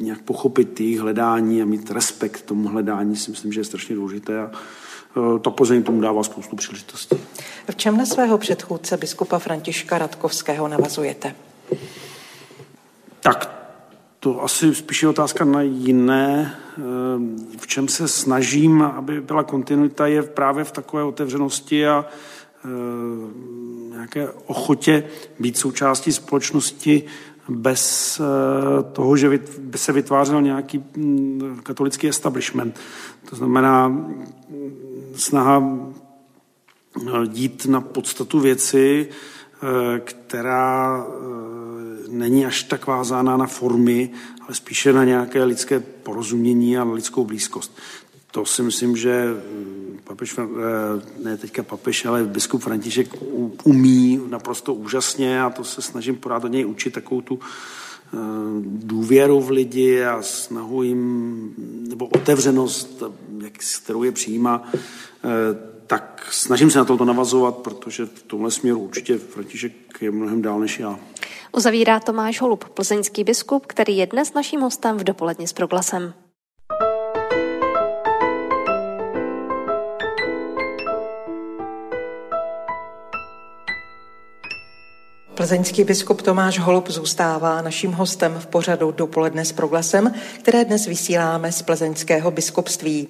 nějak 0.00 0.22
pochopit 0.22 0.80
jejich 0.80 1.00
hledání 1.00 1.62
a 1.62 1.64
mít 1.64 1.90
respekt 1.90 2.42
tomu 2.42 2.68
hledání 2.68 3.16
si 3.16 3.30
myslím, 3.30 3.52
že 3.52 3.60
je 3.60 3.64
strašně 3.64 3.94
důležité 3.94 4.40
a 4.40 4.50
ta 5.42 5.50
Plzeň 5.50 5.82
tomu 5.82 6.00
dává 6.00 6.22
spoustu 6.22 6.56
příležitostí. 6.56 7.16
V 7.70 7.76
čem 7.76 7.96
na 7.96 8.06
svého 8.06 8.38
předchůdce 8.38 8.96
biskupa 8.96 9.38
Františka 9.38 9.98
Radkovského 9.98 10.68
navazujete? 10.68 11.34
Tak 13.20 13.55
to 14.26 14.42
asi 14.42 14.74
spíše 14.74 15.08
otázka 15.08 15.44
na 15.44 15.62
jiné. 15.62 16.58
V 17.58 17.66
čem 17.66 17.88
se 17.88 18.08
snažím, 18.08 18.82
aby 18.82 19.20
byla 19.20 19.42
kontinuita, 19.42 20.06
je 20.06 20.22
právě 20.22 20.64
v 20.64 20.72
takové 20.72 21.02
otevřenosti 21.04 21.86
a 21.86 22.04
nějaké 23.90 24.28
ochotě 24.46 25.04
být 25.40 25.58
součástí 25.58 26.12
společnosti 26.12 27.02
bez 27.48 28.20
toho, 28.92 29.16
že 29.16 29.40
by 29.58 29.78
se 29.78 29.92
vytvářel 29.92 30.42
nějaký 30.42 30.84
mm, 30.96 31.60
katolický 31.62 32.08
establishment. 32.08 32.80
To 33.30 33.36
znamená 33.36 34.06
snaha 35.14 35.62
dít 37.26 37.66
na 37.66 37.80
podstatu 37.80 38.40
věci, 38.40 39.08
která 40.04 41.06
není 42.08 42.46
až 42.46 42.62
tak 42.62 42.86
vázána 42.86 43.36
na 43.36 43.46
formy, 43.46 44.10
ale 44.40 44.54
spíše 44.54 44.92
na 44.92 45.04
nějaké 45.04 45.44
lidské 45.44 45.80
porozumění 45.80 46.78
a 46.78 46.84
na 46.84 46.92
lidskou 46.92 47.24
blízkost. 47.24 47.78
To 48.30 48.46
si 48.46 48.62
myslím, 48.62 48.96
že 48.96 49.24
mm, 49.26 49.98
papež, 50.04 50.38
eh, 50.38 50.44
ne 51.24 51.36
teďka 51.36 51.62
papež, 51.62 52.04
ale 52.04 52.24
biskup 52.24 52.62
František 52.62 53.08
umí 53.64 54.20
naprosto 54.28 54.74
úžasně 54.74 55.42
a 55.42 55.50
to 55.50 55.64
se 55.64 55.82
snažím 55.82 56.16
pořád 56.16 56.44
od 56.44 56.52
něj 56.52 56.66
učit 56.66 56.90
takovou 56.92 57.20
tu 57.20 57.40
eh, 57.40 58.18
důvěru 58.62 59.40
v 59.40 59.50
lidi 59.50 60.04
a 60.04 60.22
snahu 60.22 60.82
jim, 60.82 61.54
nebo 61.88 62.06
otevřenost, 62.06 63.02
jak, 63.42 63.52
kterou 63.82 64.02
je 64.02 64.12
přijímá, 64.12 64.62
eh, 64.72 65.76
tak 65.86 66.28
snažím 66.30 66.70
se 66.70 66.78
na 66.78 66.84
to 66.84 67.04
navazovat, 67.04 67.56
protože 67.56 68.06
v 68.06 68.22
tomhle 68.22 68.50
směru 68.50 68.78
určitě 68.78 69.18
František 69.18 69.72
je 70.00 70.10
mnohem 70.10 70.42
dál 70.42 70.60
než 70.60 70.78
já. 70.78 70.98
Uzavírá 71.52 72.00
Tomáš 72.00 72.40
Holub, 72.40 72.64
plzeňský 72.64 73.24
biskup, 73.24 73.66
který 73.66 73.96
je 73.96 74.06
dnes 74.06 74.32
naším 74.34 74.60
hostem 74.60 74.96
v 74.96 75.04
dopoledni 75.04 75.48
s 75.48 75.52
proglasem. 75.52 76.25
Plzeňský 85.36 85.84
biskup 85.84 86.22
Tomáš 86.22 86.58
Holub 86.58 86.90
zůstává 86.90 87.62
naším 87.62 87.92
hostem 87.92 88.36
v 88.38 88.46
pořadu 88.46 88.90
Dopoledne 88.90 89.44
s 89.44 89.52
proglasem, 89.52 90.14
které 90.38 90.64
dnes 90.64 90.86
vysíláme 90.86 91.52
z 91.52 91.62
plzeňského 91.62 92.30
biskupství. 92.30 93.08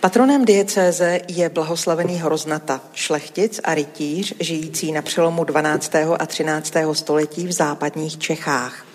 Patronem 0.00 0.44
diecéze 0.44 1.20
je 1.28 1.48
blahoslavený 1.48 2.14
Hroznata, 2.14 2.80
šlechtic 2.92 3.60
a 3.64 3.74
rytíř, 3.74 4.34
žijící 4.40 4.92
na 4.92 5.02
přelomu 5.02 5.44
12. 5.44 5.94
a 6.18 6.26
13. 6.26 6.74
století 6.92 7.46
v 7.46 7.52
západních 7.52 8.18
Čechách. 8.18 8.86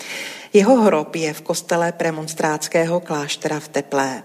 Jeho 0.54 0.82
hrob 0.82 1.16
je 1.16 1.34
v 1.34 1.42
kostele 1.42 1.92
premonstrátského 1.92 3.00
kláštera 3.00 3.60
v 3.60 3.68
Teplé. 3.68 4.24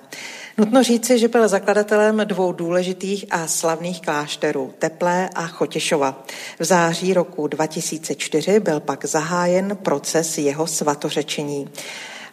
Nutno 0.59 0.83
říci, 0.83 1.19
že 1.19 1.29
byl 1.29 1.49
zakladatelem 1.49 2.23
dvou 2.25 2.53
důležitých 2.53 3.25
a 3.31 3.47
slavných 3.47 4.01
klášterů, 4.01 4.75
Teplé 4.79 5.29
a 5.35 5.47
Chotěšova. 5.47 6.25
V 6.59 6.65
září 6.65 7.15
roku 7.15 7.47
2004 7.47 8.61
byl 8.61 8.81
pak 8.81 9.05
zahájen 9.05 9.79
proces 9.83 10.38
jeho 10.38 10.67
svatořečení. 10.67 11.69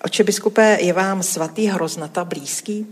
Oče 0.03 0.23
biskupé, 0.23 0.77
je 0.81 0.93
vám 0.93 1.23
svatý 1.23 1.65
Hroznata 1.65 2.25
blízký? 2.25 2.87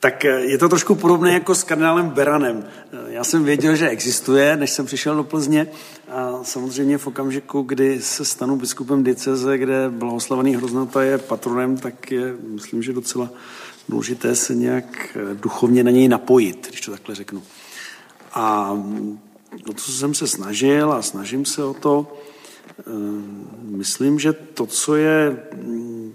Tak 0.00 0.24
eh, 0.24 0.40
je 0.40 0.58
to 0.58 0.68
trošku 0.68 0.94
podobné 0.94 1.32
jako 1.32 1.54
s 1.54 1.64
kardinálem 1.64 2.08
Beranem. 2.08 2.64
Eh, 2.92 2.96
já 3.08 3.24
jsem 3.24 3.44
věděl, 3.44 3.76
že 3.76 3.88
existuje, 3.88 4.56
než 4.56 4.70
jsem 4.70 4.86
přišel 4.86 5.16
do 5.16 5.24
Plzně 5.24 5.66
a 6.08 6.38
samozřejmě 6.42 6.98
v 6.98 7.06
okamžiku, 7.06 7.62
kdy 7.62 8.02
se 8.02 8.24
stanu 8.24 8.56
biskupem 8.56 9.04
Diceze, 9.04 9.58
kde 9.58 9.90
blahoslavený 9.90 10.56
Hroznata 10.56 11.02
je 11.02 11.18
patronem, 11.18 11.76
tak 11.76 12.10
je, 12.10 12.34
myslím, 12.54 12.82
že 12.82 12.92
docela 12.92 13.30
důležité 13.88 14.34
se 14.34 14.54
nějak 14.54 15.16
eh, 15.16 15.34
duchovně 15.34 15.84
na 15.84 15.90
něj 15.90 16.08
napojit, 16.08 16.68
když 16.68 16.80
to 16.80 16.90
takhle 16.90 17.14
řeknu. 17.14 17.42
A 18.32 18.72
o 19.70 19.72
to 19.72 19.80
jsem 19.80 20.14
se 20.14 20.26
snažil 20.26 20.92
a 20.92 21.02
snažím 21.02 21.44
se 21.44 21.64
o 21.64 21.74
to. 21.74 22.16
Myslím, 23.62 24.18
že 24.18 24.32
to, 24.32 24.66
co 24.66 24.96
je 24.96 25.46
mm, 25.54 26.14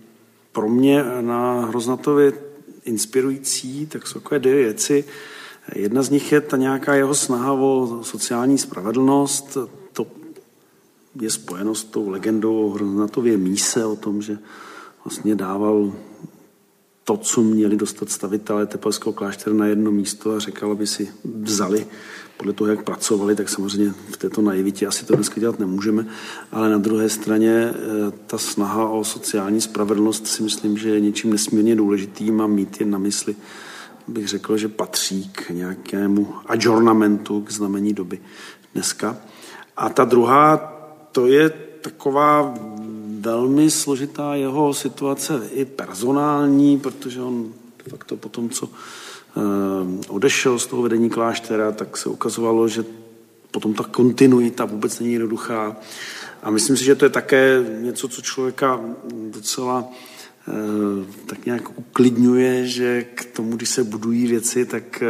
pro 0.51 0.69
mě 0.69 1.03
na 1.21 1.65
Hroznatovi 1.65 2.34
inspirující, 2.86 3.86
tak 3.86 4.08
jsou 4.08 4.19
takové 4.19 4.39
dvě 4.39 4.56
věci. 4.56 5.06
Jedna 5.75 6.03
z 6.03 6.10
nich 6.10 6.32
je 6.32 6.41
ta 6.41 6.58
nějaká 6.58 6.95
jeho 6.95 7.15
snaha 7.15 7.53
o 7.53 7.99
sociální 8.03 8.58
spravedlnost. 8.58 9.58
To 9.93 10.08
je 11.21 11.30
spojeno 11.30 11.75
s 11.75 11.84
tou 11.84 12.10
legendou 12.10 12.67
o 12.67 12.69
Hroznatově 12.69 13.38
míse, 13.38 13.86
o 13.86 13.95
tom, 13.95 14.21
že 14.21 14.38
vlastně 15.06 15.36
dával 15.36 15.93
to, 17.07 17.17
co 17.17 17.41
měli 17.41 17.75
dostat 17.75 18.09
stavitelé 18.09 18.65
Tepelského 18.65 19.13
kláštera 19.13 19.55
na 19.55 19.65
jedno 19.65 19.91
místo 19.91 20.31
a 20.31 20.39
řekl, 20.39 20.71
aby 20.71 20.87
si 20.87 21.11
vzali 21.23 21.87
podle 22.37 22.53
toho, 22.53 22.69
jak 22.69 22.83
pracovali, 22.83 23.35
tak 23.35 23.49
samozřejmě 23.49 23.93
v 24.11 24.17
této 24.17 24.41
naivitě 24.41 24.87
asi 24.87 25.05
to 25.05 25.15
dneska 25.15 25.39
dělat 25.41 25.59
nemůžeme, 25.59 26.05
ale 26.51 26.69
na 26.69 26.77
druhé 26.77 27.09
straně 27.09 27.51
eh, 27.51 27.73
ta 28.27 28.37
snaha 28.37 28.89
o 28.89 29.03
sociální 29.03 29.61
spravedlnost 29.61 30.27
si 30.27 30.43
myslím, 30.43 30.77
že 30.77 30.89
je 30.89 30.99
něčím 30.99 31.31
nesmírně 31.31 31.75
důležitým 31.75 32.41
a 32.41 32.47
mít 32.47 32.79
je 32.79 32.85
na 32.85 32.97
mysli, 32.97 33.35
bych 34.07 34.27
řekl, 34.27 34.57
že 34.57 34.67
patří 34.67 35.29
k 35.29 35.49
nějakému 35.49 36.33
adjournamentu, 36.45 37.41
k 37.41 37.51
znamení 37.51 37.93
doby 37.93 38.19
dneska. 38.73 39.17
A 39.77 39.89
ta 39.89 40.05
druhá, 40.05 40.57
to 41.11 41.27
je 41.27 41.49
taková 41.81 42.53
velmi 43.19 43.71
složitá 43.71 44.36
jeho 44.36 44.73
situace 44.73 45.41
i 45.51 45.65
personální, 45.65 46.80
protože 46.80 47.21
on 47.21 47.53
de 47.86 47.91
facto 47.91 48.17
po 48.17 48.30
tom, 48.30 48.49
co 48.49 48.69
eh, 48.69 49.41
odešel 50.10 50.60
z 50.60 50.67
toho 50.67 50.82
vedení 50.82 51.10
kláštera, 51.10 51.71
tak 51.71 51.97
se 51.97 52.10
ukazovalo, 52.10 52.67
že 52.67 52.86
potom 53.51 53.73
ta 53.73 53.84
kontinuita 53.84 54.65
vůbec 54.65 54.99
není 54.99 55.13
jednoduchá. 55.13 55.75
A 56.43 56.51
myslím 56.51 56.77
si, 56.77 56.86
že 56.86 56.95
to 56.95 57.06
je 57.06 57.10
také 57.10 57.65
něco, 57.82 58.08
co 58.08 58.21
člověka 58.21 58.82
docela 59.32 59.86
tak 61.25 61.45
nějak 61.45 61.79
uklidňuje, 61.79 62.67
že 62.67 63.03
k 63.03 63.25
tomu, 63.25 63.55
když 63.55 63.69
se 63.69 63.83
budují 63.83 64.27
věci, 64.27 64.65
tak 64.65 65.03
eh, 65.03 65.07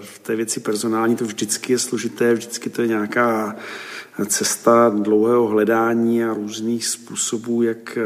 v 0.00 0.18
té 0.18 0.36
věci 0.36 0.60
personální 0.60 1.16
to 1.16 1.24
vždycky 1.24 1.72
je 1.72 1.78
složité, 1.78 2.34
vždycky 2.34 2.70
to 2.70 2.82
je 2.82 2.88
nějaká 2.88 3.56
cesta 4.26 4.88
dlouhého 4.88 5.46
hledání 5.46 6.24
a 6.24 6.34
různých 6.34 6.86
způsobů, 6.86 7.62
jak 7.62 7.98
eh, 7.98 8.02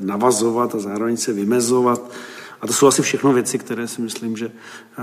navazovat 0.00 0.74
a 0.74 0.78
zároveň 0.78 1.16
se 1.16 1.32
vymezovat. 1.32 2.10
A 2.60 2.66
to 2.66 2.72
jsou 2.72 2.86
asi 2.86 3.02
všechno 3.02 3.32
věci, 3.32 3.58
které 3.58 3.88
si 3.88 4.02
myslím, 4.02 4.36
že 4.36 4.46
eh, 4.46 5.02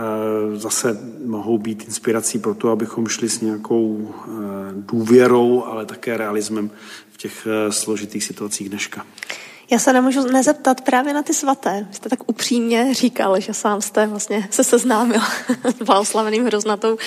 zase 0.58 1.00
mohou 1.26 1.58
být 1.58 1.84
inspirací 1.84 2.40
pro 2.40 2.54
to, 2.54 2.70
abychom 2.70 3.08
šli 3.08 3.30
s 3.30 3.42
nějakou 3.42 4.16
eh, 4.16 4.32
důvěrou, 4.76 5.64
ale 5.64 5.86
také 5.86 6.18
realismem 6.18 6.72
v 7.12 7.18
těch 7.18 7.48
složitých 7.70 8.24
situacích 8.24 8.70
dneška. 8.70 9.06
Já 9.72 9.80
se 9.80 9.94
nemůžu 9.94 10.28
nezeptat 10.28 10.82
právě 10.82 11.14
na 11.14 11.24
ty 11.24 11.34
svaté. 11.34 11.88
Jste 11.92 12.10
tak 12.10 12.30
upřímně 12.30 12.94
říkal, 12.94 13.40
že 13.40 13.54
sám 13.54 13.82
jste 13.82 14.08
vlastně 14.08 14.48
se 14.52 14.64
seznámil 14.64 15.22
s 15.80 15.84
blahoslaveným 15.84 16.46
hroznatou 16.46 16.98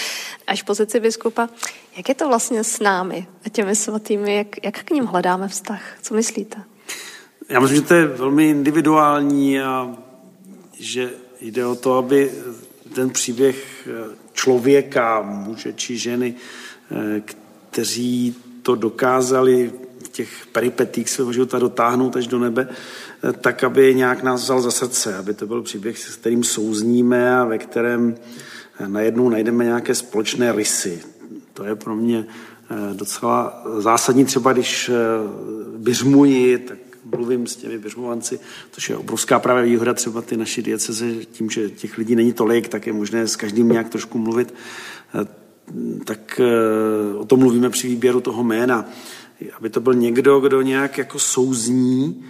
až 0.47 0.63
pozici 0.63 1.01
biskupa. 1.01 1.49
Jak 1.97 2.09
je 2.09 2.15
to 2.15 2.29
vlastně 2.29 2.65
s 2.65 2.81
námi 2.81 3.27
a 3.47 3.49
těmi 3.49 3.77
svatými? 3.77 4.37
Jak, 4.37 4.65
jak 4.65 4.85
k 4.85 4.91
ním 4.91 5.05
hledáme 5.05 5.49
vztah? 5.49 5.83
Co 6.03 6.15
myslíte? 6.15 6.63
Já 7.49 7.61
myslím, 7.61 7.77
že 7.77 7.87
to 7.87 7.95
je 7.95 8.07
velmi 8.07 8.51
individuální 8.51 9.61
a 9.61 9.97
že 10.79 11.11
jde 11.41 11.67
o 11.67 11.75
to, 11.75 11.99
aby 11.99 12.33
ten 12.95 13.11
příběh 13.11 13.89
člověka, 14.33 15.23
muže 15.23 15.73
či 15.73 15.99
ženy, 15.99 16.35
kteří 17.71 18.37
to 18.63 18.75
dokázali 18.75 19.73
těch 20.17 20.47
peripetích 20.53 21.11
svého 21.11 21.33
života 21.33 21.59
dotáhnout 21.59 22.17
až 22.17 22.27
do 22.27 22.39
nebe, 22.39 22.69
eh, 22.69 23.33
tak 23.33 23.65
aby 23.65 23.95
nějak 23.95 24.23
nás 24.23 24.43
vzal 24.43 24.61
za 24.61 24.71
srdce, 24.71 25.17
aby 25.17 25.35
to 25.35 25.47
byl 25.47 25.63
příběh, 25.63 25.99
s 25.99 26.17
kterým 26.17 26.45
souzníme 26.45 27.37
a 27.37 27.45
ve 27.45 27.59
kterém 27.59 28.15
eh, 28.81 28.89
najednou 28.89 29.29
najdeme 29.29 29.65
nějaké 29.65 29.95
společné 29.95 30.53
rysy. 30.53 31.03
To 31.53 31.65
je 31.65 31.75
pro 31.75 31.97
mě 31.97 32.27
eh, 32.27 32.95
docela 32.95 33.65
zásadní. 33.79 34.25
Třeba 34.25 34.53
když 34.53 34.91
byřmuji, 35.77 36.59
tak 36.59 36.79
mluvím 37.05 37.47
s 37.47 37.57
těmi 37.57 37.79
běžmovanci, 37.79 38.41
což 38.71 38.91
je 38.91 38.97
obrovská 38.97 39.39
právě 39.39 39.65
výhoda 39.65 39.95
třeba 39.95 40.23
ty 40.23 40.37
naší 40.37 40.63
dieceze, 40.63 41.07
tím, 41.33 41.51
že 41.51 41.71
těch 41.71 41.99
lidí 41.99 42.17
není 42.17 42.33
tolik, 42.33 42.69
tak 42.69 42.87
je 42.87 42.93
možné 42.93 43.29
s 43.29 43.37
každým 43.37 43.69
nějak 43.69 43.89
trošku 43.89 44.19
mluvit, 44.19 44.55
tak 46.05 46.41
o 47.19 47.25
tom 47.25 47.39
mluvíme 47.41 47.71
při 47.71 47.89
výběru 47.89 48.21
toho 48.21 48.43
jména. 48.43 48.85
Aby 49.57 49.71
to 49.71 49.81
byl 49.81 49.95
někdo, 49.95 50.41
kdo 50.41 50.63
nějak 50.63 50.99
jako 50.99 51.19
souzní 51.19 52.25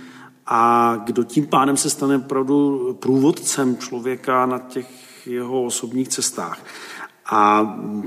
a 0.46 0.94
kdo 1.04 1.24
tím 1.24 1.46
pádem 1.46 1.76
se 1.76 1.90
stane 1.90 2.16
opravdu 2.16 2.92
průvodcem 3.00 3.76
člověka 3.76 4.46
na 4.46 4.58
těch 4.58 4.86
jeho 5.26 5.64
osobních 5.64 6.08
cestách. 6.08 6.64
A 7.26 7.64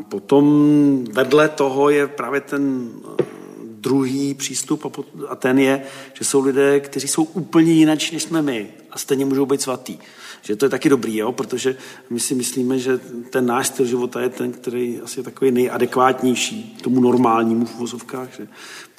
potom 0.09 0.45
vedle 1.11 1.49
toho 1.49 1.89
je 1.89 2.07
právě 2.07 2.41
ten 2.41 2.91
eh, 3.19 3.23
druhý 3.63 4.33
přístup 4.33 4.99
a 5.29 5.35
ten 5.35 5.59
je, 5.59 5.83
že 6.13 6.25
jsou 6.25 6.43
lidé, 6.43 6.79
kteří 6.79 7.07
jsou 7.07 7.23
úplně 7.23 7.71
jinak, 7.71 7.99
než 8.11 8.23
jsme 8.23 8.41
my 8.41 8.69
a 8.91 8.97
stejně 8.97 9.25
můžou 9.25 9.45
být 9.45 9.61
svatý. 9.61 9.97
Že 10.41 10.55
to 10.55 10.65
je 10.65 10.69
taky 10.69 10.89
dobrý, 10.89 11.17
jo? 11.17 11.31
protože 11.31 11.75
my 12.09 12.19
si 12.19 12.35
myslíme, 12.35 12.79
že 12.79 12.97
ten 13.29 13.45
náš 13.45 13.67
styl 13.67 13.85
života 13.85 14.21
je 14.21 14.29
ten, 14.29 14.51
který 14.51 15.01
asi 15.01 15.19
je 15.19 15.23
takový 15.23 15.51
nejadekvátnější 15.51 16.77
tomu 16.81 17.01
normálnímu 17.01 17.65
v 17.65 17.75
vozovkách, 17.75 18.29
že, 18.37 18.47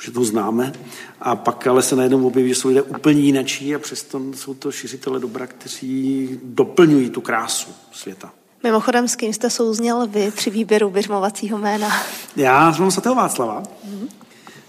že 0.02 0.10
to 0.10 0.24
známe. 0.24 0.72
A 1.20 1.36
pak 1.36 1.66
ale 1.66 1.82
se 1.82 1.96
najednou 1.96 2.26
objeví, 2.26 2.48
že 2.48 2.54
jsou 2.54 2.68
lidé 2.68 2.82
úplně 2.82 3.20
jinačí 3.20 3.74
a 3.74 3.78
přesto 3.78 4.22
jsou 4.34 4.54
to 4.54 4.72
šiřitele 4.72 5.20
dobra, 5.20 5.46
kteří 5.46 6.28
doplňují 6.42 7.10
tu 7.10 7.20
krásu 7.20 7.70
světa. 7.92 8.32
Mimochodem, 8.62 9.08
s 9.08 9.16
kým 9.16 9.32
jste 9.32 9.50
souzněl 9.50 10.06
vy 10.06 10.30
při 10.30 10.50
výběru 10.50 10.90
běžmovacího 10.90 11.58
jména? 11.58 11.88
Já 12.36 12.74
mám 12.78 12.90
svatého 12.90 13.14
Václava. 13.14 13.62
Mm-hmm. 13.62 14.08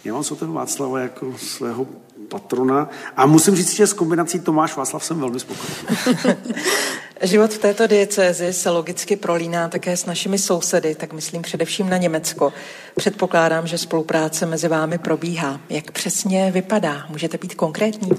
Já 0.06 0.14
mám 0.14 0.24
svatého 0.24 0.54
Václava 0.54 1.00
jako 1.00 1.38
svého 1.38 1.88
patrona 2.28 2.90
a 3.18 3.26
musím 3.26 3.56
říct, 3.56 3.76
že 3.76 3.88
s 3.88 3.94
kombinací 3.94 4.40
Tomáš 4.40 4.76
Václav 4.76 5.06
jsem 5.06 5.20
velmi 5.20 5.40
spokojený. 5.40 6.38
Život 7.22 7.54
v 7.54 7.58
této 7.58 7.88
diecézi 7.88 8.54
se 8.54 8.70
logicky 8.70 9.16
prolíná 9.16 9.70
také 9.70 9.98
s 9.98 10.06
našimi 10.06 10.38
sousedy, 10.38 10.96
tak 10.96 11.14
myslím 11.14 11.42
především 11.42 11.90
na 11.90 11.98
Německo. 11.98 12.54
Předpokládám, 12.96 13.68
že 13.68 13.78
spolupráce 13.78 14.46
mezi 14.46 14.68
vámi 14.68 14.98
probíhá. 14.98 15.62
Jak 15.70 15.92
přesně 15.92 16.52
vypadá? 16.52 17.06
Můžete 17.10 17.38
být 17.38 17.56
konkrétní? 17.56 18.10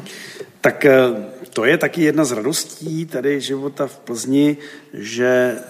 Tak 0.60 0.84
eh, 0.84 0.98
to 1.50 1.64
je 1.64 1.78
taky 1.78 2.02
jedna 2.02 2.24
z 2.24 2.32
radostí 2.32 3.06
tady 3.06 3.40
života 3.40 3.86
v 3.86 3.98
Plzni, 3.98 4.56
že 4.94 5.56
eh, 5.58 5.62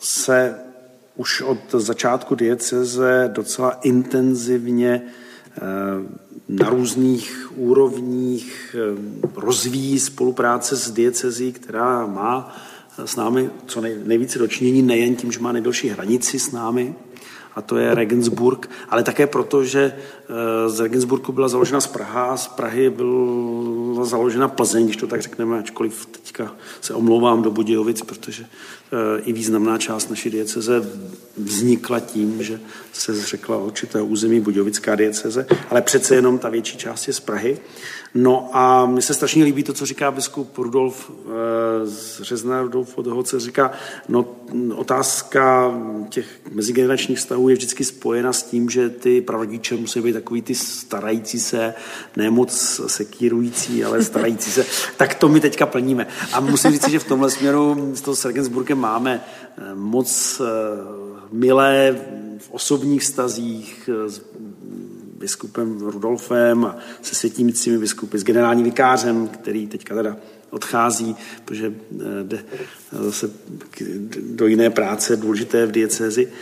se 0.00 0.54
už 1.16 1.42
od 1.42 1.58
začátku 1.72 2.34
dieceze 2.34 3.30
docela 3.32 3.70
intenzivně 3.70 5.02
na 6.48 6.70
různých 6.70 7.52
úrovních 7.56 8.76
rozvíjí 9.36 10.00
spolupráce 10.00 10.76
s 10.76 10.90
diecezí, 10.90 11.52
která 11.52 12.06
má 12.06 12.56
s 13.04 13.16
námi 13.16 13.50
co 13.66 13.80
nejvíce 13.80 14.38
dočinění, 14.38 14.82
nejen 14.82 15.16
tím, 15.16 15.32
že 15.32 15.40
má 15.40 15.52
nejdelší 15.52 15.88
hranici 15.88 16.38
s 16.38 16.52
námi, 16.52 16.94
a 17.58 17.62
to 17.62 17.76
je 17.78 17.94
Regensburg, 17.94 18.70
ale 18.88 19.02
také 19.02 19.26
proto, 19.26 19.64
že 19.64 19.92
eh, 19.92 20.68
z 20.68 20.80
Regensburgu 20.80 21.32
byla 21.32 21.48
založena 21.48 21.80
z 21.80 21.86
Praha 21.86 22.36
z 22.36 22.48
Prahy 22.48 22.90
byla 22.90 24.04
založena 24.04 24.48
Plzeň, 24.48 24.84
když 24.84 24.96
to 24.96 25.06
tak 25.06 25.22
řekneme, 25.22 25.58
ačkoliv 25.58 26.06
teďka 26.06 26.54
se 26.80 26.94
omlouvám 26.94 27.42
do 27.42 27.50
Budějovic, 27.50 28.02
protože 28.02 28.44
eh, 28.44 29.20
i 29.20 29.32
významná 29.32 29.78
část 29.78 30.10
naší 30.10 30.30
dieceze 30.30 30.90
vznikla 31.36 32.00
tím, 32.00 32.42
že 32.42 32.60
se 32.92 33.14
zřekla 33.14 33.56
určité 33.56 34.02
území 34.02 34.40
Budějovická 34.40 34.94
dieceze, 34.94 35.46
ale 35.70 35.82
přece 35.82 36.14
jenom 36.14 36.38
ta 36.38 36.48
větší 36.48 36.76
část 36.76 37.06
je 37.06 37.12
z 37.12 37.20
Prahy. 37.20 37.58
No 38.14 38.50
a 38.52 38.86
mně 38.86 39.02
se 39.02 39.14
strašně 39.14 39.44
líbí 39.44 39.62
to, 39.62 39.72
co 39.72 39.86
říká 39.86 40.10
biskup 40.10 40.58
Rudolf 40.58 41.10
eh, 41.10 41.86
z 41.86 42.20
Řezna, 42.22 42.62
Rudolf 42.62 42.98
od 42.98 43.06
Hoce, 43.06 43.40
říká, 43.40 43.70
no 44.08 44.26
otázka 44.74 45.74
těch 46.08 46.26
mezigeneračních 46.52 47.18
vztahů 47.18 47.48
je 47.48 47.56
vždycky 47.56 47.84
spojena 47.84 48.32
s 48.32 48.42
tím, 48.42 48.70
že 48.70 48.88
ty 48.88 49.20
pravodíče 49.20 49.76
musí 49.76 50.00
být 50.00 50.12
takový 50.12 50.42
ty 50.42 50.54
starající 50.54 51.40
se, 51.40 51.74
ne 52.16 52.30
moc 52.30 52.80
sekírující, 52.86 53.84
ale 53.84 54.02
starající 54.04 54.50
se. 54.50 54.66
Tak 54.96 55.14
to 55.14 55.28
my 55.28 55.40
teďka 55.40 55.66
plníme. 55.66 56.06
A 56.32 56.40
musím 56.40 56.70
říct, 56.70 56.88
že 56.88 56.98
v 56.98 57.08
tomhle 57.08 57.30
směru 57.30 57.92
s 57.94 58.00
tou 58.00 58.14
s 58.14 58.24
Regensburgem 58.24 58.78
máme 58.78 59.20
eh, 59.58 59.74
moc 59.74 60.40
eh, 60.40 60.44
milé 61.32 61.96
v 62.38 62.50
osobních 62.50 63.04
stazích 63.04 63.90
biskupem 65.18 65.80
Rudolfem 65.80 66.64
a 66.64 66.76
se 67.02 67.14
světícími 67.14 67.78
biskupy, 67.78 68.18
s 68.18 68.24
generálním 68.24 68.64
vikářem, 68.64 69.28
který 69.28 69.66
teďka 69.66 69.94
teda 69.94 70.16
odchází, 70.50 71.16
protože 71.44 71.72
eh, 72.00 72.24
jde 72.24 72.44
zase 72.92 73.30
do 74.20 74.46
jiné 74.46 74.70
práce 74.70 75.16
důležité 75.16 75.66
v 75.66 75.70
diecézi 75.70 76.32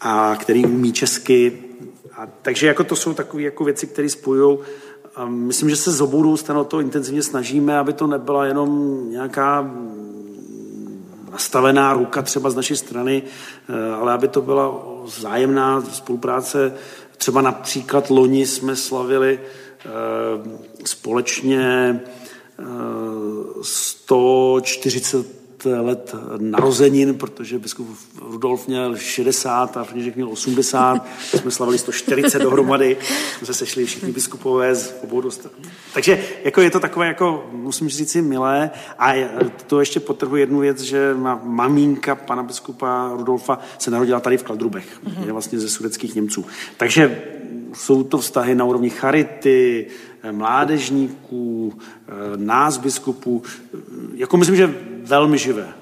a 0.00 0.36
který 0.40 0.66
umí 0.66 0.92
česky. 0.92 1.62
A, 2.16 2.26
takže 2.42 2.66
jako 2.66 2.84
to 2.84 2.96
jsou 2.96 3.14
takové 3.14 3.42
jako 3.42 3.64
věci, 3.64 3.86
které 3.86 4.08
spojují 4.08 4.58
myslím, 5.26 5.70
že 5.70 5.76
se 5.76 5.92
z 5.92 6.00
obou 6.00 6.36
stran 6.36 6.64
to 6.64 6.80
intenzivně 6.80 7.22
snažíme, 7.22 7.78
aby 7.78 7.92
to 7.92 8.06
nebyla 8.06 8.46
jenom 8.46 9.00
nějaká 9.10 9.70
nastavená 11.32 11.92
ruka 11.92 12.22
třeba 12.22 12.50
z 12.50 12.56
naší 12.56 12.76
strany, 12.76 13.22
eh, 13.68 13.92
ale 13.92 14.12
aby 14.12 14.28
to 14.28 14.42
byla 14.42 14.72
vzájemná 15.04 15.80
spolupráce 15.80 16.74
Třeba 17.20 17.40
například 17.40 18.10
loni 18.10 18.46
jsme 18.46 18.76
slavili 18.76 19.40
eh, 19.40 19.88
společně 20.84 22.00
140 23.62 25.26
eh, 25.26 25.39
let 25.64 26.14
narozenin, 26.38 27.14
protože 27.14 27.58
biskup 27.58 27.88
Rudolf 28.22 28.68
měl 28.68 28.96
60 28.96 29.76
a 29.76 29.84
František 29.84 30.16
měl 30.16 30.30
80, 30.30 31.06
jsme 31.18 31.50
slavili 31.50 31.78
140 31.78 32.38
dohromady, 32.38 32.96
jsme 33.38 33.46
se 33.46 33.54
sešli 33.54 33.84
všichni 33.84 34.12
biskupové 34.12 34.74
z 34.74 34.94
obou 35.02 35.20
dostat. 35.20 35.52
Takže 35.94 36.24
jako 36.44 36.60
je 36.60 36.70
to 36.70 36.80
takové, 36.80 37.06
jako, 37.06 37.50
musím 37.52 37.88
říct 37.88 38.10
si, 38.10 38.22
milé. 38.22 38.70
A 38.98 39.14
to 39.66 39.80
ještě 39.80 40.00
potrhuje 40.00 40.42
jednu 40.42 40.60
věc, 40.60 40.80
že 40.80 41.16
maminka 41.42 42.14
pana 42.14 42.42
biskupa 42.42 43.12
Rudolfa 43.16 43.58
se 43.78 43.90
narodila 43.90 44.20
tady 44.20 44.38
v 44.38 44.42
Kladrubech, 44.42 45.00
mm-hmm. 45.04 45.26
je 45.26 45.32
vlastně 45.32 45.58
ze 45.60 45.68
sudeckých 45.68 46.14
Němců. 46.14 46.46
Takže 46.76 47.22
jsou 47.74 48.04
to 48.04 48.18
vztahy 48.18 48.54
na 48.54 48.64
úrovni 48.64 48.90
charity, 48.90 49.86
mládežníků, 50.32 51.78
nás 52.36 52.78
biskupů, 52.78 53.42
jako 54.14 54.36
myslím, 54.36 54.56
že 54.56 54.74
velmi 55.02 55.38
živé. 55.38 55.72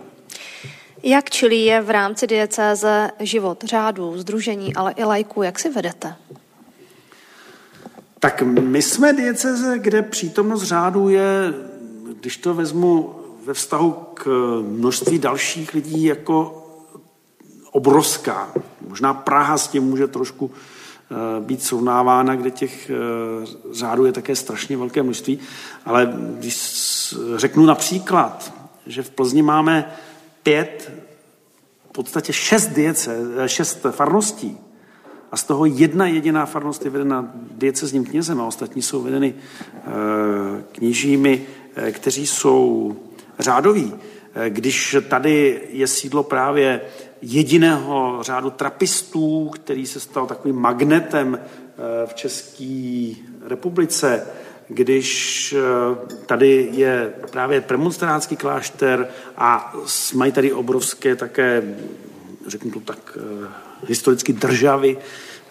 Jak 1.03 1.31
čilí 1.31 1.65
je 1.65 1.81
v 1.81 1.91
rámci 1.91 2.27
diecéze 2.27 3.11
život 3.21 3.65
řádů, 3.65 4.19
združení, 4.19 4.75
ale 4.75 4.93
i 4.93 5.05
lajků? 5.05 5.43
Jak 5.43 5.59
si 5.59 5.71
vedete? 5.71 6.17
Tak 8.21 8.43
my 8.43 8.83
jsme 8.83 9.13
dieceze, 9.13 9.79
kde 9.79 10.03
přítomnost 10.03 10.63
řádu 10.63 11.09
je, 11.09 11.55
když 12.21 12.37
to 12.37 12.55
vezmu 12.55 13.15
ve 13.45 13.55
vztahu 13.55 13.93
k 14.15 14.27
množství 14.69 15.19
dalších 15.19 15.75
lidí, 15.75 16.05
jako 16.05 16.65
obrovská. 17.71 18.53
Možná 18.89 19.15
Praha 19.15 19.59
s 19.59 19.69
tím 19.69 19.83
může 19.83 20.07
trošku 20.07 20.51
eh, 20.55 20.78
být 21.41 21.63
srovnávána, 21.63 22.37
kde 22.37 22.51
těch 22.51 22.91
eh, 22.91 22.95
řádů 23.73 24.05
je 24.05 24.13
také 24.13 24.37
strašně 24.37 24.77
velké 24.77 25.03
množství. 25.03 25.39
Ale 25.85 26.13
když 26.39 27.15
řeknu 27.37 27.67
například, 27.67 28.53
že 28.87 29.03
v 29.03 29.11
Plzni 29.11 29.43
máme 29.43 29.93
pět, 30.43 30.93
v 31.89 31.93
podstatě 31.93 32.33
šest 32.33 32.67
diece, 32.67 33.17
eh, 33.37 33.49
šest 33.49 33.87
farností, 33.91 34.59
a 35.33 35.37
z 35.37 35.45
toho 35.45 35.65
jedna 35.67 36.07
jediná 36.07 36.47
farnost 36.47 36.85
je 36.85 36.91
vedena 36.91 37.33
diecezním 37.51 38.05
knězem 38.05 38.41
a 38.41 38.47
ostatní 38.47 38.83
jsou 38.83 39.03
vedeny 39.03 39.35
eh, 39.75 39.83
kněžími, 40.73 41.47
eh, 41.77 41.93
kteří 41.93 42.27
jsou 42.27 42.97
řádoví. 43.39 43.95
Eh, 44.35 44.51
když 44.51 44.97
tady 45.09 45.61
je 45.71 45.87
sídlo 45.87 46.23
právě 46.23 46.81
jediného 47.23 48.19
řádu 48.23 48.51
trapistů, 48.51 49.51
který 49.55 49.87
se 49.87 50.01
stal 50.01 50.27
takovým 50.27 50.57
magnetem 50.57 51.39
v 52.07 52.15
České 52.15 53.15
republice, 53.43 54.27
když 54.69 55.55
tady 56.27 56.69
je 56.73 57.13
právě 57.31 57.61
premonstrátský 57.61 58.37
klášter 58.37 59.09
a 59.37 59.75
mají 60.15 60.33
tady 60.33 60.53
obrovské 60.53 61.17
také, 61.17 61.77
řeknu 62.47 62.71
to 62.71 62.81
tak, 62.81 63.19
historicky 63.87 64.33
državy, 64.33 64.97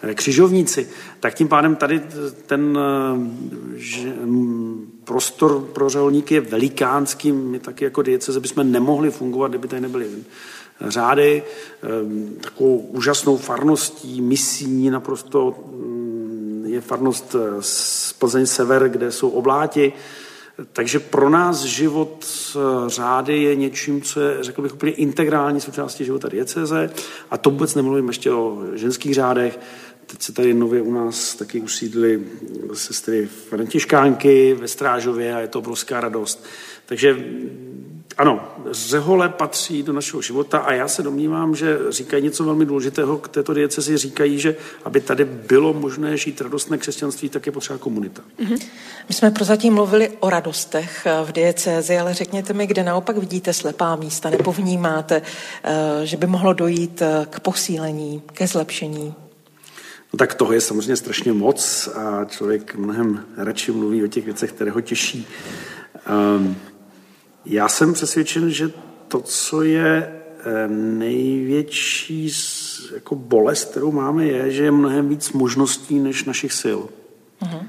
eh, 0.02 0.14
křižovníci, 0.14 0.88
tak 1.20 1.34
tím 1.34 1.48
pádem 1.48 1.76
tady 1.76 2.02
ten 2.46 2.78
eh, 2.78 3.76
že, 3.76 4.12
prostor 5.04 5.60
pro 5.60 5.88
řeholníky 5.88 6.34
je 6.34 6.40
velikánský. 6.40 7.32
My 7.32 7.58
taky 7.58 7.84
jako 7.84 8.02
dieceze 8.02 8.40
bychom 8.40 8.72
nemohli 8.72 9.10
fungovat, 9.10 9.48
kdyby 9.48 9.68
tady 9.68 9.80
nebyly 9.80 10.08
řády, 10.86 11.42
eh, 11.42 11.86
takovou 12.40 12.78
úžasnou 12.78 13.36
farností, 13.36 14.20
misí, 14.20 14.90
naprosto 14.90 15.54
mm, 15.72 16.64
je 16.66 16.80
farnost 16.80 17.36
z 17.60 18.12
Plzeň 18.12 18.46
Sever, 18.46 18.88
kde 18.88 19.12
jsou 19.12 19.28
obláti. 19.28 19.92
Takže 20.72 20.98
pro 20.98 21.30
nás 21.30 21.62
život 21.62 22.26
řády 22.86 23.42
je 23.42 23.56
něčím, 23.56 24.02
co 24.02 24.20
je, 24.20 24.36
řekl 24.40 24.62
bych, 24.62 24.74
úplně 24.74 24.92
integrální 24.92 25.60
součástí 25.60 26.04
života 26.04 26.28
dieceze. 26.28 26.90
A 27.30 27.38
to 27.38 27.50
vůbec 27.50 27.74
nemluvím 27.74 28.08
ještě 28.08 28.32
o 28.32 28.62
ženských 28.74 29.14
řádech. 29.14 29.58
Teď 30.06 30.22
se 30.22 30.32
tady 30.32 30.54
nově 30.54 30.82
u 30.82 30.92
nás 30.92 31.34
taky 31.34 31.60
usídly 31.60 32.24
sestry 32.72 33.26
Františkánky 33.48 34.54
ve 34.54 34.68
Strážově 34.68 35.34
a 35.34 35.40
je 35.40 35.48
to 35.48 35.58
obrovská 35.58 36.00
radost. 36.00 36.44
Takže 36.86 37.24
ano, 38.18 38.40
řehole 38.70 39.28
patří 39.28 39.82
do 39.82 39.92
našeho 39.92 40.22
života 40.22 40.58
a 40.58 40.72
já 40.72 40.88
se 40.88 41.02
domnívám, 41.02 41.54
že 41.54 41.78
říkají 41.88 42.22
něco 42.22 42.44
velmi 42.44 42.66
důležitého 42.66 43.18
k 43.18 43.28
této 43.28 43.54
diecezi. 43.54 43.96
Říkají, 43.96 44.38
že 44.38 44.56
aby 44.84 45.00
tady 45.00 45.24
bylo 45.24 45.74
možné 45.74 46.16
žít 46.16 46.40
radostné 46.40 46.78
křesťanství, 46.78 47.28
tak 47.28 47.46
je 47.46 47.52
potřeba 47.52 47.78
komunita. 47.78 48.22
Mm-hmm. 48.40 48.66
My 49.08 49.14
jsme 49.14 49.30
prozatím 49.30 49.74
mluvili 49.74 50.10
o 50.20 50.30
radostech 50.30 51.06
eh, 51.06 51.24
v 51.24 51.32
diecezi, 51.32 51.98
ale 51.98 52.14
řekněte 52.14 52.52
mi, 52.52 52.66
kde 52.66 52.82
naopak 52.82 53.18
vidíte 53.18 53.52
slepá 53.52 53.96
místa 53.96 54.30
nebo 54.30 54.52
vnímáte, 54.52 55.22
eh, 55.64 56.06
že 56.06 56.16
by 56.16 56.26
mohlo 56.26 56.52
dojít 56.52 57.02
eh, 57.02 57.26
k 57.30 57.40
posílení, 57.40 58.22
ke 58.32 58.46
zlepšení 58.46 59.14
No 60.12 60.16
tak 60.16 60.34
toho 60.34 60.52
je 60.52 60.60
samozřejmě 60.60 60.96
strašně 60.96 61.32
moc 61.32 61.88
a 61.94 62.24
člověk 62.24 62.74
mnohem 62.74 63.24
radši 63.36 63.72
mluví 63.72 64.04
o 64.04 64.06
těch 64.06 64.24
věcech, 64.24 64.52
které 64.52 64.70
ho 64.70 64.80
těší. 64.80 65.26
Um, 66.36 66.56
já 67.48 67.68
jsem 67.68 67.92
přesvědčen, 67.92 68.50
že 68.50 68.72
to, 69.08 69.20
co 69.20 69.62
je 69.62 70.20
eh, 70.40 70.68
největší 70.68 72.32
jako 72.94 73.14
bolest, 73.14 73.70
kterou 73.70 73.92
máme, 73.92 74.26
je, 74.26 74.50
že 74.50 74.64
je 74.64 74.70
mnohem 74.70 75.08
víc 75.08 75.32
možností 75.32 75.98
než 75.98 76.24
našich 76.24 76.52
sil. 76.62 76.80
Uh-huh. 77.42 77.66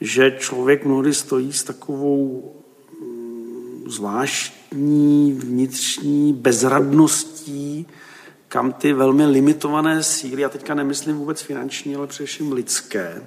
Že 0.00 0.36
člověk 0.38 0.84
mnohdy 0.84 1.14
stojí 1.14 1.52
s 1.52 1.64
takovou 1.64 2.52
mm, 3.00 3.84
zvláštní 3.90 5.32
vnitřní 5.32 6.32
bezradností, 6.32 7.86
kam 8.48 8.72
ty 8.72 8.92
velmi 8.92 9.26
limitované 9.26 10.02
síly, 10.02 10.44
a 10.44 10.48
teďka 10.48 10.74
nemyslím 10.74 11.16
vůbec 11.16 11.40
finanční, 11.40 11.96
ale 11.96 12.06
především 12.06 12.52
lidské, 12.52 13.22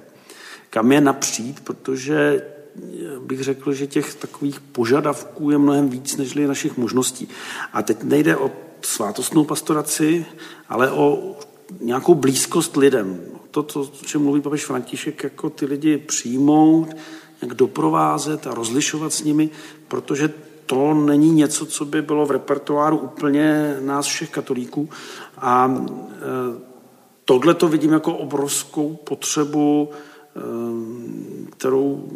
kam 0.70 0.92
je 0.92 1.00
napřít, 1.00 1.60
protože 1.60 2.42
bych 3.18 3.40
řekl, 3.40 3.72
že 3.72 3.86
těch 3.86 4.14
takových 4.14 4.60
požadavků 4.60 5.50
je 5.50 5.58
mnohem 5.58 5.88
víc, 5.88 6.16
než 6.16 6.36
je 6.36 6.48
našich 6.48 6.76
možností. 6.76 7.28
A 7.72 7.82
teď 7.82 8.02
nejde 8.02 8.36
o 8.36 8.50
svátostnou 8.82 9.44
pastoraci, 9.44 10.26
ale 10.68 10.90
o 10.90 11.36
nějakou 11.80 12.14
blízkost 12.14 12.76
lidem. 12.76 13.20
To, 13.50 13.62
to, 13.62 13.80
o 13.80 14.04
čem 14.06 14.22
mluví 14.22 14.40
papež 14.40 14.64
František, 14.64 15.24
jako 15.24 15.50
ty 15.50 15.66
lidi 15.66 15.98
přijmout, 15.98 16.96
jak 17.42 17.54
doprovázet 17.54 18.46
a 18.46 18.54
rozlišovat 18.54 19.12
s 19.12 19.22
nimi, 19.22 19.50
protože 19.88 20.32
to 20.66 20.94
není 20.94 21.32
něco, 21.32 21.66
co 21.66 21.84
by 21.84 22.02
bylo 22.02 22.26
v 22.26 22.30
repertoáru 22.30 22.98
úplně 22.98 23.76
nás 23.80 24.06
všech 24.06 24.30
katolíků. 24.30 24.88
A 25.38 25.74
e, 25.74 26.70
tohle 27.24 27.54
to 27.54 27.68
vidím 27.68 27.92
jako 27.92 28.14
obrovskou 28.14 28.94
potřebu 28.94 29.90
kterou, 31.50 32.08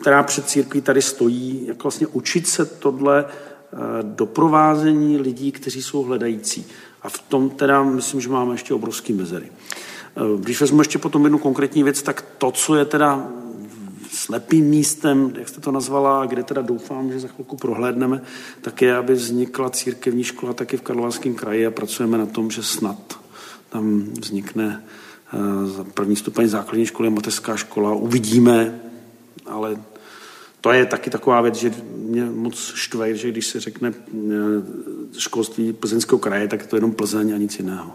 která 0.00 0.22
před 0.22 0.48
církví 0.48 0.80
tady 0.80 1.02
stojí, 1.02 1.66
jak 1.66 1.82
vlastně 1.82 2.06
učit 2.06 2.46
se 2.46 2.64
tohle 2.64 3.24
eh, 3.24 3.76
doprovázení 4.02 5.18
lidí, 5.18 5.52
kteří 5.52 5.82
jsou 5.82 6.02
hledající. 6.02 6.66
A 7.02 7.08
v 7.08 7.18
tom 7.18 7.50
teda 7.50 7.82
myslím, 7.82 8.20
že 8.20 8.28
máme 8.28 8.54
ještě 8.54 8.74
obrovský 8.74 9.12
mezery. 9.12 9.46
Eh, 9.46 10.20
když 10.40 10.60
vezmu 10.60 10.80
ještě 10.80 10.98
potom 10.98 11.24
jednu 11.24 11.38
konkrétní 11.38 11.82
věc, 11.82 12.02
tak 12.02 12.24
to, 12.38 12.50
co 12.50 12.76
je 12.76 12.84
teda 12.84 13.28
slepým 14.10 14.64
místem, 14.64 15.32
jak 15.38 15.48
jste 15.48 15.60
to 15.60 15.72
nazvala, 15.72 16.26
kde 16.26 16.42
teda 16.42 16.62
doufám, 16.62 17.12
že 17.12 17.20
za 17.20 17.28
chvilku 17.28 17.56
prohlédneme, 17.56 18.22
tak 18.60 18.82
je, 18.82 18.96
aby 18.96 19.14
vznikla 19.14 19.70
církevní 19.70 20.24
škola 20.24 20.52
taky 20.52 20.76
v 20.76 20.82
Karlovarském 20.82 21.34
kraji 21.34 21.66
a 21.66 21.70
pracujeme 21.70 22.18
na 22.18 22.26
tom, 22.26 22.50
že 22.50 22.62
snad 22.62 23.18
tam 23.70 24.04
vznikne 24.20 24.82
první 25.94 26.16
stupeň 26.16 26.48
základní 26.48 26.86
školy, 26.86 27.10
mateřská 27.10 27.56
škola, 27.56 27.92
uvidíme, 27.92 28.80
ale 29.46 29.76
to 30.60 30.72
je 30.72 30.86
taky 30.86 31.10
taková 31.10 31.40
věc, 31.40 31.54
že 31.54 31.74
mě 31.96 32.24
moc 32.24 32.72
štve, 32.74 33.16
že 33.16 33.30
když 33.30 33.46
se 33.46 33.60
řekne 33.60 33.92
eh, 33.92 35.18
školství 35.18 35.72
plzeňského 35.72 36.18
kraje, 36.18 36.48
tak 36.48 36.66
to 36.66 36.76
je 36.76 36.78
jenom 36.78 36.92
Plzeň 36.92 37.34
a 37.34 37.36
nic 37.36 37.58
jiného. 37.58 37.92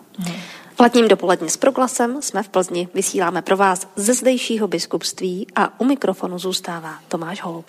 V 0.75 0.79
letním 0.79 1.07
dopoledně 1.07 1.49
s 1.49 1.57
proglasem 1.57 2.21
jsme 2.21 2.43
v 2.43 2.49
Plzni, 2.49 2.87
vysíláme 2.93 3.41
pro 3.41 3.57
vás 3.57 3.87
ze 3.95 4.13
zdejšího 4.13 4.67
biskupství 4.67 5.47
a 5.55 5.79
u 5.79 5.85
mikrofonu 5.85 6.39
zůstává 6.39 6.99
Tomáš 7.07 7.43
Holub. 7.43 7.65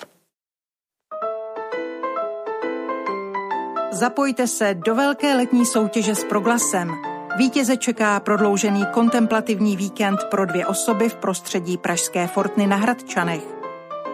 Zapojte 3.92 4.46
se 4.46 4.74
do 4.74 4.94
velké 4.94 5.36
letní 5.36 5.66
soutěže 5.66 6.14
s 6.14 6.24
proglasem. 6.24 7.13
Vítěze 7.36 7.76
čeká 7.76 8.20
prodloužený 8.20 8.86
kontemplativní 8.92 9.76
víkend 9.76 10.18
pro 10.30 10.46
dvě 10.46 10.66
osoby 10.66 11.08
v 11.08 11.14
prostředí 11.16 11.76
Pražské 11.76 12.26
Fortny 12.26 12.66
na 12.66 12.76
Hradčanech. 12.76 13.42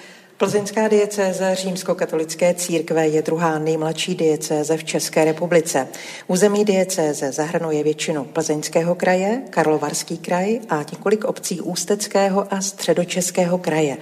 Plzeňská 0.42 0.88
diecéze 0.88 1.54
římskokatolické 1.54 2.54
církve 2.54 3.08
je 3.08 3.22
druhá 3.22 3.58
nejmladší 3.58 4.14
diecéze 4.14 4.76
v 4.76 4.84
České 4.84 5.24
republice. 5.24 5.88
Území 6.26 6.64
diecéze 6.64 7.32
zahrnuje 7.32 7.84
většinu 7.84 8.24
Plzeňského 8.24 8.94
kraje, 8.94 9.42
Karlovarský 9.50 10.18
kraj 10.18 10.60
a 10.68 10.84
několik 10.92 11.24
obcí 11.24 11.60
Ústeckého 11.60 12.54
a 12.54 12.60
Středočeského 12.60 13.58
kraje. 13.58 13.96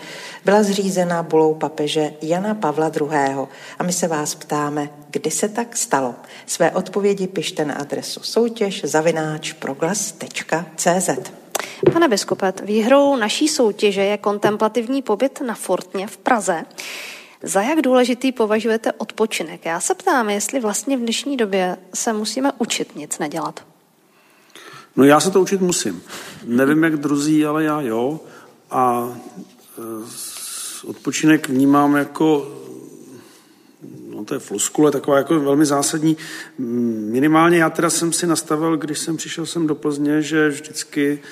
Byla 0.44 0.62
zřízena 0.62 1.22
bulou 1.22 1.54
papeže 1.54 2.12
Jana 2.22 2.54
Pavla 2.54 2.90
II. 3.00 3.46
A 3.78 3.82
my 3.82 3.92
se 3.92 4.08
vás 4.08 4.34
ptáme, 4.34 4.90
kdy 5.10 5.30
se 5.30 5.48
tak 5.48 5.76
stalo. 5.76 6.14
Své 6.46 6.70
odpovědi 6.70 7.26
pište 7.26 7.64
na 7.64 7.74
adresu 7.74 8.20
soutěž 8.22 8.84
zavináč 8.84 9.52
proglas.cz. 9.52 11.39
Pane 11.92 12.08
biskupet, 12.08 12.60
výhrou 12.64 13.16
naší 13.16 13.48
soutěže 13.48 14.00
je 14.00 14.18
kontemplativní 14.18 15.02
pobyt 15.02 15.40
na 15.40 15.54
Fortně 15.54 16.06
v 16.06 16.16
Praze. 16.16 16.64
Za 17.42 17.62
jak 17.62 17.80
důležitý 17.80 18.32
považujete 18.32 18.92
odpočinek? 18.92 19.64
Já 19.64 19.80
se 19.80 19.94
ptám, 19.94 20.30
jestli 20.30 20.60
vlastně 20.60 20.96
v 20.96 21.00
dnešní 21.00 21.36
době 21.36 21.76
se 21.94 22.12
musíme 22.12 22.52
učit 22.58 22.96
nic 22.96 23.18
nedělat. 23.18 23.66
No 24.96 25.04
já 25.04 25.20
se 25.20 25.30
to 25.30 25.40
učit 25.40 25.60
musím. 25.60 26.02
Nevím, 26.44 26.84
jak 26.84 26.96
druzí, 26.96 27.46
ale 27.46 27.64
já 27.64 27.80
jo. 27.80 28.20
A 28.70 29.08
e, 29.78 30.86
odpočinek 30.86 31.48
vnímám 31.48 31.96
jako 31.96 32.56
no 34.14 34.24
to 34.24 34.34
je 34.34 34.40
floskule, 34.40 34.90
taková 34.90 35.16
jako 35.16 35.40
velmi 35.40 35.66
zásadní. 35.66 36.16
Minimálně 36.58 37.58
já 37.58 37.70
teda 37.70 37.90
jsem 37.90 38.12
si 38.12 38.26
nastavil, 38.26 38.76
když 38.76 38.98
jsem 38.98 39.16
přišel 39.16 39.46
sem 39.46 39.66
do 39.66 39.74
Plzně, 39.74 40.22
že 40.22 40.48
vždycky 40.48 41.22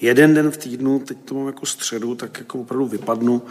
jeden 0.00 0.34
den 0.34 0.50
v 0.50 0.56
týdnu, 0.56 0.98
teď 0.98 1.18
to 1.24 1.34
mám 1.34 1.46
jako 1.46 1.66
středu, 1.66 2.14
tak 2.14 2.38
jako 2.38 2.60
opravdu 2.60 2.86
vypadnu 2.86 3.42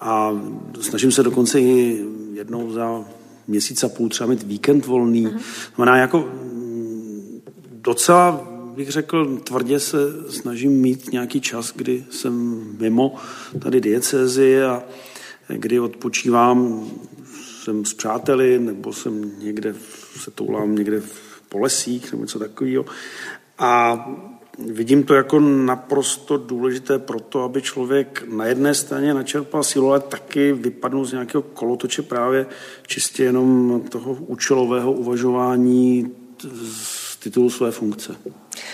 a 0.00 0.32
snažím 0.80 1.12
se 1.12 1.22
dokonce 1.22 1.60
i 1.60 2.04
jednou 2.32 2.72
za 2.72 3.04
měsíc 3.46 3.84
a 3.84 3.88
půl 3.88 4.08
třeba 4.08 4.30
mít 4.30 4.42
víkend 4.42 4.86
volný. 4.86 5.26
Uh-huh. 5.26 5.40
Znamená 5.76 5.96
jako 5.96 6.18
mm, 6.18 7.40
docela 7.72 8.50
bych 8.76 8.90
řekl, 8.90 9.36
tvrdě 9.36 9.80
se 9.80 9.98
snažím 10.30 10.72
mít 10.72 11.12
nějaký 11.12 11.40
čas, 11.40 11.72
kdy 11.76 12.04
jsem 12.10 12.64
mimo 12.80 13.14
tady 13.58 13.80
diecézy 13.80 14.62
a 14.62 14.82
kdy 15.48 15.80
odpočívám, 15.80 16.90
jsem 17.62 17.84
s 17.84 17.94
přáteli, 17.94 18.58
nebo 18.58 18.92
jsem 18.92 19.32
někde, 19.38 19.74
se 20.20 20.30
toulám 20.30 20.74
někde 20.74 21.00
v 21.00 21.42
polesích, 21.48 22.12
nebo 22.12 22.24
něco 22.24 22.38
takového. 22.38 22.84
A 23.58 23.96
vidím 24.58 25.02
to 25.02 25.14
jako 25.14 25.40
naprosto 25.40 26.36
důležité 26.36 26.98
pro 26.98 27.20
to, 27.20 27.42
aby 27.42 27.62
člověk 27.62 28.24
na 28.28 28.46
jedné 28.46 28.74
straně 28.74 29.14
načerpal 29.14 29.62
sílu, 29.62 29.90
ale 29.90 30.00
taky 30.00 30.52
vypadnul 30.52 31.04
z 31.04 31.12
nějakého 31.12 31.42
kolotoče 31.42 32.02
právě 32.02 32.46
čistě 32.86 33.24
jenom 33.24 33.80
toho 33.88 34.12
účelového 34.12 34.92
uvažování 34.92 36.12
z 36.72 37.16
titulu 37.16 37.50
své 37.50 37.70
funkce. 37.70 38.16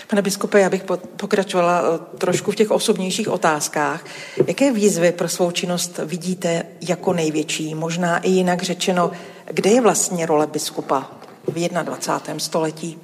Pane 0.07 0.21
biskupe, 0.21 0.59
já 0.59 0.69
bych 0.69 0.83
pokračovala 1.17 1.83
eh, 1.83 2.17
trošku 2.17 2.51
v 2.51 2.55
těch 2.55 2.71
osobnějších 2.71 3.29
otázkách. 3.29 4.05
Jaké 4.47 4.71
výzvy 4.71 5.11
pro 5.11 5.29
svou 5.29 5.51
činnost 5.51 5.99
vidíte 6.05 6.63
jako 6.81 7.13
největší? 7.13 7.75
Možná 7.75 8.17
i 8.17 8.29
jinak 8.29 8.63
řečeno, 8.63 9.11
kde 9.51 9.69
je 9.69 9.81
vlastně 9.81 10.25
role 10.25 10.47
biskupa 10.47 11.11
v 11.47 11.53
21. 11.53 12.39
století? 12.39 12.97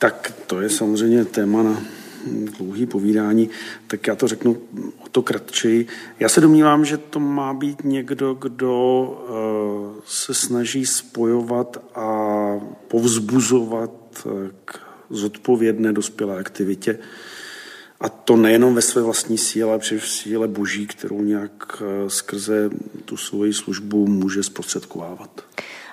Tak 0.00 0.32
to 0.46 0.60
je 0.60 0.70
samozřejmě 0.70 1.24
téma 1.24 1.62
na 1.62 1.82
dlouhý 2.26 2.86
povídání, 2.86 3.50
tak 3.86 4.06
já 4.06 4.14
to 4.14 4.28
řeknu 4.28 4.62
o 4.98 5.08
to 5.08 5.22
kratčeji. 5.22 5.86
Já 6.20 6.28
se 6.28 6.40
domnívám, 6.40 6.84
že 6.84 6.98
to 6.98 7.20
má 7.20 7.54
být 7.54 7.84
někdo, 7.84 8.34
kdo 8.34 9.24
eh, 9.28 10.02
se 10.06 10.34
snaží 10.34 10.86
spojovat 10.86 11.76
a 11.94 12.08
povzbuzovat 12.88 13.90
eh, 14.26 14.50
k 14.64 14.80
zodpovědné 15.10 15.92
dospělé 15.92 16.38
aktivitě. 16.38 16.98
A 18.00 18.08
to 18.08 18.36
nejenom 18.36 18.74
ve 18.74 18.82
své 18.82 19.02
vlastní 19.02 19.38
síle, 19.38 19.70
ale 19.70 19.78
v 19.78 20.08
síle 20.08 20.48
boží, 20.48 20.86
kterou 20.86 21.22
nějak 21.22 21.82
eh, 21.82 22.10
skrze 22.10 22.70
tu 23.04 23.16
svoji 23.16 23.52
službu 23.52 24.06
může 24.06 24.42
zprostředkovávat. 24.42 25.44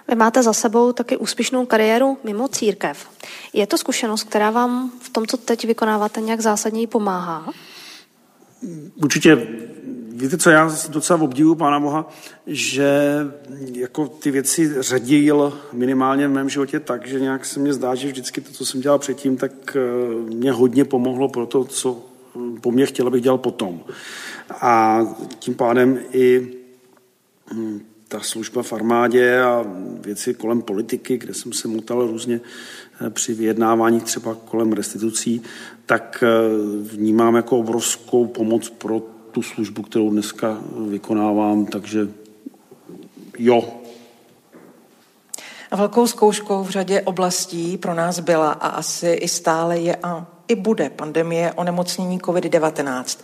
Vy 0.08 0.16
máte 0.16 0.44
za 0.44 0.54
sebou 0.54 0.94
taky 0.94 1.18
úspěšnou 1.18 1.66
kariéru 1.66 2.18
mimo 2.24 2.48
církev. 2.48 3.08
Je 3.54 3.68
to 3.68 3.78
zkušenost, 3.78 4.24
která 4.24 4.52
vám 4.52 4.92
v 5.02 5.10
tom, 5.10 5.28
co 5.28 5.38
teď 5.38 5.66
vykonáváte, 5.66 6.22
nějak 6.22 6.42
zásadně 6.42 6.88
pomáhá? 6.88 7.54
Určitě 8.96 9.48
Víte, 10.18 10.38
co 10.38 10.50
já 10.50 10.72
docela 10.90 11.22
obdivuju 11.22 11.56
Pána 11.56 11.80
Boha, 11.80 12.10
že 12.48 13.02
jako 13.74 14.08
ty 14.08 14.32
věci 14.32 14.84
řadil 14.84 15.60
minimálně 15.74 16.28
v 16.28 16.32
mém 16.32 16.50
životě 16.50 16.80
tak, 16.80 17.08
že 17.08 17.20
nějak 17.20 17.46
se 17.46 17.60
mně 17.60 17.74
zdá, 17.74 17.96
že 17.96 18.08
vždycky 18.08 18.42
to, 18.42 18.52
co 18.52 18.66
jsem 18.66 18.82
dělal 18.82 19.00
předtím, 19.00 19.38
tak 19.38 19.52
eh, 19.76 19.80
mě 20.34 20.52
hodně 20.52 20.86
pomohlo 20.86 21.30
pro 21.30 21.46
to, 21.46 21.64
co 21.64 22.04
po 22.62 22.72
mně 22.72 22.86
chtěl, 22.86 23.08
abych 23.08 23.24
dělal 23.24 23.38
potom. 23.38 23.84
A 24.50 25.02
tím 25.40 25.56
pádem 25.56 26.00
i 26.12 26.54
hm, 27.54 27.82
ta 28.08 28.20
služba 28.20 28.64
v 28.64 28.74
armádě 28.74 29.42
a 29.42 29.66
věci 30.02 30.34
kolem 30.34 30.62
politiky, 30.62 31.18
kde 31.18 31.34
jsem 31.34 31.54
se 31.54 31.68
mutal 31.68 32.08
různě 32.08 32.42
eh, 33.06 33.10
při 33.10 33.34
vyjednávání 33.34 34.02
třeba 34.02 34.36
kolem 34.36 34.74
restitucí, 34.74 35.42
tak 35.86 36.24
eh, 36.24 36.28
vnímám 36.82 37.36
jako 37.36 37.58
obrovskou 37.58 38.28
pomoc 38.28 38.70
pro 38.70 39.00
tu 39.32 39.42
službu, 39.42 39.82
kterou 39.82 40.10
dneska 40.10 40.62
vykonávám, 40.90 41.66
takže 41.66 42.08
jo. 43.38 43.74
A 45.72 45.76
velkou 45.76 46.08
zkouškou 46.08 46.64
v 46.64 46.70
řadě 46.70 47.02
oblastí 47.02 47.78
pro 47.78 47.94
nás 47.94 48.20
byla 48.20 48.52
a 48.52 48.68
asi 48.68 49.08
i 49.10 49.28
stále 49.28 49.80
je 49.80 49.96
a 50.04 50.37
i 50.48 50.56
bude 50.56 50.90
pandemie 50.90 51.54
onemocnění 51.54 52.20
COVID-19. 52.20 53.20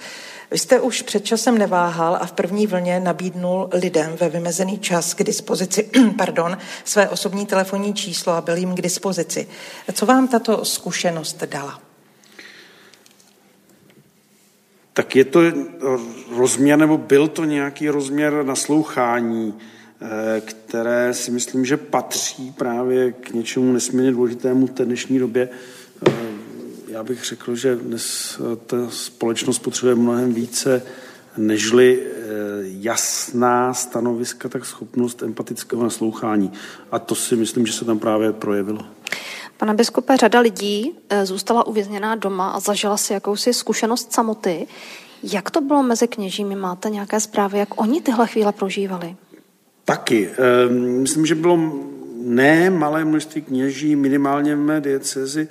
Vy 0.51 0.57
jste 0.57 0.82
už 0.82 1.01
před 1.01 1.26
časem 1.26 1.57
neváhal 1.57 2.17
a 2.21 2.26
v 2.26 2.32
první 2.32 2.67
vlně 2.67 2.99
nabídnul 2.99 3.69
lidem 3.74 4.15
ve 4.19 4.30
vymezený 4.30 4.80
čas 4.80 5.13
k 5.13 5.24
dispozici 5.24 5.89
pardon, 6.17 6.57
své 6.84 7.09
osobní 7.09 7.45
telefonní 7.45 7.93
číslo 7.93 8.34
a 8.34 8.41
byl 8.41 8.55
jim 8.55 8.76
k 8.76 8.82
dispozici. 8.82 9.47
Co 9.93 10.05
vám 10.05 10.28
tato 10.28 10.65
zkušenost 10.65 11.43
dala? 11.43 11.82
Tak 14.93 15.15
je 15.15 15.26
to 15.26 15.41
rozměr, 16.36 16.80
nebo 16.80 16.97
byl 16.97 17.28
to 17.28 17.45
nějaký 17.45 17.89
rozměr 17.89 18.45
naslouchání, 18.45 19.53
eh, 20.01 20.41
které 20.41 21.13
si 21.13 21.32
myslím, 21.32 21.65
že 21.65 21.78
patří 21.78 22.51
právě 22.51 23.11
k 23.11 23.30
něčemu 23.30 23.74
nesmírně 23.74 24.11
důležitému 24.11 24.67
v 24.67 24.71
té 24.71 24.86
dnešní 24.86 25.19
době, 25.19 25.49
eh, 26.07 26.11
já 26.94 27.04
bych 27.04 27.26
řekl, 27.26 27.56
že 27.56 27.76
dnes 27.76 28.38
eh, 28.39 28.56
ta 28.56 28.78
společnost 28.89 29.60
potřebuje 29.60 29.96
mnohem 29.96 30.34
více 30.34 30.84
nežli 31.38 32.00
eh, 32.02 32.20
jasná 32.64 33.74
stanoviska, 33.74 34.50
tak 34.50 34.66
schopnost 34.66 35.24
empatického 35.24 35.84
naslouchání. 35.84 36.52
A 36.91 37.00
to 37.00 37.16
si 37.16 37.36
myslím, 37.36 37.66
že 37.66 37.74
se 37.74 37.86
tam 37.86 38.00
právě 38.00 38.34
projevilo. 38.34 38.86
Pana 39.58 39.74
biskupe, 39.74 40.18
řada 40.18 40.39
lidí 40.39 40.91
eh, 41.10 41.26
zůstala 41.26 41.68
uvězněná 41.68 42.16
doma 42.16 42.50
a 42.50 42.60
zažila 42.60 42.98
si 42.98 43.14
jakousi 43.14 43.54
zkušenost 43.54 44.14
samoty. 44.14 44.68
Jak 45.24 45.52
to 45.52 45.62
bylo 45.62 45.84
mezi 45.84 46.08
kněžími? 46.08 46.56
Máte 46.56 46.89
nějaké 46.89 47.20
zprávy, 47.20 47.60
jak 47.60 47.82
oni 47.82 48.02
tyhle 48.02 48.28
chvíle 48.28 48.52
prožívali? 48.52 49.16
Taky. 49.86 50.30
Myslím, 50.70 51.26
že 51.26 51.36
bylo 51.36 51.60
ne 52.24 52.70
malé 52.70 53.06
množství 53.06 53.41
kněží, 53.41 53.96
minimálně 53.96 54.56
v 54.56 54.60
mé 54.60 54.82
diecezi, 54.82 55.48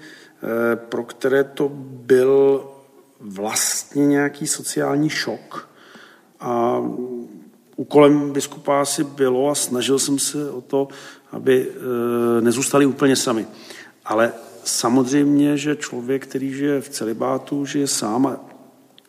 pro 0.74 1.05
které 1.05 1.45
to 1.45 1.70
byl 1.84 2.64
vlastně 3.20 4.07
nějaký 4.07 4.47
sociální 4.47 5.11
šok. 5.11 5.68
A 6.40 6.82
úkolem 7.76 8.32
biskupa 8.32 8.80
asi 8.80 9.05
bylo 9.05 9.51
a 9.51 9.55
snažil 9.55 9.99
jsem 9.99 10.18
se 10.18 10.51
o 10.51 10.61
to, 10.61 10.88
aby 11.32 11.68
eh, 11.68 12.40
nezůstali 12.40 12.86
úplně 12.86 13.16
sami. 13.16 13.47
Ale 14.05 14.32
samozřejmě, 14.64 15.57
že 15.57 15.76
člověk, 15.76 16.26
který 16.26 16.53
žije 16.53 16.80
v 16.80 16.88
celibátu, 16.88 17.66
žije 17.66 17.86
sám 17.86 18.26
a 18.26 18.40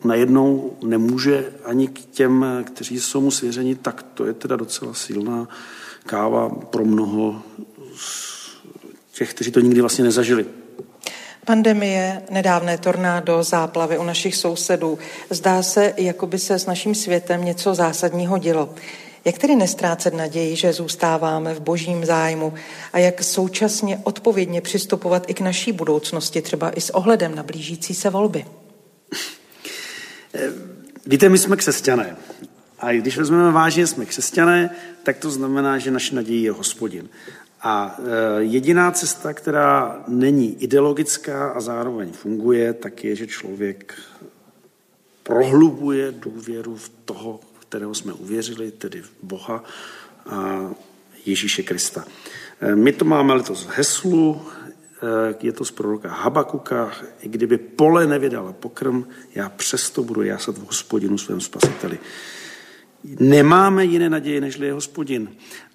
najednou 0.05 0.77
nemůže 0.83 1.53
ani 1.65 1.87
k 1.87 2.05
těm, 2.05 2.45
kteří 2.63 2.99
jsou 2.99 3.21
mu 3.21 3.31
svěřeni, 3.31 3.75
tak 3.75 4.03
to 4.13 4.25
je 4.25 4.33
teda 4.33 4.55
docela 4.55 4.93
silná 4.93 5.47
káva 6.05 6.49
pro 6.49 6.85
mnoho 6.85 7.41
těch, 9.11 9.33
kteří 9.33 9.51
to 9.51 9.59
nikdy 9.59 9.81
vlastně 9.81 10.03
nezažili. 10.03 10.45
Pandemie, 11.45 12.21
nedávné 12.29 12.77
tornádo, 12.77 13.43
záplavy 13.43 13.97
u 13.97 14.03
našich 14.03 14.35
sousedů. 14.35 14.99
Zdá 15.29 15.63
se, 15.63 15.93
jako 15.97 16.27
by 16.27 16.39
se 16.39 16.59
s 16.59 16.65
naším 16.65 16.95
světem 16.95 17.45
něco 17.45 17.75
zásadního 17.75 18.37
dělo. 18.37 18.75
Jak 19.25 19.37
tedy 19.37 19.55
nestrácet 19.55 20.13
naději, 20.13 20.55
že 20.55 20.73
zůstáváme 20.73 21.53
v 21.53 21.59
božím 21.59 22.05
zájmu 22.05 22.53
a 22.93 22.99
jak 22.99 23.23
současně 23.23 23.99
odpovědně 24.03 24.61
přistupovat 24.61 25.29
i 25.29 25.33
k 25.33 25.41
naší 25.41 25.71
budoucnosti, 25.71 26.41
třeba 26.41 26.71
i 26.71 26.81
s 26.81 26.89
ohledem 26.89 27.35
na 27.35 27.43
blížící 27.43 27.93
se 27.93 28.09
volby? 28.09 28.45
Víte, 31.05 31.29
my 31.29 31.37
jsme 31.37 31.55
křesťané. 31.55 32.15
A 32.79 32.91
když 32.91 33.17
vezmeme 33.17 33.51
vážně, 33.51 33.87
jsme 33.87 34.05
křesťané, 34.05 34.69
tak 35.03 35.17
to 35.17 35.31
znamená, 35.31 35.77
že 35.77 35.91
naše 35.91 36.15
naději 36.15 36.43
je 36.43 36.51
hospodin. 36.51 37.09
A 37.63 37.95
e, 37.99 38.43
jediná 38.43 38.91
cesta, 38.91 39.33
která 39.33 40.03
není 40.07 40.63
ideologická 40.63 41.49
a 41.49 41.61
zároveň 41.61 42.11
funguje, 42.11 42.73
tak 42.73 43.03
je, 43.03 43.15
že 43.15 43.27
člověk 43.27 43.95
prohlubuje 45.23 46.11
důvěru 46.11 46.75
v 46.75 46.91
toho, 47.05 47.39
kterého 47.59 47.95
jsme 47.95 48.13
uvěřili, 48.13 48.71
tedy 48.71 49.01
v 49.01 49.11
Boha 49.23 49.63
a 50.29 50.69
Ježíše 51.25 51.63
Krista. 51.63 52.05
E, 52.61 52.75
my 52.75 52.91
to 52.91 53.05
máme 53.05 53.33
letos 53.33 53.63
v 53.63 53.77
heslu, 53.77 54.41
e, 55.31 55.35
je 55.41 55.51
to 55.51 55.65
z 55.65 55.71
proroka 55.71 56.09
Habakuka, 56.09 56.91
i 57.21 57.29
kdyby 57.29 57.57
pole 57.57 58.07
nevydala 58.07 58.53
pokrm, 58.53 59.03
já 59.35 59.49
přesto 59.49 60.03
budu 60.03 60.21
jásat 60.21 60.57
v 60.57 60.65
hospodinu 60.65 61.17
svém 61.17 61.41
spasiteli. 61.41 61.99
Nemáme 63.19 63.85
jiné 63.85 64.09
naděje, 64.09 64.41
nežli 64.41 64.67
je 64.67 64.73
hospodin. 64.73 65.29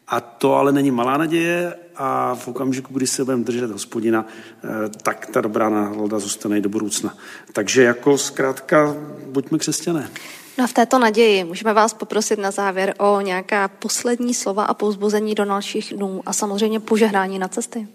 A 0.08 0.20
to 0.20 0.54
ale 0.54 0.72
není 0.72 0.90
malá 0.90 1.16
naděje 1.16 1.74
a 1.96 2.34
v 2.34 2.48
okamžiku, 2.48 2.94
kdy 2.94 3.06
se 3.06 3.24
budeme 3.24 3.44
držet 3.44 3.70
hospodina, 3.70 4.26
eh, 4.64 4.68
tak 5.02 5.26
ta 5.26 5.40
dobrá 5.40 5.68
nálada 5.68 6.18
zůstane 6.18 6.58
i 6.58 6.60
do 6.60 6.68
budoucna. 6.68 7.14
Takže 7.52 7.82
jako 7.82 8.18
zkrátka 8.18 8.96
buďme 9.26 9.58
křesťané. 9.58 10.10
No 10.58 10.64
a 10.64 10.66
v 10.66 10.72
této 10.72 10.98
naději 10.98 11.44
můžeme 11.44 11.72
vás 11.72 11.94
poprosit 11.94 12.38
na 12.38 12.50
závěr 12.50 12.94
o 12.98 13.20
nějaká 13.20 13.68
poslední 13.68 14.34
slova 14.34 14.64
a 14.64 14.74
pouzbuzení 14.74 15.34
do 15.34 15.44
dalších 15.44 15.94
dnů 15.96 16.22
a 16.26 16.32
samozřejmě 16.32 16.80
požehnání 16.80 17.38
na 17.38 17.48
cesty. 17.48 17.88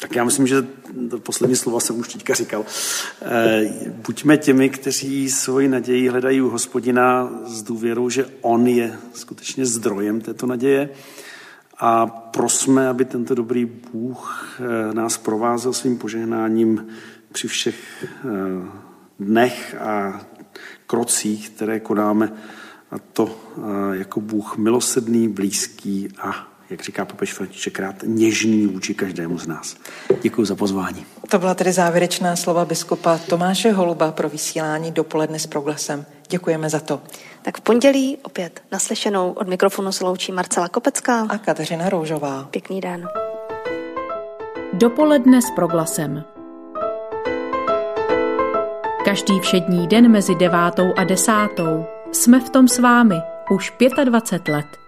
Tak 0.00 0.16
já 0.16 0.24
myslím, 0.24 0.46
že 0.46 0.66
to 1.10 1.18
poslední 1.18 1.56
slova 1.56 1.80
jsem 1.80 1.98
už 1.98 2.08
teďka 2.08 2.34
říkal. 2.34 2.64
Eh, 3.22 3.92
buďme 4.06 4.36
těmi, 4.36 4.70
kteří 4.70 5.30
svoji 5.30 5.68
naději 5.68 6.08
hledají 6.08 6.40
u 6.40 6.48
hospodina 6.48 7.30
s 7.46 7.62
důvěrou, 7.62 8.08
že 8.08 8.26
on 8.40 8.66
je 8.66 8.98
skutečně 9.14 9.66
zdrojem 9.66 10.20
této 10.20 10.46
naděje 10.46 10.88
a 11.78 12.06
prosme, 12.06 12.88
aby 12.88 13.04
tento 13.04 13.34
dobrý 13.34 13.64
Bůh 13.64 14.58
eh, 14.60 14.94
nás 14.94 15.18
provázel 15.18 15.72
svým 15.72 15.98
požehnáním 15.98 16.86
při 17.32 17.48
všech 17.48 18.04
eh, 18.04 18.28
dnech 19.18 19.76
a 19.80 20.20
krocích, 20.86 21.50
které 21.50 21.80
konáme, 21.80 22.32
a 22.90 22.98
to 22.98 23.40
jako 23.92 24.20
Bůh 24.20 24.56
milosedný, 24.56 25.28
blízký 25.28 26.08
a 26.18 26.49
jak 26.70 26.82
říká 26.82 27.04
papež 27.04 27.32
František 27.32 27.78
rád, 27.78 27.94
něžný 28.06 28.66
vůči 28.66 28.94
každému 28.94 29.38
z 29.38 29.46
nás. 29.46 29.76
Děkuji 30.22 30.44
za 30.44 30.54
pozvání. 30.54 31.06
To 31.28 31.38
byla 31.38 31.54
tedy 31.54 31.72
závěrečná 31.72 32.36
slova 32.36 32.64
biskupa 32.64 33.18
Tomáše 33.18 33.72
Holuba 33.72 34.12
pro 34.12 34.28
vysílání 34.28 34.92
dopoledne 34.92 35.38
s 35.38 35.46
proglasem. 35.46 36.06
Děkujeme 36.28 36.70
za 36.70 36.80
to. 36.80 37.02
Tak 37.42 37.58
v 37.58 37.60
pondělí 37.60 38.18
opět 38.22 38.62
naslyšenou 38.72 39.32
od 39.32 39.48
mikrofonu 39.48 39.92
se 39.92 40.04
loučí 40.04 40.32
Marcela 40.32 40.68
Kopecká 40.68 41.26
a 41.28 41.38
Kateřina 41.38 41.88
Roužová. 41.88 42.48
Pěkný 42.50 42.80
den. 42.80 43.08
Dopoledne 44.72 45.42
s 45.42 45.50
proglasem. 45.50 46.24
Každý 49.04 49.40
všední 49.40 49.86
den 49.86 50.10
mezi 50.10 50.34
devátou 50.34 50.92
a 50.96 51.04
desátou 51.04 51.84
jsme 52.12 52.40
v 52.40 52.50
tom 52.50 52.68
s 52.68 52.78
vámi 52.78 53.16
už 53.50 53.72
25 54.04 54.54
let. 54.54 54.79